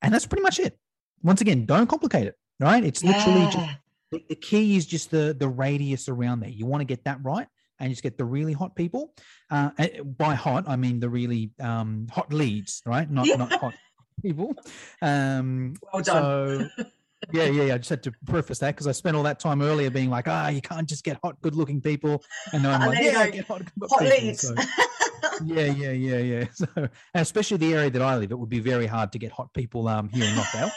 And 0.00 0.14
that's 0.14 0.24
pretty 0.26 0.42
much 0.42 0.58
it. 0.58 0.78
Once 1.22 1.42
again, 1.42 1.66
don't 1.66 1.86
complicate 1.88 2.26
it, 2.26 2.36
right? 2.58 2.82
It's 2.82 3.04
literally 3.04 3.48
Yeah. 3.52 3.74
the, 4.12 4.24
the 4.30 4.34
key 4.34 4.78
is 4.78 4.86
just 4.86 5.10
the 5.10 5.36
the 5.38 5.48
radius 5.48 6.08
around 6.08 6.40
there. 6.40 6.48
You 6.48 6.64
want 6.64 6.80
to 6.80 6.86
get 6.86 7.04
that 7.04 7.18
right, 7.22 7.48
and 7.78 7.88
you 7.88 7.94
just 7.94 8.02
get 8.02 8.16
the 8.18 8.24
really 8.24 8.52
hot 8.52 8.74
people. 8.74 9.12
Uh, 9.50 9.70
by 10.18 10.34
hot, 10.34 10.64
I 10.66 10.76
mean 10.76 11.00
the 11.00 11.08
really 11.08 11.50
um, 11.60 12.06
hot 12.10 12.32
leads, 12.32 12.82
right? 12.86 13.08
Not 13.10 13.26
Yeah. 13.26 13.36
not 13.36 13.52
hot 13.52 13.74
people. 14.22 14.54
Um, 15.02 15.74
Well 15.92 16.02
done. 16.02 16.70
so 16.76 16.84
yeah, 17.32 17.44
yeah, 17.44 17.62
yeah. 17.64 17.74
I 17.74 17.78
just 17.78 17.90
had 17.90 18.02
to 18.04 18.12
preface 18.26 18.58
that 18.60 18.74
because 18.74 18.86
I 18.86 18.92
spent 18.92 19.16
all 19.16 19.22
that 19.24 19.40
time 19.40 19.62
earlier 19.62 19.90
being 19.90 20.10
like, 20.10 20.28
ah, 20.28 20.48
you 20.48 20.60
can't 20.60 20.88
just 20.88 21.04
get 21.04 21.18
hot, 21.22 21.40
good-looking 21.42 21.80
people, 21.80 22.22
and 22.52 22.62
now 22.62 22.72
I'm 22.72 22.82
And 22.82 22.90
like, 22.92 23.02
yeah, 23.04 23.26
go, 23.26 23.32
get 23.32 23.46
hot, 23.46 23.62
good 23.78 23.90
Hot 23.90 24.00
people. 24.00 24.16
leads. 24.26 24.40
So, 24.42 24.54
yeah, 25.44 25.66
yeah, 25.66 25.90
yeah, 25.90 26.18
yeah. 26.18 26.44
So, 26.54 26.66
and 26.76 26.90
especially 27.14 27.56
the 27.58 27.74
area 27.74 27.90
that 27.90 28.02
I 28.02 28.16
live, 28.16 28.30
it 28.30 28.38
would 28.38 28.48
be 28.48 28.60
very 28.60 28.86
hard 28.86 29.12
to 29.12 29.18
get 29.18 29.32
hot 29.32 29.52
people 29.54 29.88
um, 29.88 30.08
here 30.08 30.24
in 30.24 30.34
Knockout. 30.34 30.70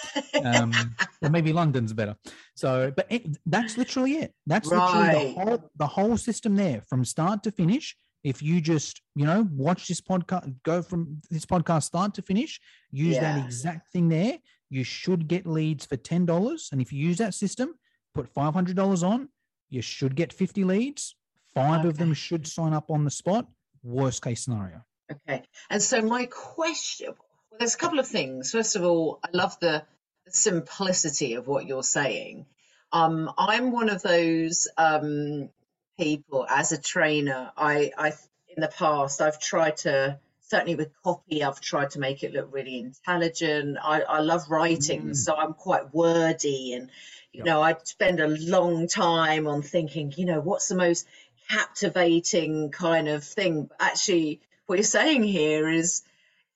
Um, 0.43 0.71
or 1.21 1.29
maybe 1.29 1.53
London's 1.53 1.93
better. 1.93 2.15
So, 2.55 2.91
but 2.95 3.07
it, 3.09 3.37
that's 3.45 3.77
literally 3.77 4.13
it. 4.13 4.33
That's 4.45 4.67
literally 4.67 5.33
the 5.33 5.41
whole 5.41 5.71
the 5.77 5.87
whole 5.87 6.17
system 6.17 6.55
there 6.55 6.81
from 6.89 7.05
start 7.05 7.43
to 7.43 7.51
finish. 7.51 7.95
If 8.23 8.41
you 8.41 8.59
just 8.59 9.01
you 9.15 9.25
know 9.25 9.47
watch 9.51 9.87
this 9.87 10.01
podcast, 10.01 10.53
go 10.63 10.81
from 10.81 11.21
this 11.29 11.45
podcast 11.45 11.83
start 11.83 12.13
to 12.15 12.21
finish, 12.21 12.59
use 12.91 13.17
that 13.17 13.43
exact 13.45 13.91
thing 13.91 14.09
there. 14.09 14.39
You 14.69 14.83
should 14.83 15.27
get 15.27 15.45
leads 15.45 15.85
for 15.85 15.97
ten 15.97 16.25
dollars, 16.25 16.69
and 16.71 16.81
if 16.81 16.91
you 16.91 16.99
use 16.99 17.17
that 17.17 17.33
system, 17.33 17.75
put 18.13 18.27
five 18.27 18.53
hundred 18.53 18.75
dollars 18.75 19.03
on, 19.03 19.29
you 19.69 19.81
should 19.81 20.15
get 20.15 20.33
fifty 20.33 20.63
leads. 20.63 21.15
Five 21.53 21.85
of 21.85 21.97
them 21.97 22.13
should 22.13 22.47
sign 22.47 22.73
up 22.73 22.91
on 22.91 23.03
the 23.03 23.11
spot. 23.11 23.47
Worst 23.83 24.21
case 24.21 24.43
scenario. 24.43 24.83
Okay. 25.11 25.43
And 25.69 25.81
so 25.81 26.01
my 26.01 26.25
question, 26.25 27.07
well, 27.49 27.57
there's 27.59 27.75
a 27.75 27.77
couple 27.77 27.99
of 27.99 28.07
things. 28.07 28.51
First 28.51 28.75
of 28.75 28.83
all, 28.83 29.19
I 29.23 29.29
love 29.33 29.59
the, 29.59 29.83
the 30.25 30.31
simplicity 30.31 31.33
of 31.35 31.47
what 31.47 31.65
you're 31.65 31.83
saying. 31.83 32.45
Um, 32.91 33.31
I'm 33.37 33.71
one 33.71 33.89
of 33.89 34.01
those 34.01 34.67
um, 34.77 35.49
people 35.97 36.45
as 36.49 36.71
a 36.71 36.77
trainer. 36.81 37.51
I, 37.57 37.91
I, 37.97 38.13
in 38.55 38.61
the 38.61 38.67
past, 38.67 39.21
I've 39.21 39.39
tried 39.39 39.77
to 39.77 40.19
certainly 40.41 40.75
with 40.75 40.91
copy, 41.03 41.43
I've 41.43 41.61
tried 41.61 41.91
to 41.91 41.99
make 41.99 42.23
it 42.23 42.33
look 42.33 42.49
really 42.51 42.79
intelligent. 42.79 43.77
I, 43.83 44.01
I 44.01 44.19
love 44.21 44.49
writing, 44.49 45.09
Mm. 45.09 45.15
so 45.15 45.35
I'm 45.35 45.53
quite 45.53 45.93
wordy, 45.93 46.73
and 46.73 46.89
you 47.31 47.39
Yep. 47.39 47.45
know, 47.45 47.61
I 47.61 47.75
spend 47.83 48.19
a 48.19 48.27
long 48.27 48.87
time 48.87 49.47
on 49.47 49.61
thinking, 49.61 50.11
you 50.17 50.25
know, 50.25 50.39
what's 50.39 50.67
the 50.67 50.75
most 50.75 51.05
captivating 51.49 52.71
kind 52.71 53.07
of 53.07 53.23
thing. 53.23 53.65
But 53.65 53.77
actually, 53.79 54.41
what 54.65 54.77
you're 54.77 54.83
saying 54.83 55.23
here 55.23 55.69
is 55.69 56.03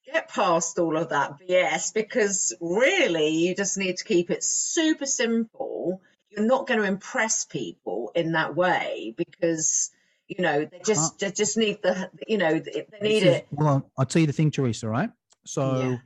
get 0.05 0.29
past 0.29 0.77
all 0.79 0.97
of 0.97 1.09
that 1.09 1.39
BS 1.39 1.93
because 1.93 2.53
really 2.59 3.29
you 3.29 3.55
just 3.55 3.77
need 3.77 3.97
to 3.97 4.03
keep 4.03 4.29
it 4.29 4.43
super 4.43 5.05
simple. 5.05 6.01
You're 6.29 6.45
not 6.45 6.67
going 6.67 6.79
to 6.79 6.85
impress 6.85 7.45
people 7.45 8.11
in 8.15 8.33
that 8.33 8.55
way 8.55 9.13
because 9.17 9.91
you 10.27 10.41
know 10.41 10.65
they 10.65 10.81
just 10.85 11.19
they 11.19 11.31
just 11.31 11.57
need 11.57 11.81
the 11.83 12.09
you 12.27 12.37
know 12.37 12.59
they 12.59 12.85
need 13.01 13.23
is- 13.23 13.35
it. 13.37 13.47
Well, 13.51 13.89
I'll 13.97 14.05
tell 14.05 14.21
you 14.21 14.27
the 14.27 14.33
thing, 14.33 14.51
Teresa, 14.51 14.87
right? 14.87 15.09
So 15.45 15.97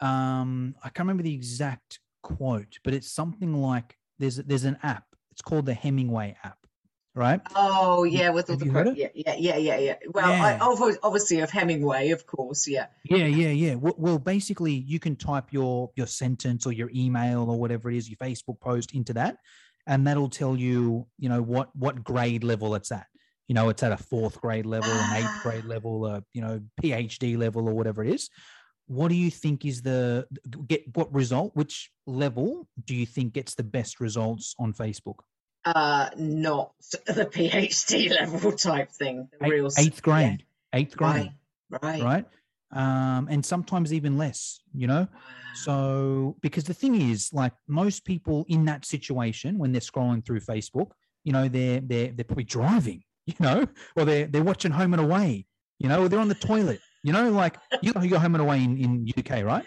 um 0.00 0.74
I 0.82 0.88
can't 0.88 1.00
remember 1.06 1.22
the 1.22 1.34
exact 1.34 2.00
quote, 2.22 2.78
but 2.82 2.94
it's 2.94 3.10
something 3.10 3.54
like 3.54 3.96
there's 4.18 4.36
there's 4.36 4.64
an 4.64 4.78
app. 4.82 5.04
It's 5.30 5.42
called 5.42 5.66
the 5.66 5.74
Hemingway 5.74 6.36
app, 6.44 6.63
right? 7.14 7.40
Oh 7.54 8.04
yeah, 8.04 8.30
with 8.30 8.50
all 8.50 8.56
Have 8.58 8.66
the 8.66 8.70
quote- 8.70 8.96
yeah 8.96 9.08
yeah 9.14 9.34
yeah 9.36 9.56
yeah 9.56 9.78
yeah. 9.78 9.94
Well, 10.12 10.30
Yeah. 10.30 10.58
obvi- 10.58 10.96
obviously 11.02 11.40
of 11.40 11.50
Hemingway, 11.50 12.10
of 12.10 12.26
course, 12.26 12.66
yeah. 12.68 12.86
Yeah, 13.04 13.26
yeah, 13.26 13.48
yeah. 13.50 13.74
Well, 13.76 13.94
well, 13.96 14.18
basically, 14.18 14.72
you 14.72 14.98
can 14.98 15.16
type 15.16 15.52
your 15.52 15.90
your 15.96 16.06
sentence 16.06 16.66
or 16.66 16.72
your 16.72 16.90
email 16.94 17.48
or 17.50 17.58
whatever 17.58 17.90
it 17.90 17.96
is, 17.96 18.08
your 18.10 18.18
Facebook 18.18 18.60
post 18.60 18.94
into 18.94 19.12
that, 19.14 19.38
and 19.86 20.06
that'll 20.06 20.30
tell 20.30 20.56
you, 20.56 21.06
you 21.18 21.28
know, 21.28 21.42
what 21.42 21.74
what 21.76 22.02
grade 22.04 22.44
level 22.44 22.74
it's 22.74 22.90
at. 22.92 23.06
You 23.48 23.54
know, 23.54 23.68
it's 23.68 23.82
at 23.82 23.92
a 23.92 23.96
fourth 23.98 24.40
grade 24.40 24.64
level, 24.66 24.90
an 24.90 25.16
eighth 25.16 25.26
Ah. 25.28 25.40
grade 25.42 25.64
level, 25.66 26.06
a 26.06 26.24
you 26.32 26.40
know, 26.40 26.60
PhD 26.82 27.36
level 27.36 27.68
or 27.68 27.74
whatever 27.74 28.02
it 28.02 28.12
is. 28.14 28.30
What 28.86 29.08
do 29.08 29.14
you 29.14 29.30
think 29.30 29.64
is 29.64 29.82
the 29.82 30.26
get 30.66 30.82
what 30.96 31.12
result? 31.14 31.52
Which 31.54 31.90
level 32.06 32.66
do 32.86 32.94
you 32.94 33.06
think 33.06 33.32
gets 33.34 33.54
the 33.54 33.62
best 33.62 34.00
results 34.00 34.54
on 34.58 34.72
Facebook? 34.72 35.20
Uh, 35.64 36.10
not 36.16 36.72
the 37.06 37.24
PhD 37.26 38.10
level 38.10 38.52
type 38.52 38.90
thing. 38.92 39.28
The 39.38 39.46
Eight- 39.46 39.50
real 39.50 39.66
eighth 39.78 39.94
yeah, 39.96 40.00
grade, 40.02 40.44
eighth 40.74 40.96
grade, 40.96 41.32
Right, 41.70 41.82
right, 41.82 42.02
right? 42.02 42.26
Um, 42.70 43.28
and 43.30 43.44
sometimes 43.46 43.92
even 43.92 44.18
less. 44.18 44.60
You 44.74 44.86
know, 44.88 45.00
Wow. 45.12 45.18
So, 45.54 46.36
because 46.42 46.64
the 46.64 46.74
thing 46.74 47.00
is, 47.00 47.30
like 47.32 47.52
most 47.68 48.04
people 48.04 48.44
in 48.48 48.64
that 48.64 48.84
situation, 48.84 49.56
when 49.58 49.70
they're 49.72 49.80
scrolling 49.80 50.24
through 50.26 50.40
Facebook, 50.40 50.90
you 51.22 51.32
know, 51.32 51.48
they're 51.48 51.80
they're 51.80 52.08
they're 52.08 52.24
probably 52.24 52.44
driving, 52.44 53.02
you 53.26 53.34
know, 53.40 53.66
or 53.96 54.04
they're 54.04 54.26
they're 54.26 54.42
watching 54.42 54.72
Home 54.72 54.92
and 54.94 55.00
Away, 55.02 55.46
you 55.78 55.88
know, 55.88 56.02
or 56.02 56.08
they're 56.08 56.20
on 56.20 56.28
the 56.28 56.34
toilet, 56.34 56.80
you 57.02 57.12
know, 57.12 57.30
like 57.30 57.56
you 57.82 57.92
you 58.02 58.10
got 58.10 58.20
Home 58.22 58.34
and 58.34 58.42
Away 58.42 58.62
in, 58.62 58.76
in 58.76 59.12
UK, 59.16 59.44
right? 59.44 59.64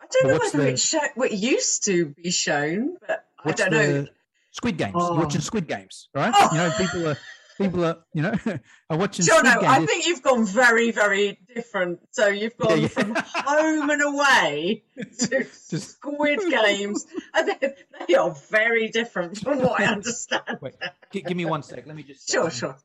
I 0.00 0.06
don't 0.12 0.28
know 0.32 0.38
whether 0.38 0.58
the- 0.58 0.68
it's 0.68 0.86
show, 0.86 1.00
what 1.14 1.32
used 1.32 1.84
to 1.86 2.06
be 2.22 2.30
shown, 2.30 2.96
but 3.08 3.24
I 3.44 3.52
don't 3.52 3.70
know. 3.72 4.06
Squid 4.52 4.76
Games? 4.76 4.92
You're 4.94 5.02
Oh. 5.02 5.14
watching 5.16 5.40
Squid 5.40 5.66
Games, 5.66 6.08
right? 6.14 6.32
You 6.52 6.58
know, 6.58 6.72
people 6.78 7.08
are 7.08 7.18
people 7.58 7.84
are, 7.84 7.98
you 8.14 8.22
know, 8.22 8.34
are 8.90 8.96
watching. 8.96 9.24
Squid 9.24 9.44
Game. 9.44 9.64
I 9.64 9.84
think 9.84 10.06
you've 10.06 10.22
gone 10.22 10.46
very, 10.46 10.90
very 10.90 11.38
different. 11.54 12.00
So 12.12 12.28
you've 12.28 12.56
gone 12.56 12.82
yeah. 12.82 12.88
from 12.88 13.14
home 13.16 13.90
and 13.90 14.02
away 14.02 14.84
to 14.96 15.28
Just- 15.44 15.90
Squid 15.92 16.40
Games. 16.50 17.06
and 17.34 17.46
think 17.46 17.74
they 18.08 18.14
are 18.14 18.34
very 18.50 18.88
different 18.88 19.38
from 19.38 19.60
what 19.60 19.80
I 19.80 19.86
understand. 19.86 20.58
Wait, 20.60 20.74
gi- 21.12 21.22
give 21.22 21.36
me 21.36 21.44
one 21.44 21.62
sec. 21.62 21.86
Let 21.86 21.96
me 21.96 22.02
just. 22.02 22.30
Sure, 22.30 22.44
um, 22.44 22.50
sure. 22.50 22.76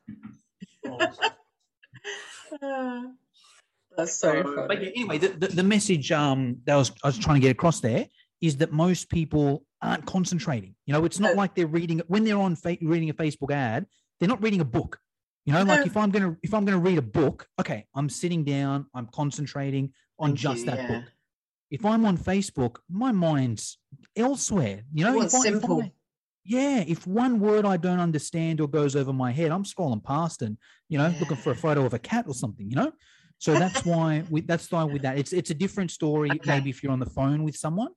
Uh, 2.62 3.02
that's 3.96 4.14
so 4.14 4.42
So, 4.42 4.64
but 4.68 4.82
yeah, 4.82 4.90
anyway, 4.94 5.18
the, 5.18 5.28
the, 5.28 5.48
the 5.48 5.62
message 5.62 6.10
um, 6.12 6.58
that 6.64 6.74
I 6.74 6.76
was, 6.78 6.92
I 7.02 7.08
was 7.08 7.18
trying 7.18 7.36
to 7.36 7.40
get 7.40 7.50
across 7.50 7.80
there 7.80 8.06
is 8.40 8.56
that 8.58 8.72
most 8.72 9.10
people 9.10 9.64
aren't 9.82 10.06
concentrating. 10.06 10.74
You 10.86 10.92
know, 10.94 11.04
it's 11.04 11.20
not 11.20 11.36
like 11.36 11.54
they're 11.54 11.66
reading 11.66 12.00
when 12.08 12.24
they're 12.24 12.38
on 12.38 12.56
fa- 12.56 12.78
reading 12.82 13.10
a 13.10 13.14
Facebook 13.14 13.52
ad. 13.52 13.86
They're 14.18 14.28
not 14.28 14.42
reading 14.42 14.60
a 14.60 14.64
book. 14.64 14.98
You 15.46 15.52
know, 15.54 15.62
like 15.62 15.86
if 15.86 15.96
I'm 15.96 16.10
gonna 16.10 16.36
if 16.42 16.52
I'm 16.52 16.64
gonna 16.64 16.78
read 16.78 16.98
a 16.98 17.02
book, 17.02 17.46
okay, 17.60 17.86
I'm 17.94 18.08
sitting 18.08 18.44
down, 18.44 18.86
I'm 18.94 19.06
concentrating 19.06 19.92
on 20.18 20.30
Thank 20.30 20.38
just 20.40 20.60
you, 20.60 20.66
that 20.66 20.78
yeah. 20.78 20.86
book. 20.88 21.04
If 21.70 21.84
I'm 21.84 22.04
on 22.04 22.18
Facebook, 22.18 22.76
my 22.90 23.12
mind's 23.12 23.78
elsewhere. 24.16 24.82
You 24.92 25.04
know, 25.04 25.10
if 25.10 25.16
want 25.16 25.34
I- 25.34 25.38
if 25.38 25.42
simple. 25.44 25.82
I- 25.82 25.92
yeah, 26.44 26.82
if 26.86 27.06
one 27.06 27.40
word 27.40 27.66
I 27.66 27.76
don't 27.76 28.00
understand 28.00 28.60
or 28.62 28.68
goes 28.68 28.96
over 28.96 29.12
my 29.12 29.32
head, 29.32 29.50
I'm 29.50 29.64
scrolling 29.64 30.02
past 30.02 30.40
and 30.42 30.56
you 30.88 30.96
know 30.98 31.12
looking 31.20 31.36
for 31.36 31.52
a 31.52 31.54
photo 31.56 31.84
of 31.84 31.92
a 31.94 31.98
cat 31.98 32.24
or 32.26 32.34
something. 32.34 32.68
You 32.70 32.76
know, 32.76 32.92
so 33.38 33.52
that's 33.54 33.84
why 33.84 34.24
we, 34.30 34.40
that's 34.40 34.70
why 34.72 34.84
with 34.84 35.02
that 35.02 35.18
it's 35.18 35.32
it's 35.34 35.50
a 35.50 35.54
different 35.54 35.90
story. 35.90 36.30
Okay. 36.32 36.40
Maybe 36.46 36.70
if 36.70 36.82
you're 36.82 36.92
on 36.92 37.00
the 37.00 37.10
phone 37.10 37.42
with 37.44 37.56
someone, 37.56 37.90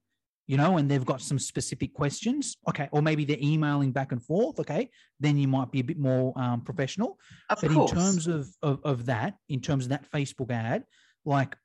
you 0.52 0.58
know, 0.58 0.76
and 0.78 0.92
they've 0.92 1.06
got 1.06 1.22
some 1.22 1.40
specific 1.40 1.94
questions, 1.94 2.58
okay, 2.68 2.90
or 2.92 3.02
maybe 3.02 3.24
they're 3.24 3.38
emailing 3.42 3.94
back 3.94 4.12
and 4.12 4.22
forth, 4.22 4.60
okay, 4.60 4.90
then 5.18 5.38
you 5.38 5.48
might 5.48 5.72
be 5.72 5.80
a 5.80 5.84
bit 5.92 5.98
more 5.98 6.38
um, 6.38 6.60
professional. 6.60 7.18
Of 7.50 7.62
But 7.62 7.72
course. 7.72 7.90
in 7.90 7.98
terms 7.98 8.28
of, 8.28 8.50
of 8.62 8.82
of 8.84 9.06
that, 9.06 9.36
in 9.48 9.62
terms 9.62 9.86
of 9.86 9.92
that 9.92 10.12
Facebook 10.12 10.52
ad, 10.52 10.84
like, 11.24 11.56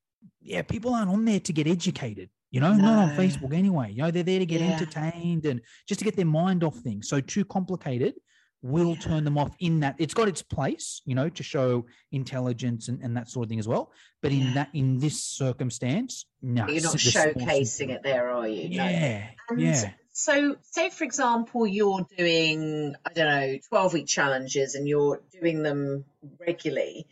yeah, 0.41 0.62
people 0.62 0.95
aren't 0.95 1.11
on 1.11 1.24
there 1.24 1.41
to 1.41 1.53
get 1.53 1.66
educated. 1.66 2.30
You 2.53 2.61
know, 2.61 2.74
not 2.74 2.97
on 2.97 3.11
Facebook 3.16 3.53
anyway. 3.53 3.91
You 3.91 4.03
know, 4.05 4.12
they're 4.12 4.22
there 4.22 4.39
to 4.39 4.47
get 4.47 4.61
Yeah. 4.61 4.74
entertained 4.74 5.47
and 5.47 5.61
just 5.89 5.99
to 5.99 6.05
get 6.05 6.14
their 6.14 6.24
mind 6.43 6.62
off 6.62 6.76
things. 6.76 7.09
So 7.09 7.20
too 7.20 7.45
complicated 7.45 8.14
will 8.62 8.94
Yeah. 8.94 9.00
turn 9.00 9.24
them 9.24 9.38
off 9.38 9.54
in 9.61 9.80
that 9.80 9.96
it's 9.98 10.14
got 10.14 10.28
its 10.28 10.42
place, 10.42 11.00
you 11.04 11.14
know, 11.14 11.28
to 11.28 11.42
show 11.42 11.86
intelligence 12.12 12.88
and, 12.88 13.00
and 13.02 13.16
that 13.16 13.28
sort 13.28 13.44
of 13.44 13.48
thing 13.50 13.59
as 13.59 13.68
well. 13.68 13.92
But 14.22 14.32
in 14.32 14.38
Yeah. 14.48 14.54
that 14.54 14.70
in 14.72 14.98
this 14.98 15.22
circumstance, 15.22 16.26
no. 16.42 16.66
You're 16.68 16.82
not 16.82 16.92
the 16.92 16.98
showcasing 16.98 17.90
it 17.90 18.02
there, 18.02 18.30
are 18.30 18.48
you? 18.48 18.68
Yeah. 18.68 19.28
And 19.48 19.61
yeah. 19.61 19.92
So, 20.12 20.57
say 20.62 20.88
for 20.90 21.04
example, 21.04 21.66
you're 21.66 22.07
doing, 22.16 22.94
I 23.04 23.12
don't 23.12 23.26
know, 23.26 23.59
12 23.68 23.92
week 23.92 24.07
challenges 24.07 24.74
and 24.74 24.88
you're 24.88 25.22
doing 25.40 25.62
them 25.62 26.04
regularly. 26.40 27.07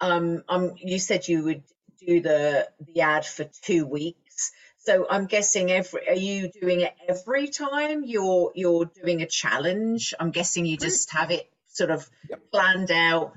Um, 0.00 0.42
um, 0.48 0.72
you 0.76 0.98
said 0.98 1.28
you 1.28 1.44
would 1.44 1.62
do 2.04 2.20
the 2.20 2.68
the 2.80 3.02
ad 3.02 3.24
for 3.26 3.44
two 3.62 3.86
weeks. 3.86 4.52
So 4.80 5.06
I'm 5.08 5.26
guessing 5.26 5.70
every 5.70 6.08
are 6.08 6.14
you 6.14 6.48
doing 6.48 6.80
it 6.80 6.94
every 7.08 7.48
time 7.48 8.02
you're 8.04 8.52
you're 8.54 8.86
doing 8.86 9.22
a 9.22 9.26
challenge? 9.26 10.14
I'm 10.18 10.30
guessing 10.30 10.64
you 10.66 10.76
just 10.78 11.12
have 11.12 11.30
it 11.30 11.50
sort 11.68 11.90
of 11.90 12.08
Yep. 12.28 12.40
planned 12.50 12.90
out 12.90 13.34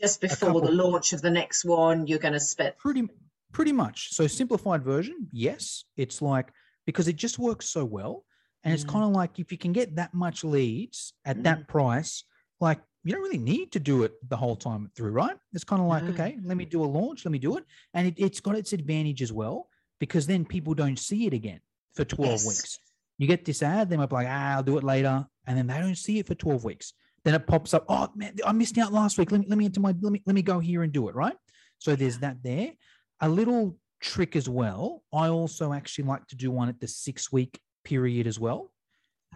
just 0.00 0.20
before 0.20 0.60
the 0.60 0.72
launch 0.72 1.12
of 1.12 1.22
the 1.22 1.30
next 1.30 1.64
one. 1.64 2.06
You're 2.08 2.18
going 2.18 2.34
to 2.34 2.40
spend 2.40 2.74
pretty 2.78 3.08
pretty 3.52 3.72
much 3.72 4.10
so 4.12 4.26
simplified 4.26 4.82
version 4.84 5.28
yes 5.32 5.84
it's 5.96 6.22
like 6.22 6.52
because 6.86 7.08
it 7.08 7.16
just 7.16 7.38
works 7.38 7.68
so 7.68 7.84
well 7.84 8.24
and 8.62 8.72
it's 8.72 8.84
Mm. 8.84 8.92
kind 8.92 9.04
of 9.04 9.10
like 9.10 9.38
if 9.40 9.50
you 9.50 9.58
can 9.58 9.72
get 9.72 9.96
that 9.96 10.14
much 10.14 10.44
leads 10.44 11.14
at 11.24 11.42
that 11.42 11.66
price 11.66 12.22
like 12.60 12.80
you 13.02 13.12
don't 13.12 13.22
really 13.22 13.38
need 13.38 13.72
to 13.72 13.80
do 13.80 14.04
it 14.04 14.12
the 14.28 14.36
whole 14.36 14.54
time 14.56 14.88
through 14.94 15.10
right 15.10 15.36
it's 15.52 15.64
kind 15.64 15.82
of 15.82 15.88
like 15.88 16.08
okay 16.08 16.38
let 16.44 16.56
me 16.56 16.64
do 16.64 16.84
a 16.84 16.86
launch 16.86 17.24
let 17.24 17.32
me 17.32 17.38
do 17.38 17.56
it 17.56 17.64
and 17.94 18.06
it, 18.06 18.14
it's 18.18 18.40
got 18.40 18.54
its 18.54 18.72
advantage 18.72 19.20
as 19.20 19.32
well 19.32 19.69
because 20.00 20.26
then 20.26 20.44
people 20.44 20.74
don't 20.74 20.98
see 20.98 21.26
it 21.26 21.32
again 21.32 21.60
for 21.94 22.04
12 22.04 22.32
Yes. 22.32 22.46
weeks 22.46 22.78
you 23.18 23.26
get 23.28 23.44
this 23.44 23.62
ad 23.62 23.88
they 23.88 23.96
might 23.96 24.08
be 24.08 24.14
like 24.16 24.26
ah, 24.28 24.54
i'll 24.56 24.62
do 24.62 24.78
it 24.78 24.84
later 24.84 25.24
and 25.46 25.56
then 25.56 25.66
they 25.66 25.78
don't 25.78 25.96
see 25.96 26.18
it 26.18 26.26
for 26.26 26.34
12 26.34 26.64
weeks 26.64 26.92
then 27.24 27.34
it 27.34 27.46
pops 27.46 27.74
up 27.74 27.84
oh 27.88 28.08
man 28.16 28.34
i 28.44 28.52
missed 28.52 28.78
out 28.78 28.92
last 28.92 29.18
week 29.18 29.30
let 29.30 29.40
me 29.40 29.46
let 29.48 29.58
me 29.58 29.66
into 29.66 29.80
my 29.80 29.94
let 30.00 30.12
me 30.12 30.22
let 30.26 30.34
me 30.34 30.42
go 30.42 30.58
here 30.58 30.82
and 30.82 30.92
do 30.92 31.08
it 31.08 31.14
right 31.14 31.36
so 31.78 31.94
there's 31.94 32.18
that 32.18 32.42
there 32.42 32.72
a 33.20 33.28
little 33.28 33.76
trick 34.00 34.34
as 34.34 34.48
well. 34.48 35.02
I 35.12 35.28
also 35.28 35.74
actually 35.74 36.04
like 36.04 36.26
to 36.28 36.36
do 36.36 36.50
one 36.50 36.70
at 36.70 36.80
the 36.80 36.88
six 36.88 37.30
week 37.30 37.60
period 37.84 38.26
as 38.26 38.40
well. 38.40 38.72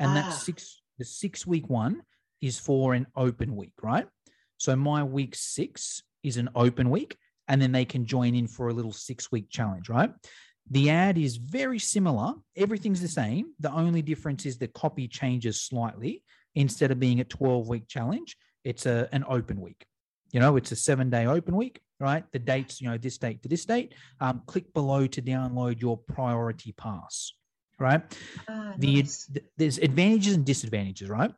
And 0.01 0.11
Ah. 0.11 0.15
that 0.23 0.33
six, 0.33 0.81
the 0.99 1.05
six 1.05 1.47
week 1.47 1.69
one 1.69 2.03
is 2.41 2.59
for 2.59 2.95
an 2.95 3.07
open 3.15 3.57
week, 3.57 3.75
right? 3.83 4.09
So 4.57 4.75
my 4.75 5.03
week 5.05 5.35
six 5.35 6.03
is 6.23 6.39
an 6.39 6.49
open 6.55 6.89
week, 6.89 7.19
and 7.49 7.61
then 7.61 7.73
they 7.73 7.85
can 7.85 8.07
join 8.07 8.35
in 8.35 8.47
for 8.47 8.69
a 8.69 8.73
little 8.73 8.93
six 8.93 9.31
week 9.31 9.51
challenge, 9.51 9.91
right? 9.91 10.11
The 10.71 10.91
ad 10.91 11.19
is 11.19 11.37
very 11.37 11.79
similar. 11.79 12.35
Everything's 12.57 13.01
the 13.01 13.09
same. 13.09 13.53
The 13.61 13.73
only 13.73 14.03
difference 14.03 14.47
is 14.47 14.57
the 14.59 14.69
copy 14.69 15.09
changes 15.09 15.63
slightly. 15.63 16.23
Instead 16.55 16.91
of 16.91 17.01
being 17.01 17.21
a 17.21 17.25
12 17.25 17.69
week 17.69 17.89
challenge, 17.89 18.37
it's 18.63 18.87
a, 18.87 19.09
an 19.13 19.25
open 19.29 19.61
week. 19.61 19.85
You 20.33 20.41
know, 20.41 20.57
it's 20.57 20.73
a 20.73 20.77
seven 20.77 21.11
day 21.11 21.27
open 21.27 21.55
week, 21.55 21.81
right? 22.01 22.25
The 22.33 22.39
dates, 22.39 22.81
you 22.81 22.89
know, 22.89 22.97
this 22.97 23.19
date 23.19 23.43
to 23.43 23.49
this 23.49 23.65
date. 23.65 23.95
Um, 24.21 24.43
click 24.47 24.73
below 24.73 25.07
to 25.07 25.23
download 25.23 25.81
your 25.81 25.99
priority 25.99 26.73
pass, 26.73 27.33
right? 27.79 28.03
Ah, 28.49 28.75
the, 28.79 29.03
nice. 29.03 29.27
th- 29.27 29.45
there's 29.57 29.79
advantages 29.79 30.35
and 30.35 30.45
disadvantages, 30.45 31.09
right? 31.09 31.33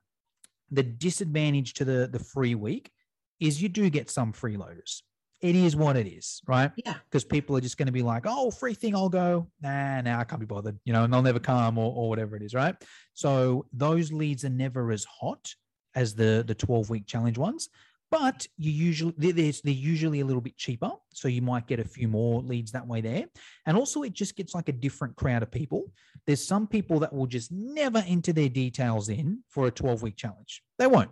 The 0.70 0.82
disadvantage 0.82 1.74
to 1.74 1.84
the 1.84 2.08
the 2.10 2.18
free 2.18 2.54
week 2.54 2.90
is 3.38 3.62
you 3.62 3.68
do 3.68 3.90
get 3.90 4.10
some 4.10 4.32
freeloaders. 4.32 5.02
It 5.46 5.54
is 5.54 5.76
what 5.76 5.96
it 5.96 6.06
is, 6.06 6.42
right? 6.46 6.72
Yeah. 6.84 6.94
Because 7.04 7.24
people 7.24 7.56
are 7.56 7.60
just 7.60 7.76
going 7.78 7.86
to 7.86 7.92
be 7.92 8.02
like, 8.02 8.24
"Oh, 8.26 8.50
free 8.50 8.74
thing, 8.74 8.94
I'll 8.94 9.08
go." 9.08 9.48
Nah, 9.60 10.00
nah, 10.00 10.20
I 10.20 10.24
can't 10.24 10.40
be 10.40 10.46
bothered, 10.46 10.78
you 10.84 10.92
know, 10.92 11.04
and 11.04 11.12
they'll 11.12 11.22
never 11.22 11.38
come 11.38 11.78
or 11.78 11.92
or 11.94 12.08
whatever 12.08 12.36
it 12.36 12.42
is, 12.42 12.54
right? 12.54 12.74
So 13.14 13.66
those 13.72 14.12
leads 14.12 14.44
are 14.44 14.50
never 14.50 14.90
as 14.90 15.04
hot 15.04 15.54
as 15.94 16.14
the 16.14 16.44
the 16.46 16.54
12 16.54 16.90
week 16.90 17.06
challenge 17.06 17.38
ones, 17.38 17.68
but 18.10 18.46
you 18.56 18.72
usually 18.72 19.14
they're, 19.16 19.32
they're 19.32 19.52
they're 19.62 19.72
usually 19.72 20.20
a 20.20 20.24
little 20.24 20.42
bit 20.42 20.56
cheaper, 20.56 20.90
so 21.12 21.28
you 21.28 21.42
might 21.42 21.66
get 21.66 21.80
a 21.80 21.84
few 21.84 22.08
more 22.08 22.42
leads 22.42 22.72
that 22.72 22.86
way 22.86 23.00
there, 23.00 23.26
and 23.66 23.76
also 23.76 24.02
it 24.02 24.12
just 24.12 24.36
gets 24.36 24.54
like 24.54 24.68
a 24.68 24.72
different 24.72 25.14
crowd 25.16 25.42
of 25.42 25.50
people 25.50 25.92
there's 26.26 26.46
some 26.46 26.66
people 26.66 26.98
that 27.00 27.12
will 27.12 27.26
just 27.26 27.52
never 27.52 28.02
enter 28.06 28.32
their 28.32 28.48
details 28.48 29.08
in 29.08 29.42
for 29.48 29.66
a 29.68 29.70
12 29.70 30.02
week 30.02 30.16
challenge. 30.16 30.62
They 30.78 30.86
won't. 30.86 31.10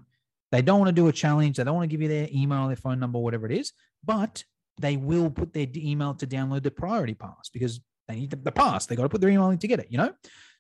They 0.54 0.62
don't 0.62 0.78
want 0.78 0.88
to 0.88 0.92
do 0.92 1.08
a 1.08 1.12
challenge. 1.12 1.56
They 1.56 1.64
don't 1.64 1.74
want 1.74 1.90
to 1.90 1.92
give 1.96 2.00
you 2.00 2.06
their 2.06 2.28
email, 2.32 2.68
their 2.68 2.76
phone 2.76 3.00
number, 3.00 3.18
whatever 3.18 3.44
it 3.44 3.58
is, 3.58 3.72
but 4.04 4.44
they 4.80 4.96
will 4.96 5.28
put 5.28 5.52
their 5.52 5.66
email 5.74 6.14
to 6.14 6.28
download 6.28 6.62
the 6.62 6.70
priority 6.70 7.14
pass 7.14 7.50
because 7.52 7.80
they 8.06 8.14
need 8.14 8.30
the, 8.30 8.36
the 8.36 8.52
pass. 8.52 8.86
They 8.86 8.94
got 8.94 9.02
to 9.02 9.08
put 9.08 9.20
their 9.20 9.30
email 9.30 9.50
in 9.50 9.58
to 9.58 9.66
get 9.66 9.80
it, 9.80 9.88
you 9.90 9.98
know? 9.98 10.12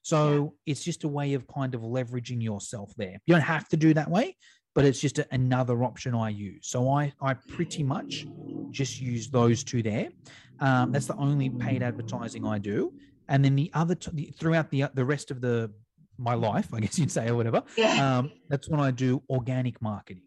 So 0.02 0.54
it's 0.66 0.82
just 0.82 1.04
a 1.04 1.08
way 1.08 1.34
of 1.34 1.46
kind 1.46 1.76
of 1.76 1.82
leveraging 1.82 2.42
yourself 2.42 2.92
there. 2.96 3.20
You 3.24 3.34
don't 3.34 3.42
have 3.42 3.68
to 3.68 3.76
do 3.76 3.94
that 3.94 4.10
way, 4.10 4.36
but 4.74 4.84
it's 4.84 5.00
just 5.00 5.20
a, 5.20 5.28
another 5.30 5.84
option 5.84 6.12
I 6.12 6.30
use. 6.30 6.66
So 6.66 6.90
I, 6.90 7.12
I 7.22 7.34
pretty 7.34 7.84
much 7.84 8.26
just 8.72 9.00
use 9.00 9.28
those 9.28 9.62
two 9.62 9.80
there. 9.80 10.08
Um, 10.58 10.90
that's 10.90 11.06
the 11.06 11.16
only 11.18 11.50
paid 11.50 11.84
advertising 11.84 12.44
I 12.44 12.58
do 12.58 12.92
and 13.28 13.44
then 13.44 13.54
the 13.54 13.70
other 13.74 13.94
t- 13.94 14.10
the, 14.12 14.34
throughout 14.38 14.70
the 14.70 14.84
the 14.94 15.04
rest 15.04 15.30
of 15.30 15.40
the 15.40 15.72
my 16.18 16.34
life 16.34 16.72
i 16.74 16.80
guess 16.80 16.98
you'd 16.98 17.10
say 17.10 17.28
or 17.28 17.36
whatever. 17.36 17.62
Yeah. 17.76 18.18
um, 18.18 18.32
that's 18.48 18.68
when 18.68 18.80
i 18.80 18.90
do 18.90 19.22
organic 19.28 19.80
marketing 19.82 20.24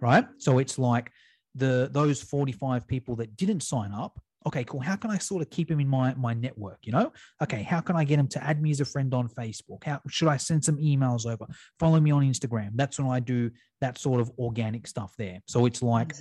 right? 0.00 0.26
So 0.38 0.58
it's 0.58 0.78
like 0.78 1.10
the 1.54 1.88
those 1.92 2.20
45 2.20 2.86
people 2.86 3.16
that 3.16 3.36
didn't 3.36 3.60
sign 3.60 3.92
up 3.92 4.20
okay 4.46 4.64
cool 4.64 4.80
how 4.80 4.96
can 4.96 5.10
i 5.10 5.16
sort 5.16 5.40
of 5.40 5.48
keep 5.48 5.68
them 5.68 5.80
in 5.80 5.88
my 5.88 6.12
my 6.14 6.34
network 6.34 6.78
you 6.82 6.92
know? 6.92 7.12
Okay 7.42 7.62
how 7.62 7.80
can 7.80 7.96
i 7.96 8.04
get 8.04 8.16
them 8.16 8.28
to 8.28 8.44
add 8.44 8.60
me 8.60 8.70
as 8.70 8.80
a 8.80 8.84
friend 8.84 9.14
on 9.14 9.28
facebook? 9.28 9.84
How 9.84 10.00
should 10.08 10.28
i 10.28 10.36
send 10.36 10.64
some 10.64 10.76
emails 10.76 11.24
over? 11.26 11.46
Follow 11.78 12.00
me 12.00 12.10
on 12.10 12.22
instagram. 12.22 12.70
That's 12.74 12.98
when 12.98 13.08
i 13.08 13.20
do 13.20 13.50
that 13.80 13.98
sort 13.98 14.20
of 14.20 14.30
organic 14.38 14.86
stuff 14.86 15.14
there. 15.16 15.40
So 15.46 15.66
it's 15.66 15.82
like 15.82 16.12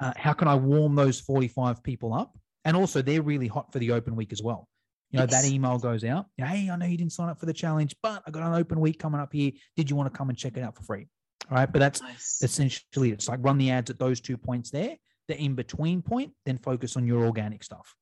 uh, 0.00 0.12
how 0.16 0.32
can 0.32 0.48
I 0.48 0.56
warm 0.56 0.94
those 0.94 1.20
45 1.20 1.82
people 1.82 2.12
up? 2.12 2.36
And 2.64 2.76
also, 2.76 3.02
they're 3.02 3.22
really 3.22 3.46
hot 3.46 3.72
for 3.72 3.78
the 3.78 3.92
open 3.92 4.16
week 4.16 4.32
as 4.32 4.42
well. 4.42 4.68
You 5.14 5.20
know, 5.20 5.26
that 5.26 5.44
email 5.44 5.78
goes 5.78 6.02
out. 6.02 6.26
Hey, 6.36 6.68
I 6.68 6.74
know 6.74 6.86
you 6.86 6.96
didn't 6.96 7.12
sign 7.12 7.28
up 7.28 7.38
for 7.38 7.46
the 7.46 7.52
challenge, 7.52 7.94
but 8.02 8.24
I 8.26 8.32
got 8.32 8.42
an 8.42 8.52
open 8.54 8.80
week 8.80 8.98
coming 8.98 9.20
up 9.20 9.32
here. 9.32 9.52
Did 9.76 9.88
you 9.88 9.94
want 9.94 10.12
to 10.12 10.18
come 10.18 10.28
and 10.28 10.36
check 10.36 10.56
it 10.56 10.62
out 10.64 10.74
for 10.74 10.82
free? 10.82 11.06
All 11.48 11.56
right. 11.56 11.72
But 11.72 11.78
that's 11.78 12.02
Nice. 12.02 12.40
essentially 12.42 13.12
it's 13.12 13.28
like 13.28 13.38
run 13.40 13.56
the 13.56 13.70
ads 13.70 13.90
at 13.90 13.98
those 14.00 14.20
two 14.20 14.36
points 14.36 14.70
there. 14.70 14.96
The 15.28 15.40
in 15.40 15.54
between 15.54 16.02
point, 16.02 16.32
then 16.44 16.58
focus 16.58 16.96
on 16.96 17.06
your 17.06 17.24
organic 17.24 17.62
stuff. 17.62 17.94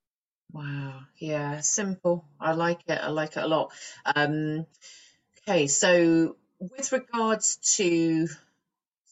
Wow. 0.55 1.01
Yeah, 1.19 1.61
simple. 1.61 2.25
I 2.41 2.53
like 2.53 2.81
it. 2.87 2.99
I 2.99 3.09
like 3.09 3.37
it 3.37 3.43
a 3.43 3.47
lot. 3.47 3.73
Um, 4.07 4.65
okay, 5.47 5.67
so 5.67 6.37
with 6.61 6.93
regards 6.93 7.77
to 7.77 8.27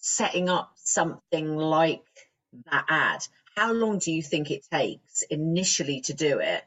setting 0.00 0.48
up 0.48 0.72
something 0.76 1.54
like 1.54 2.06
that 2.64 2.86
ad, 2.88 3.26
how 3.56 3.72
long 3.72 3.98
do 3.98 4.10
you 4.10 4.22
think 4.22 4.50
it 4.50 4.66
takes 4.72 5.20
initially 5.28 6.00
to 6.02 6.14
do 6.14 6.38
it 6.38 6.64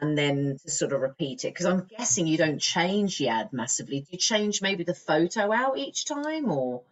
and 0.00 0.16
then 0.16 0.58
to 0.62 0.70
sort 0.70 0.92
of 0.92 1.00
repeat 1.00 1.44
it? 1.44 1.48
Because 1.48 1.66
I'm 1.66 1.86
guessing 1.96 2.26
you 2.26 2.36
don't 2.38 2.60
change 2.60 3.18
the 3.18 3.28
ad 3.28 3.52
massively. 3.52 4.00
Do 4.00 4.06
you 4.10 4.18
change 4.18 4.62
maybe 4.62 4.84
the 4.84 4.94
photo 4.94 5.52
out 5.52 5.78
each 5.78 6.04
time 6.06 6.50
or? 6.50 6.82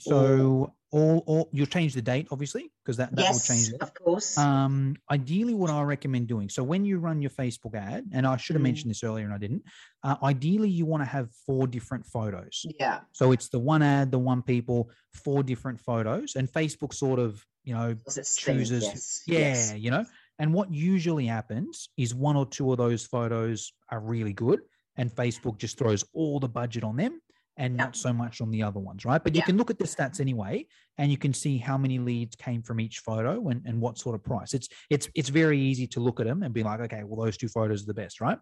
So 0.00 0.74
all, 0.90 1.24
all 1.26 1.48
you'll 1.52 1.66
change 1.66 1.92
the 1.94 2.02
date, 2.02 2.28
obviously, 2.30 2.70
because 2.84 2.98
that, 2.98 3.14
that 3.16 3.32
will 3.32 3.40
change 3.40 3.70
it. 3.70 3.82
of 3.82 3.92
course. 3.92 4.38
Um, 4.38 4.96
ideally, 5.10 5.54
what 5.54 5.70
I 5.70 5.82
recommend 5.82 6.28
doing. 6.28 6.48
So 6.48 6.62
when 6.62 6.84
you 6.84 6.98
run 6.98 7.20
your 7.20 7.30
Facebook 7.32 7.74
ad, 7.74 8.06
and 8.12 8.26
I 8.26 8.36
should 8.36 8.54
have 8.54 8.60
Mm. 8.60 8.64
mentioned 8.64 8.90
this 8.90 9.02
earlier 9.02 9.24
and 9.24 9.34
I 9.34 9.38
didn't. 9.38 9.64
Uh, 10.02 10.16
ideally, 10.22 10.70
you 10.70 10.86
want 10.86 11.02
to 11.02 11.06
have 11.06 11.30
four 11.46 11.66
different 11.66 12.06
photos. 12.06 12.64
yeah. 12.78 13.00
So 13.12 13.32
it's 13.32 13.48
the 13.48 13.58
one 13.58 13.82
ad, 13.82 14.12
the 14.12 14.18
one 14.18 14.42
people, 14.42 14.90
four 15.12 15.42
different 15.42 15.80
photos, 15.80 16.36
and 16.36 16.48
Facebook 16.50 16.94
sort 16.94 17.18
of 17.18 17.44
you 17.64 17.74
know 17.74 17.94
Does 18.06 18.16
its 18.18 18.40
thing, 18.40 18.58
chooses. 18.58 18.84
Yes. 18.84 19.22
Yeah, 19.26 19.38
yes. 19.38 19.74
you 19.76 19.90
know. 19.90 20.04
And 20.38 20.54
what 20.54 20.72
usually 20.72 21.26
happens 21.26 21.88
is 21.96 22.14
one 22.14 22.36
or 22.36 22.46
two 22.46 22.70
of 22.72 22.78
those 22.78 23.04
photos 23.04 23.72
are 23.90 24.00
really 24.00 24.32
good, 24.32 24.60
and 24.96 25.10
Facebook 25.10 25.58
just 25.58 25.78
throws 25.78 26.04
all 26.12 26.38
the 26.40 26.48
budget 26.48 26.84
on 26.84 26.96
them 26.96 27.20
and 27.56 27.74
Yeah. 27.74 27.84
not 27.84 27.96
so 27.96 28.12
much 28.12 28.40
on 28.40 28.50
the 28.52 28.62
other 28.62 28.78
ones, 28.78 29.04
right? 29.04 29.22
But 29.22 29.34
you 29.34 29.42
can 29.42 29.56
look 29.56 29.68
at 29.70 29.78
the 29.78 29.84
stats 29.84 30.20
anyway, 30.20 30.66
and 30.96 31.10
you 31.10 31.18
can 31.18 31.32
see 31.32 31.58
how 31.58 31.76
many 31.76 31.98
leads 31.98 32.36
came 32.36 32.62
from 32.62 32.78
each 32.78 33.00
photo 33.00 33.48
and, 33.48 33.62
and 33.66 33.80
what 33.80 33.98
sort 33.98 34.14
of 34.14 34.22
price. 34.22 34.54
It's 34.54 34.68
it's 34.90 35.08
it's 35.14 35.28
very 35.28 35.58
easy 35.58 35.86
to 35.88 36.00
look 36.00 36.20
at 36.20 36.26
them 36.26 36.42
and 36.44 36.54
be 36.54 36.62
like, 36.62 36.80
okay, 36.80 37.02
well 37.04 37.24
those 37.24 37.36
two 37.36 37.48
photos 37.48 37.82
are 37.82 37.86
the 37.86 37.94
best, 37.94 38.20
right? 38.20 38.38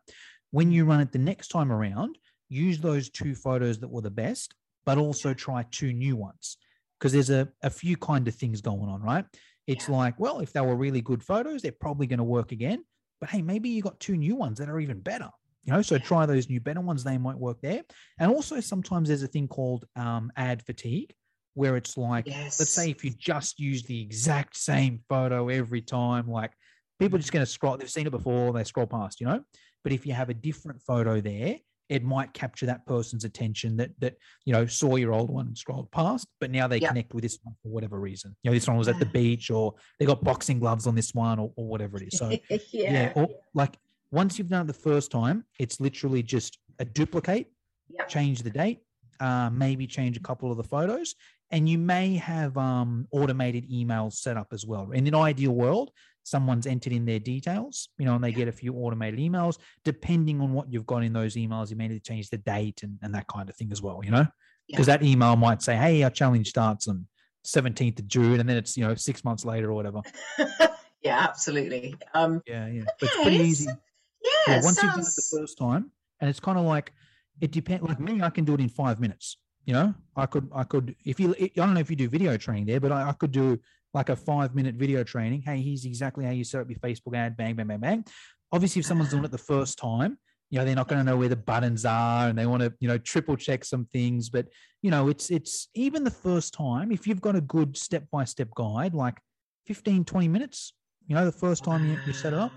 When 0.50 0.70
you 0.70 0.84
run 0.84 1.00
it 1.00 1.12
the 1.12 1.18
next 1.18 1.48
time 1.48 1.72
around, 1.72 2.18
use 2.50 2.78
those 2.78 3.08
two 3.08 3.34
photos 3.34 3.78
that 3.80 3.88
were 3.88 4.02
the 4.02 4.10
best, 4.10 4.54
but 4.84 4.98
also 4.98 5.32
try 5.32 5.64
two 5.70 5.92
new 5.94 6.14
ones 6.14 6.58
because 6.98 7.12
there's 7.12 7.30
a, 7.30 7.48
a 7.62 7.70
few 7.70 7.96
kind 7.96 8.28
of 8.28 8.34
things 8.34 8.60
going 8.60 8.88
on, 8.88 9.02
right? 9.02 9.24
It's 9.66 9.88
Yeah. 9.88 9.94
like, 9.96 10.18
well, 10.20 10.40
if 10.40 10.52
they 10.52 10.60
were 10.60 10.76
really 10.76 11.00
good 11.00 11.22
photos, 11.22 11.62
they're 11.62 11.72
probably 11.72 12.06
going 12.06 12.18
to 12.18 12.24
work 12.24 12.52
again. 12.52 12.84
But 13.20 13.30
hey, 13.30 13.42
maybe 13.42 13.68
you 13.70 13.82
got 13.82 13.98
two 13.98 14.16
new 14.16 14.36
ones 14.36 14.58
that 14.58 14.68
are 14.68 14.78
even 14.80 15.00
better. 15.00 15.30
You 15.64 15.72
know, 15.72 15.82
so 15.82 15.98
try 15.98 16.26
those 16.26 16.48
new 16.48 16.60
better 16.60 16.80
ones; 16.80 17.02
they 17.02 17.18
might 17.18 17.38
work 17.38 17.60
there. 17.60 17.82
And 18.20 18.30
also, 18.30 18.60
sometimes 18.60 19.08
there's 19.08 19.24
a 19.24 19.28
thing 19.28 19.48
called 19.48 19.84
um, 19.96 20.30
ad 20.36 20.62
fatigue, 20.62 21.12
where 21.54 21.76
it's 21.76 21.96
like, 21.96 22.26
Yes. 22.28 22.60
let's 22.60 22.72
say 22.72 22.90
if 22.90 23.04
you 23.04 23.10
just 23.10 23.58
use 23.58 23.82
the 23.82 24.00
exact 24.00 24.56
same 24.56 25.00
photo 25.08 25.48
every 25.48 25.82
time, 25.82 26.30
like 26.30 26.52
people 27.00 27.16
are 27.16 27.20
just 27.20 27.32
going 27.32 27.44
to 27.44 27.50
scroll. 27.50 27.76
They've 27.76 27.90
seen 27.90 28.06
it 28.06 28.10
before, 28.10 28.52
they 28.52 28.62
scroll 28.62 28.86
past, 28.86 29.20
you 29.20 29.26
know. 29.26 29.42
But 29.82 29.92
if 29.92 30.06
you 30.06 30.12
have 30.12 30.28
a 30.30 30.34
different 30.34 30.82
photo 30.82 31.20
there, 31.20 31.56
it 31.88 32.04
might 32.04 32.32
capture 32.32 32.66
that 32.66 32.84
person's 32.86 33.24
attention 33.24 33.76
that 33.76 33.90
that 34.00 34.16
you 34.44 34.52
know 34.52 34.66
saw 34.66 34.96
your 34.96 35.12
old 35.12 35.30
one 35.30 35.46
and 35.46 35.56
scrolled 35.58 35.90
past, 35.90 36.26
but 36.40 36.50
now 36.50 36.66
they 36.66 36.80
Yeah. 36.80 36.88
connect 36.88 37.14
with 37.14 37.22
this 37.22 37.38
one 37.42 37.54
for 37.62 37.68
whatever 37.68 38.00
reason. 38.00 38.36
You 38.42 38.50
know, 38.50 38.54
this 38.54 38.66
one 38.68 38.76
was 38.76 38.88
at 38.88 38.98
the 38.98 39.06
beach, 39.06 39.50
or 39.50 39.74
they 39.98 40.06
got 40.06 40.22
boxing 40.22 40.58
gloves 40.58 40.86
on 40.86 40.94
this 40.94 41.14
one, 41.14 41.38
or, 41.38 41.52
or 41.56 41.66
whatever 41.66 41.96
it 41.98 42.08
is. 42.12 42.18
So 42.18 42.30
yeah. 42.50 42.58
yeah, 42.72 43.12
or 43.14 43.28
like 43.54 43.76
once 44.10 44.38
you've 44.38 44.48
done 44.48 44.62
it 44.62 44.66
the 44.68 44.72
first 44.72 45.10
time, 45.10 45.44
it's 45.58 45.80
literally 45.80 46.22
just 46.22 46.58
a 46.78 46.84
duplicate, 46.84 47.50
Yep. 47.88 48.08
change 48.08 48.42
the 48.42 48.50
date, 48.50 48.80
uh, 49.20 49.48
maybe 49.50 49.86
change 49.86 50.16
a 50.16 50.20
couple 50.20 50.50
of 50.50 50.56
the 50.56 50.64
photos, 50.64 51.14
and 51.50 51.68
you 51.68 51.78
may 51.78 52.16
have 52.16 52.56
um, 52.58 53.06
automated 53.12 53.70
emails 53.70 54.14
set 54.14 54.36
up 54.36 54.48
as 54.52 54.66
well. 54.66 54.90
In 54.90 55.06
an 55.06 55.14
ideal 55.14 55.52
world, 55.52 55.90
someone's 56.26 56.66
entered 56.66 56.92
in 56.92 57.04
their 57.04 57.20
details, 57.20 57.88
you 57.98 58.04
know, 58.04 58.16
and 58.16 58.24
they 58.24 58.30
Yeah. 58.30 58.36
get 58.36 58.48
a 58.48 58.52
few 58.52 58.74
automated 58.74 59.20
emails. 59.20 59.58
Depending 59.84 60.40
on 60.40 60.52
what 60.52 60.70
you've 60.72 60.84
got 60.84 61.04
in 61.04 61.12
those 61.12 61.36
emails, 61.36 61.70
you 61.70 61.76
may 61.76 61.86
need 61.86 62.02
to 62.02 62.08
change 62.12 62.30
the 62.30 62.38
date 62.38 62.82
and, 62.82 62.98
and 63.00 63.14
that 63.14 63.28
kind 63.28 63.48
of 63.48 63.54
thing 63.54 63.70
as 63.70 63.80
well, 63.80 64.00
you 64.04 64.10
know, 64.10 64.26
Yeah. 64.66 64.76
because 64.76 64.86
that 64.86 65.04
email 65.04 65.36
might 65.36 65.62
say, 65.62 65.76
"Hey, 65.76 66.02
our 66.02 66.10
challenge 66.10 66.48
starts 66.48 66.88
on 66.88 67.06
17th 67.44 68.00
of 68.00 68.08
June," 68.08 68.40
and 68.40 68.48
then 68.48 68.56
it's 68.56 68.76
you 68.76 68.84
know 68.84 68.96
six 68.96 69.24
months 69.24 69.44
later 69.44 69.70
or 69.70 69.74
whatever. 69.74 70.00
yeah, 71.02 71.18
absolutely. 71.20 71.94
Um, 72.12 72.42
Yeah, 72.44 72.66
yeah, 72.66 72.82
but 73.00 73.08
it's 73.08 73.22
pretty 73.22 73.36
easy. 73.36 73.66
yeah, 73.66 74.30
yeah, 74.48 74.62
once 74.62 74.82
you've 74.82 74.92
done 74.94 75.04
it 75.04 75.14
the 75.14 75.28
first 75.38 75.56
time, 75.56 75.92
and 76.20 76.28
it's 76.28 76.40
kind 76.40 76.58
of 76.58 76.64
like 76.64 76.92
it 77.40 77.52
depends. 77.52 77.86
Like 77.86 78.00
me, 78.00 78.20
I 78.20 78.30
can 78.30 78.44
do 78.44 78.54
it 78.54 78.60
in 78.60 78.68
five 78.68 78.98
minutes. 78.98 79.36
You 79.64 79.74
know, 79.74 79.94
I 80.16 80.26
could, 80.26 80.48
I 80.52 80.64
could. 80.64 80.94
If 81.04 81.18
you, 81.20 81.34
I 81.40 81.50
don't 81.54 81.74
know 81.74 81.80
if 81.80 81.90
you 81.90 81.96
do 81.96 82.08
video 82.08 82.36
training 82.36 82.66
there, 82.66 82.80
but 82.80 82.90
I, 82.92 83.08
I 83.10 83.12
could 83.12 83.32
do 83.32 83.58
like 83.96 84.10
a 84.10 84.14
five 84.14 84.54
minute 84.54 84.74
video 84.74 85.02
training. 85.02 85.40
Hey, 85.40 85.62
here's 85.62 85.86
exactly 85.86 86.26
how 86.26 86.30
you 86.30 86.44
set 86.44 86.60
up 86.60 86.68
your 86.68 86.78
Facebook 86.78 87.16
ad. 87.16 87.34
Bang, 87.34 87.56
bang, 87.56 87.66
bang, 87.66 87.80
bang. 87.80 88.04
Obviously, 88.52 88.80
if 88.80 88.86
someone's 88.86 89.10
doing 89.10 89.24
it 89.24 89.30
the 89.30 89.38
first 89.38 89.78
time, 89.78 90.18
you 90.50 90.58
know, 90.58 90.66
they're 90.66 90.76
not 90.76 90.86
going 90.86 91.00
to 91.00 91.04
know 91.04 91.16
where 91.16 91.30
the 91.30 91.34
buttons 91.34 91.86
are, 91.86 92.28
and 92.28 92.38
they 92.38 92.44
want 92.44 92.62
to, 92.62 92.72
you 92.78 92.88
know, 92.88 92.98
triple 92.98 93.36
check 93.36 93.64
some 93.64 93.86
things. 93.86 94.28
But 94.28 94.48
you 94.82 94.90
know, 94.90 95.08
it's 95.08 95.30
it's 95.30 95.68
even 95.74 96.04
the 96.04 96.10
first 96.10 96.52
time. 96.52 96.92
If 96.92 97.06
you've 97.06 97.22
got 97.22 97.36
a 97.36 97.40
good 97.40 97.74
step 97.76 98.04
by 98.12 98.24
step 98.24 98.50
guide, 98.54 98.94
like 98.94 99.18
15, 99.66 100.04
20 100.04 100.28
minutes, 100.28 100.74
you 101.08 101.14
know, 101.14 101.24
the 101.24 101.32
first 101.32 101.64
time 101.64 101.86
you, 101.86 101.98
you 102.04 102.12
set 102.12 102.34
it 102.34 102.38
up, 102.38 102.52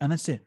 and 0.00 0.10
that's 0.10 0.28
it. 0.28 0.44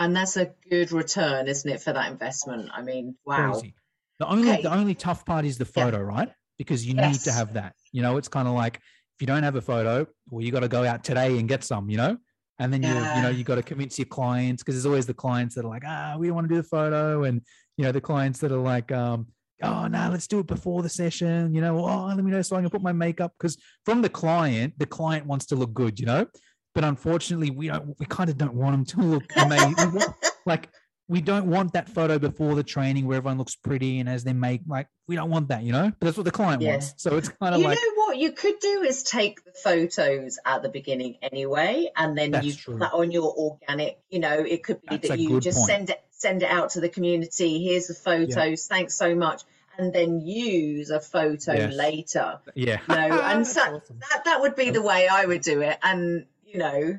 And 0.00 0.14
that's 0.16 0.36
a 0.36 0.52
good 0.68 0.90
return, 0.90 1.46
isn't 1.46 1.70
it, 1.70 1.80
for 1.80 1.92
that 1.92 2.10
investment? 2.10 2.70
I 2.74 2.82
mean, 2.82 3.16
wow. 3.24 3.52
crazy. 3.52 3.74
The 4.18 4.26
only 4.26 4.50
Okay. 4.50 4.62
the 4.62 4.74
only 4.74 4.96
tough 4.96 5.24
part 5.24 5.44
is 5.44 5.58
the 5.58 5.64
Yeah. 5.64 5.84
photo, 5.84 6.00
right? 6.00 6.30
Because 6.58 6.84
you 6.84 6.94
need 6.94 7.20
to 7.20 7.32
have 7.32 7.54
that. 7.54 7.74
You 7.92 8.02
know, 8.02 8.16
it's 8.16 8.28
kind 8.28 8.48
of 8.48 8.54
like 8.54 8.80
if 9.16 9.22
you 9.22 9.26
don't 9.26 9.42
have 9.42 9.56
a 9.56 9.62
photo, 9.62 10.06
well, 10.28 10.44
you 10.44 10.52
got 10.52 10.60
to 10.60 10.68
go 10.68 10.84
out 10.84 11.02
today 11.02 11.38
and 11.38 11.48
get 11.48 11.64
some. 11.64 11.88
You 11.88 11.96
know, 11.96 12.18
and 12.58 12.72
then 12.72 12.82
you 12.82 12.88
you 12.88 13.22
know 13.22 13.30
you 13.30 13.44
got 13.44 13.54
to 13.54 13.62
convince 13.62 13.98
your 13.98 14.06
clients 14.06 14.62
because 14.62 14.74
there's 14.74 14.86
always 14.86 15.06
the 15.06 15.14
clients 15.14 15.54
that 15.54 15.64
are 15.64 15.68
like, 15.68 15.84
ah, 15.86 16.16
we 16.18 16.26
don't 16.26 16.34
want 16.34 16.48
to 16.48 16.54
do 16.54 16.60
the 16.60 16.68
photo, 16.68 17.24
and 17.24 17.40
you 17.78 17.84
know 17.84 17.92
the 17.92 18.00
clients 18.00 18.40
that 18.40 18.52
are 18.52 18.58
like, 18.58 18.92
um, 18.92 19.26
oh 19.62 19.86
no, 19.86 20.10
let's 20.10 20.26
do 20.26 20.40
it 20.40 20.46
before 20.46 20.82
the 20.82 20.88
session. 20.90 21.54
You 21.54 21.62
know, 21.62 21.78
oh 21.78 22.06
let 22.06 22.22
me 22.22 22.30
know 22.30 22.42
so 22.42 22.56
I 22.56 22.60
can 22.60 22.68
put 22.68 22.82
my 22.82 22.92
makeup 22.92 23.32
because 23.38 23.56
from 23.86 24.02
the 24.02 24.10
client, 24.10 24.74
the 24.78 24.86
client 24.86 25.24
wants 25.24 25.46
to 25.46 25.56
look 25.56 25.72
good. 25.72 25.98
You 25.98 26.06
know, 26.06 26.26
but 26.74 26.84
unfortunately, 26.84 27.48
we 27.48 27.68
don't. 27.68 27.98
We 27.98 28.04
kind 28.04 28.28
of 28.28 28.36
don't 28.36 28.54
want 28.54 28.72
them 28.72 28.84
to 29.00 29.06
look 29.06 29.24
amazing. 29.36 29.98
Like 30.44 30.68
we 31.08 31.20
don't 31.20 31.46
want 31.46 31.72
that 31.74 31.88
photo 31.88 32.18
before 32.18 32.54
the 32.56 32.64
training 32.64 33.06
where 33.06 33.18
everyone 33.18 33.38
looks 33.38 33.54
pretty 33.54 34.00
and 34.00 34.08
as 34.08 34.24
they 34.24 34.32
make 34.32 34.62
like 34.66 34.88
we 35.06 35.14
don't 35.14 35.30
want 35.30 35.48
that, 35.48 35.62
you 35.62 35.70
know. 35.72 35.92
But 36.00 36.04
that's 36.06 36.16
what 36.16 36.24
the 36.24 36.32
client 36.32 36.62
Yeah. 36.62 36.72
wants. 36.72 36.94
So 36.96 37.16
it's 37.16 37.28
kind 37.28 37.54
of 37.54 37.60
you 37.60 37.66
like 37.68 37.78
You 37.78 37.96
know 37.96 38.02
what 38.06 38.18
you 38.18 38.32
could 38.32 38.58
do 38.60 38.82
is 38.82 39.04
take 39.04 39.44
the 39.44 39.52
photos 39.52 40.38
at 40.44 40.62
the 40.62 40.68
beginning 40.68 41.16
anyway, 41.22 41.90
and 41.96 42.18
then 42.18 42.42
you 42.42 42.52
true. 42.52 42.74
put 42.74 42.80
that 42.80 42.92
on 42.92 43.12
your 43.12 43.32
organic. 43.36 43.98
You 44.10 44.18
know, 44.18 44.38
it 44.40 44.64
could 44.64 44.80
be 44.82 44.88
That's 44.96 45.08
that 45.10 45.18
you 45.20 45.38
just 45.40 45.58
point. 45.58 45.68
send 45.68 45.90
it 45.90 46.02
send 46.10 46.42
it 46.42 46.50
out 46.50 46.70
to 46.70 46.80
the 46.80 46.88
community. 46.88 47.62
Here's 47.62 47.86
the 47.86 47.94
photos. 47.94 48.66
Thanks 48.66 48.94
so 48.94 49.14
much, 49.14 49.42
and 49.78 49.92
then 49.92 50.20
use 50.20 50.90
a 50.90 50.98
photo 50.98 51.52
Yes. 51.52 51.72
later. 51.74 52.40
yeah. 52.56 52.80
No, 52.88 52.96
and 53.22 53.46
so 53.46 53.60
awesome. 53.60 54.00
that 54.10 54.24
that 54.24 54.40
would 54.40 54.56
be 54.56 54.70
the 54.70 54.82
way 54.82 55.06
I 55.06 55.24
would 55.26 55.42
do 55.42 55.60
it. 55.60 55.78
And 55.84 56.26
you 56.44 56.58
know, 56.58 56.98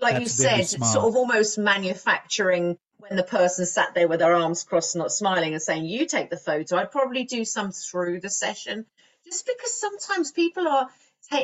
like 0.00 0.14
That's 0.14 0.38
you 0.38 0.66
said, 0.66 0.66
sort 0.66 1.06
of 1.06 1.16
almost 1.16 1.58
manufacturing 1.58 2.78
when 3.10 3.16
the 3.16 3.24
person 3.24 3.66
sat 3.66 3.92
there 3.92 4.06
with 4.06 4.20
their 4.20 4.34
arms 4.36 4.62
crossed, 4.62 4.94
not 4.94 5.10
smiling, 5.10 5.52
and 5.52 5.60
saying, 5.60 5.84
"You 5.84 6.06
take 6.06 6.30
the 6.30 6.36
photo." 6.36 6.76
I'd 6.76 6.92
probably 6.92 7.24
do 7.24 7.44
some 7.44 7.72
through 7.72 8.20
the 8.20 8.30
session, 8.30 8.86
just 9.24 9.44
because 9.46 9.74
sometimes 9.74 10.30
people 10.30 10.68
are 10.68 10.88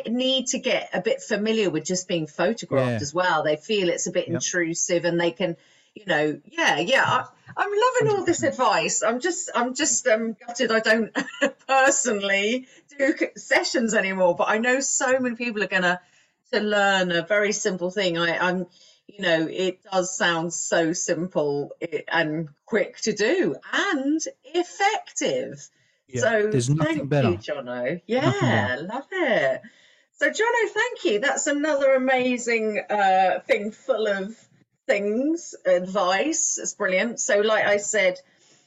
need 0.09 0.47
to 0.49 0.59
get 0.59 0.91
a 0.95 1.01
bit 1.01 1.23
familiar 1.23 1.69
with 1.71 1.85
just 1.85 2.09
being 2.09 2.27
photographed 2.29 2.91
Yeah. 2.91 3.03
as 3.03 3.13
well. 3.15 3.43
They 3.43 3.57
feel 3.57 3.89
it's 3.89 4.07
a 4.07 4.13
bit 4.13 4.29
Yep. 4.29 4.35
intrusive, 4.35 5.05
and 5.05 5.21
they 5.21 5.33
can. 5.33 5.57
You 5.95 6.05
know, 6.07 6.41
yeah, 6.45 6.79
yeah. 6.79 7.03
I, 7.05 7.25
I'm 7.57 7.71
loving 7.71 8.17
all 8.17 8.25
this 8.25 8.43
advice. 8.43 9.03
I'm 9.03 9.19
just, 9.19 9.49
I'm 9.55 9.75
just 9.75 10.07
um, 10.07 10.37
gutted. 10.47 10.71
I 10.71 10.81
don't 10.81 11.11
personally 11.67 12.69
do 12.99 13.15
sessions 13.37 13.95
anymore, 13.95 14.37
but 14.37 14.49
I 14.49 14.59
know 14.59 14.81
so 14.81 15.19
many 15.19 15.37
people 15.37 15.63
are 15.63 15.69
gonna 15.69 16.01
to 16.53 16.61
learn 16.61 17.11
a 17.13 17.23
very 17.23 17.53
simple 17.53 17.91
thing. 17.91 18.19
I, 18.19 18.37
I'm, 18.39 18.67
you 19.09 19.23
know, 19.23 19.47
it 19.49 19.83
does 19.85 20.17
sound 20.17 20.53
so 20.53 20.93
simple 20.93 21.73
and 22.09 22.49
quick 22.65 22.99
to 23.03 23.13
do 23.13 23.57
and 23.73 24.21
effective. 24.45 25.69
Yeah. 26.09 26.21
So 26.21 26.51
There's 26.51 26.71
nothing 26.71 26.97
thank 26.97 27.09
better. 27.09 27.31
you, 27.31 27.39
Jono. 27.39 28.01
Yeah, 28.07 28.79
love 28.81 29.07
it. 29.11 29.63
So 30.19 30.31
Jono, 30.31 30.71
thank 30.73 31.05
you. 31.05 31.21
That's 31.21 31.47
another 31.47 31.95
amazing 31.95 32.81
uh, 32.89 33.41
thing 33.47 33.71
full 33.71 34.07
of 34.07 34.37
things, 34.87 35.55
advice. 35.65 36.59
It's 36.61 36.75
brilliant. 36.75 37.21
So, 37.21 37.41
like 37.41 37.65
I 37.65 37.77
said 37.77 38.19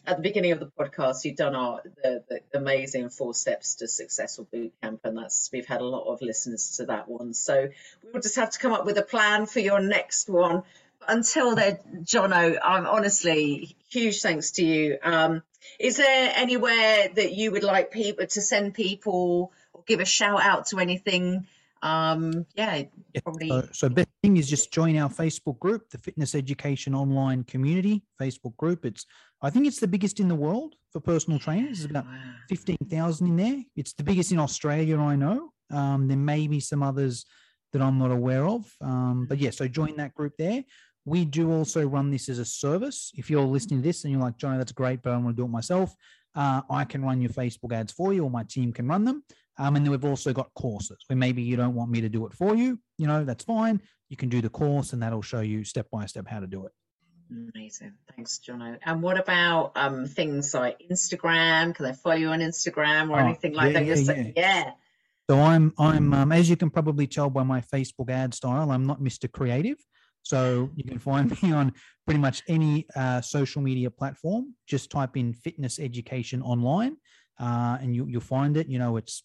at 0.06 0.18
the 0.18 0.24
beginning 0.24 0.52
of 0.52 0.60
the 0.60 0.68
podcast, 0.68 1.24
you've 1.24 1.36
done 1.36 1.56
our 1.56 1.82
the, 2.04 2.24
the 2.30 2.58
amazing 2.58 3.10
four 3.10 3.34
steps 3.34 3.76
to 3.76 3.88
successful 3.88 4.48
boot 4.52 4.74
camp, 4.82 5.02
and 5.04 5.18
that's 5.18 5.50
we've 5.52 5.66
had 5.66 5.82
a 5.82 5.86
lot 5.86 6.12
of 6.12 6.22
listeners 6.22 6.78
to 6.78 6.86
that 6.86 7.08
one. 7.08 7.34
So 7.34 7.70
we 8.04 8.12
will 8.12 8.22
just 8.22 8.36
have 8.36 8.52
to 8.52 8.60
come 8.60 8.74
up 8.74 8.86
with 8.86 8.98
a 8.98 9.04
plan 9.04 9.46
for 9.46 9.60
your 9.60 9.80
next 9.80 10.30
one. 10.30 10.64
But 11.00 11.12
until 11.12 11.56
then, 11.56 11.78
Jono, 12.04 12.58
I'm 12.64 12.86
honestly 12.86 13.76
huge 13.90 14.22
thanks 14.22 14.52
to 14.52 14.66
you. 14.66 14.98
Um, 15.02 15.44
is 15.80 15.98
there 15.98 16.34
anywhere 16.36 17.10
that 17.16 17.34
you 17.34 17.52
would 17.52 17.64
like 17.64 17.92
people 17.92 18.26
to 18.26 18.42
send 18.42 18.74
people 18.74 19.52
or 19.74 19.84
give 19.86 20.00
a 20.00 20.06
shout 20.06 20.42
out 20.42 20.68
to 20.68 20.80
anything? 20.80 21.48
Um, 21.82 22.46
yeah, 22.56 22.84
Yeah, 23.14 23.22
probably. 23.22 23.50
So, 23.50 23.68
so 23.72 23.90
best 23.90 24.10
thing 24.22 24.38
is 24.38 24.50
just 24.50 24.72
join 24.72 24.98
our 24.98 25.10
Facebook 25.10 25.60
group, 25.60 25.90
the 25.90 25.98
Fitness 25.98 26.36
Education 26.36 26.94
Online 26.94 27.44
Community 27.44 28.04
Facebook 28.20 28.58
group. 28.58 28.86
It's 28.86 29.06
I 29.42 29.50
think 29.50 29.68
it's 29.68 29.80
the 29.80 29.88
biggest 29.88 30.20
in 30.20 30.28
the 30.28 30.36
world 30.36 30.76
for 30.92 31.00
personal 31.00 31.40
trainers. 31.40 31.80
There's 31.80 31.90
about 31.90 32.06
15,000 32.50 33.28
in 33.28 33.36
there. 33.38 33.64
It's 33.76 33.94
the 33.94 34.04
biggest 34.04 34.32
in 34.32 34.40
Australia, 34.40 35.00
I 35.00 35.16
know. 35.16 35.52
Um, 35.72 36.08
there 36.08 36.18
may 36.18 36.48
be 36.48 36.60
some 36.60 36.84
others 36.84 37.26
that 37.72 37.82
I'm 37.82 37.98
not 37.98 38.12
aware 38.12 38.46
of. 38.48 38.72
Um, 38.82 39.26
but 39.30 39.38
yeah, 39.38 39.52
so 39.52 39.68
join 39.68 39.96
that 39.98 40.14
group 40.14 40.34
there. 40.38 40.64
We 41.06 41.26
do 41.26 41.52
also 41.52 41.88
run 41.88 42.12
this 42.12 42.28
as 42.28 42.40
a 42.40 42.46
service. 42.46 43.12
If 43.16 43.30
you're 43.30 43.46
listening 43.46 43.82
to 43.82 43.88
this 43.88 44.04
and 44.04 44.12
you're 44.12 44.22
like, 44.22 44.38
Johnny, 44.38 44.58
that's 44.58 44.72
great, 44.72 45.02
but 45.02 45.14
I 45.14 45.18
want 45.18 45.30
to 45.30 45.42
do 45.42 45.46
it 45.46 45.50
myself, 45.50 45.96
uh, 46.36 46.62
I 46.70 46.84
can 46.84 47.04
run 47.04 47.22
your 47.22 47.32
Facebook 47.32 47.74
ads 47.74 47.94
for 47.94 48.14
you 48.14 48.24
or 48.24 48.30
my 48.30 48.44
team 48.44 48.74
can 48.74 48.88
run 48.88 49.06
them. 49.06 49.24
Um, 49.58 49.76
and 49.76 49.86
then 49.86 49.92
we've 49.92 50.06
also 50.06 50.34
got 50.34 50.54
courses 50.54 50.98
where 51.08 51.18
maybe 51.18 51.42
you 51.42 51.56
don't 51.56 51.76
want 51.76 51.92
me 51.92 52.02
to 52.02 52.10
do 52.10 52.26
it 52.26 52.34
for 52.34 52.56
you. 52.56 52.80
You 52.98 53.08
know, 53.08 53.26
that's 53.26 53.44
fine. 53.44 53.82
You 54.10 54.18
can 54.18 54.30
do 54.30 54.42
the 54.42 54.50
course 54.50 54.94
and 54.94 55.02
that'll 55.02 55.22
show 55.22 55.42
you 55.42 55.64
step 55.64 55.88
by 55.92 56.06
step 56.06 56.28
how 56.28 56.40
to 56.40 56.48
do 56.48 56.66
it. 56.66 56.72
Amazing. 57.32 57.94
Thanks, 58.16 58.40
Jono. 58.46 58.78
And 58.84 59.02
what 59.04 59.20
about 59.20 59.72
um, 59.76 60.08
things 60.08 60.54
like 60.54 60.82
Instagram? 60.92 61.76
Can 61.76 61.86
they 61.86 61.94
follow 61.94 62.16
you 62.16 62.30
on 62.30 62.40
Instagram 62.40 63.12
or 63.12 63.20
Oh, 63.20 63.26
anything 63.26 63.54
like 63.54 63.74
yeah, 63.74 63.80
that? 63.80 63.86
Yeah, 63.86 63.96
saying- 63.96 64.34
yeah. 64.36 64.72
So 65.30 65.40
I'm 65.40 65.72
I'm 65.78 66.12
um, 66.16 66.32
as 66.32 66.50
you 66.50 66.56
can 66.56 66.72
probably 66.72 67.06
tell 67.06 67.30
by 67.30 67.44
my 67.44 67.62
Facebook 67.62 68.10
ad 68.10 68.34
style, 68.34 68.72
I'm 68.72 68.86
not 68.88 69.00
Mr. 69.00 69.32
Creative. 69.32 69.78
So 70.24 70.72
you 70.76 70.84
can 70.84 70.98
find 70.98 71.30
me 71.44 71.52
on 71.52 71.72
pretty 72.06 72.20
much 72.20 72.42
any 72.48 72.88
uh, 72.96 73.22
social 73.22 73.62
media 73.62 73.92
platform. 73.92 74.56
Just 74.66 74.90
type 74.90 75.16
in 75.18 75.34
fitness 75.34 75.78
education 75.78 76.42
online, 76.42 76.98
uh, 77.40 77.78
and 77.80 77.96
you, 77.96 78.08
you'll 78.08 78.22
find 78.22 78.58
it. 78.58 78.68
You 78.68 78.80
know, 78.80 78.98
it's 78.98 79.22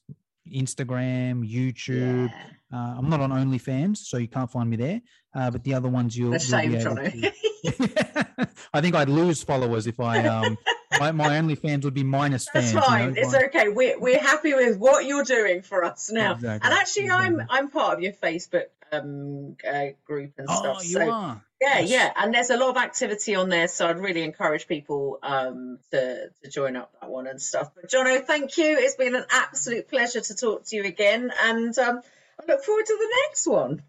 Instagram, 0.52 1.48
YouTube. 1.50 2.28
yeah. 2.30 2.36
Uh, 2.72 2.96
I'm 2.98 3.08
not 3.08 3.20
on 3.20 3.30
OnlyFans, 3.30 3.96
so 3.98 4.18
you 4.18 4.28
can't 4.28 4.50
find 4.50 4.68
me 4.68 4.76
there. 4.76 5.00
Uh, 5.34 5.50
but 5.50 5.64
the 5.64 5.72
other 5.72 5.88
ones 5.88 6.16
you'll. 6.18 6.36
You'll 6.36 6.60
be 6.68 6.76
able 6.76 6.96
to- 6.96 7.32
I 8.74 8.80
think 8.80 8.94
I'd 8.94 9.08
lose 9.08 9.42
followers 9.42 9.86
if 9.86 10.00
I 10.00 10.26
um 10.26 10.58
my, 11.00 11.12
my 11.12 11.28
OnlyFans 11.30 11.84
would 11.84 11.94
be 11.94 12.04
minus 12.04 12.46
That's 12.52 12.72
fans. 12.72 12.74
you 12.74 12.80
fine. 12.80 13.14
know, 13.14 13.20
It's 13.20 13.32
like- 13.32 13.46
okay. 13.54 13.68
We're 13.68 13.98
we're 13.98 14.20
happy 14.20 14.54
with 14.54 14.78
what 14.78 15.04
you're 15.06 15.24
doing 15.24 15.62
for 15.62 15.84
us 15.84 16.10
now. 16.12 16.32
Exactly, 16.34 16.68
And 16.70 16.78
actually, 16.78 17.10
I'm. 17.10 17.42
I'm 17.48 17.70
part 17.70 17.94
of 17.94 18.00
your 18.02 18.12
Facebook 18.12 18.66
um, 18.92 19.56
uh, 19.68 19.86
group 20.06 20.34
and 20.38 20.46
Oh, 20.48 20.54
stuff. 20.56 20.84
you 20.84 20.98
so 20.98 21.10
are. 21.10 21.42
yeah, 21.60 21.78
Yes. 21.80 21.90
yeah. 21.90 22.12
And 22.16 22.32
there's 22.34 22.50
a 22.50 22.56
lot 22.56 22.70
of 22.70 22.76
activity 22.76 23.34
on 23.34 23.48
there, 23.48 23.66
so 23.66 23.88
I'd 23.88 23.98
really 23.98 24.22
encourage 24.22 24.68
people 24.68 25.18
um, 25.22 25.78
to 25.90 26.28
to 26.42 26.50
join 26.50 26.76
up 26.76 26.92
that 27.00 27.10
one 27.10 27.26
and 27.26 27.40
stuff. 27.40 27.70
But 27.74 27.90
Jono, 27.90 28.24
thank 28.24 28.56
you. 28.58 28.76
It's 28.78 28.96
been 28.96 29.14
an 29.16 29.24
absolute 29.30 29.88
pleasure 29.88 30.20
to 30.20 30.34
talk 30.36 30.64
to 30.66 30.76
you 30.76 30.84
again, 30.84 31.32
and 31.42 31.76
um, 31.78 32.00
I 32.40 32.44
look 32.52 32.62
forward 32.64 32.86
to 32.86 32.96
the 33.00 33.14
next 33.28 33.46
one. 33.46 33.82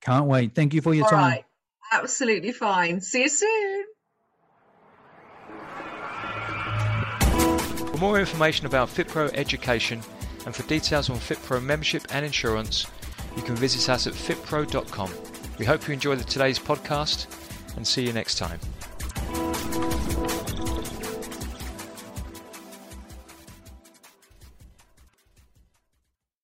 Can't 0.00 0.26
wait. 0.26 0.54
Thank 0.54 0.74
you 0.74 0.82
for 0.82 0.92
your 0.94 1.04
All 1.06 1.10
time. 1.10 1.30
right, 1.30 1.44
absolutely 1.94 2.52
fine. 2.52 3.00
See 3.00 3.22
you 3.22 3.28
soon. 3.28 3.84
For 7.90 7.98
more 7.98 8.18
information 8.18 8.66
about 8.66 8.88
FitPro 8.88 9.32
education 9.34 10.02
and 10.46 10.54
for 10.54 10.62
details 10.64 11.08
on 11.10 11.16
FitPro 11.16 11.62
membership 11.62 12.06
and 12.10 12.26
insurance, 12.26 12.86
you 13.36 13.42
can 13.42 13.54
visit 13.56 13.88
us 13.88 14.06
at 14.06 14.14
fitpro.com. 14.14 15.10
We 15.58 15.64
hope 15.64 15.86
you 15.86 15.94
enjoyed 15.94 16.18
today's 16.26 16.58
podcast 16.58 17.26
and 17.76 17.86
see 17.86 18.04
you 18.04 18.12
next 18.12 18.36
time. 18.36 18.58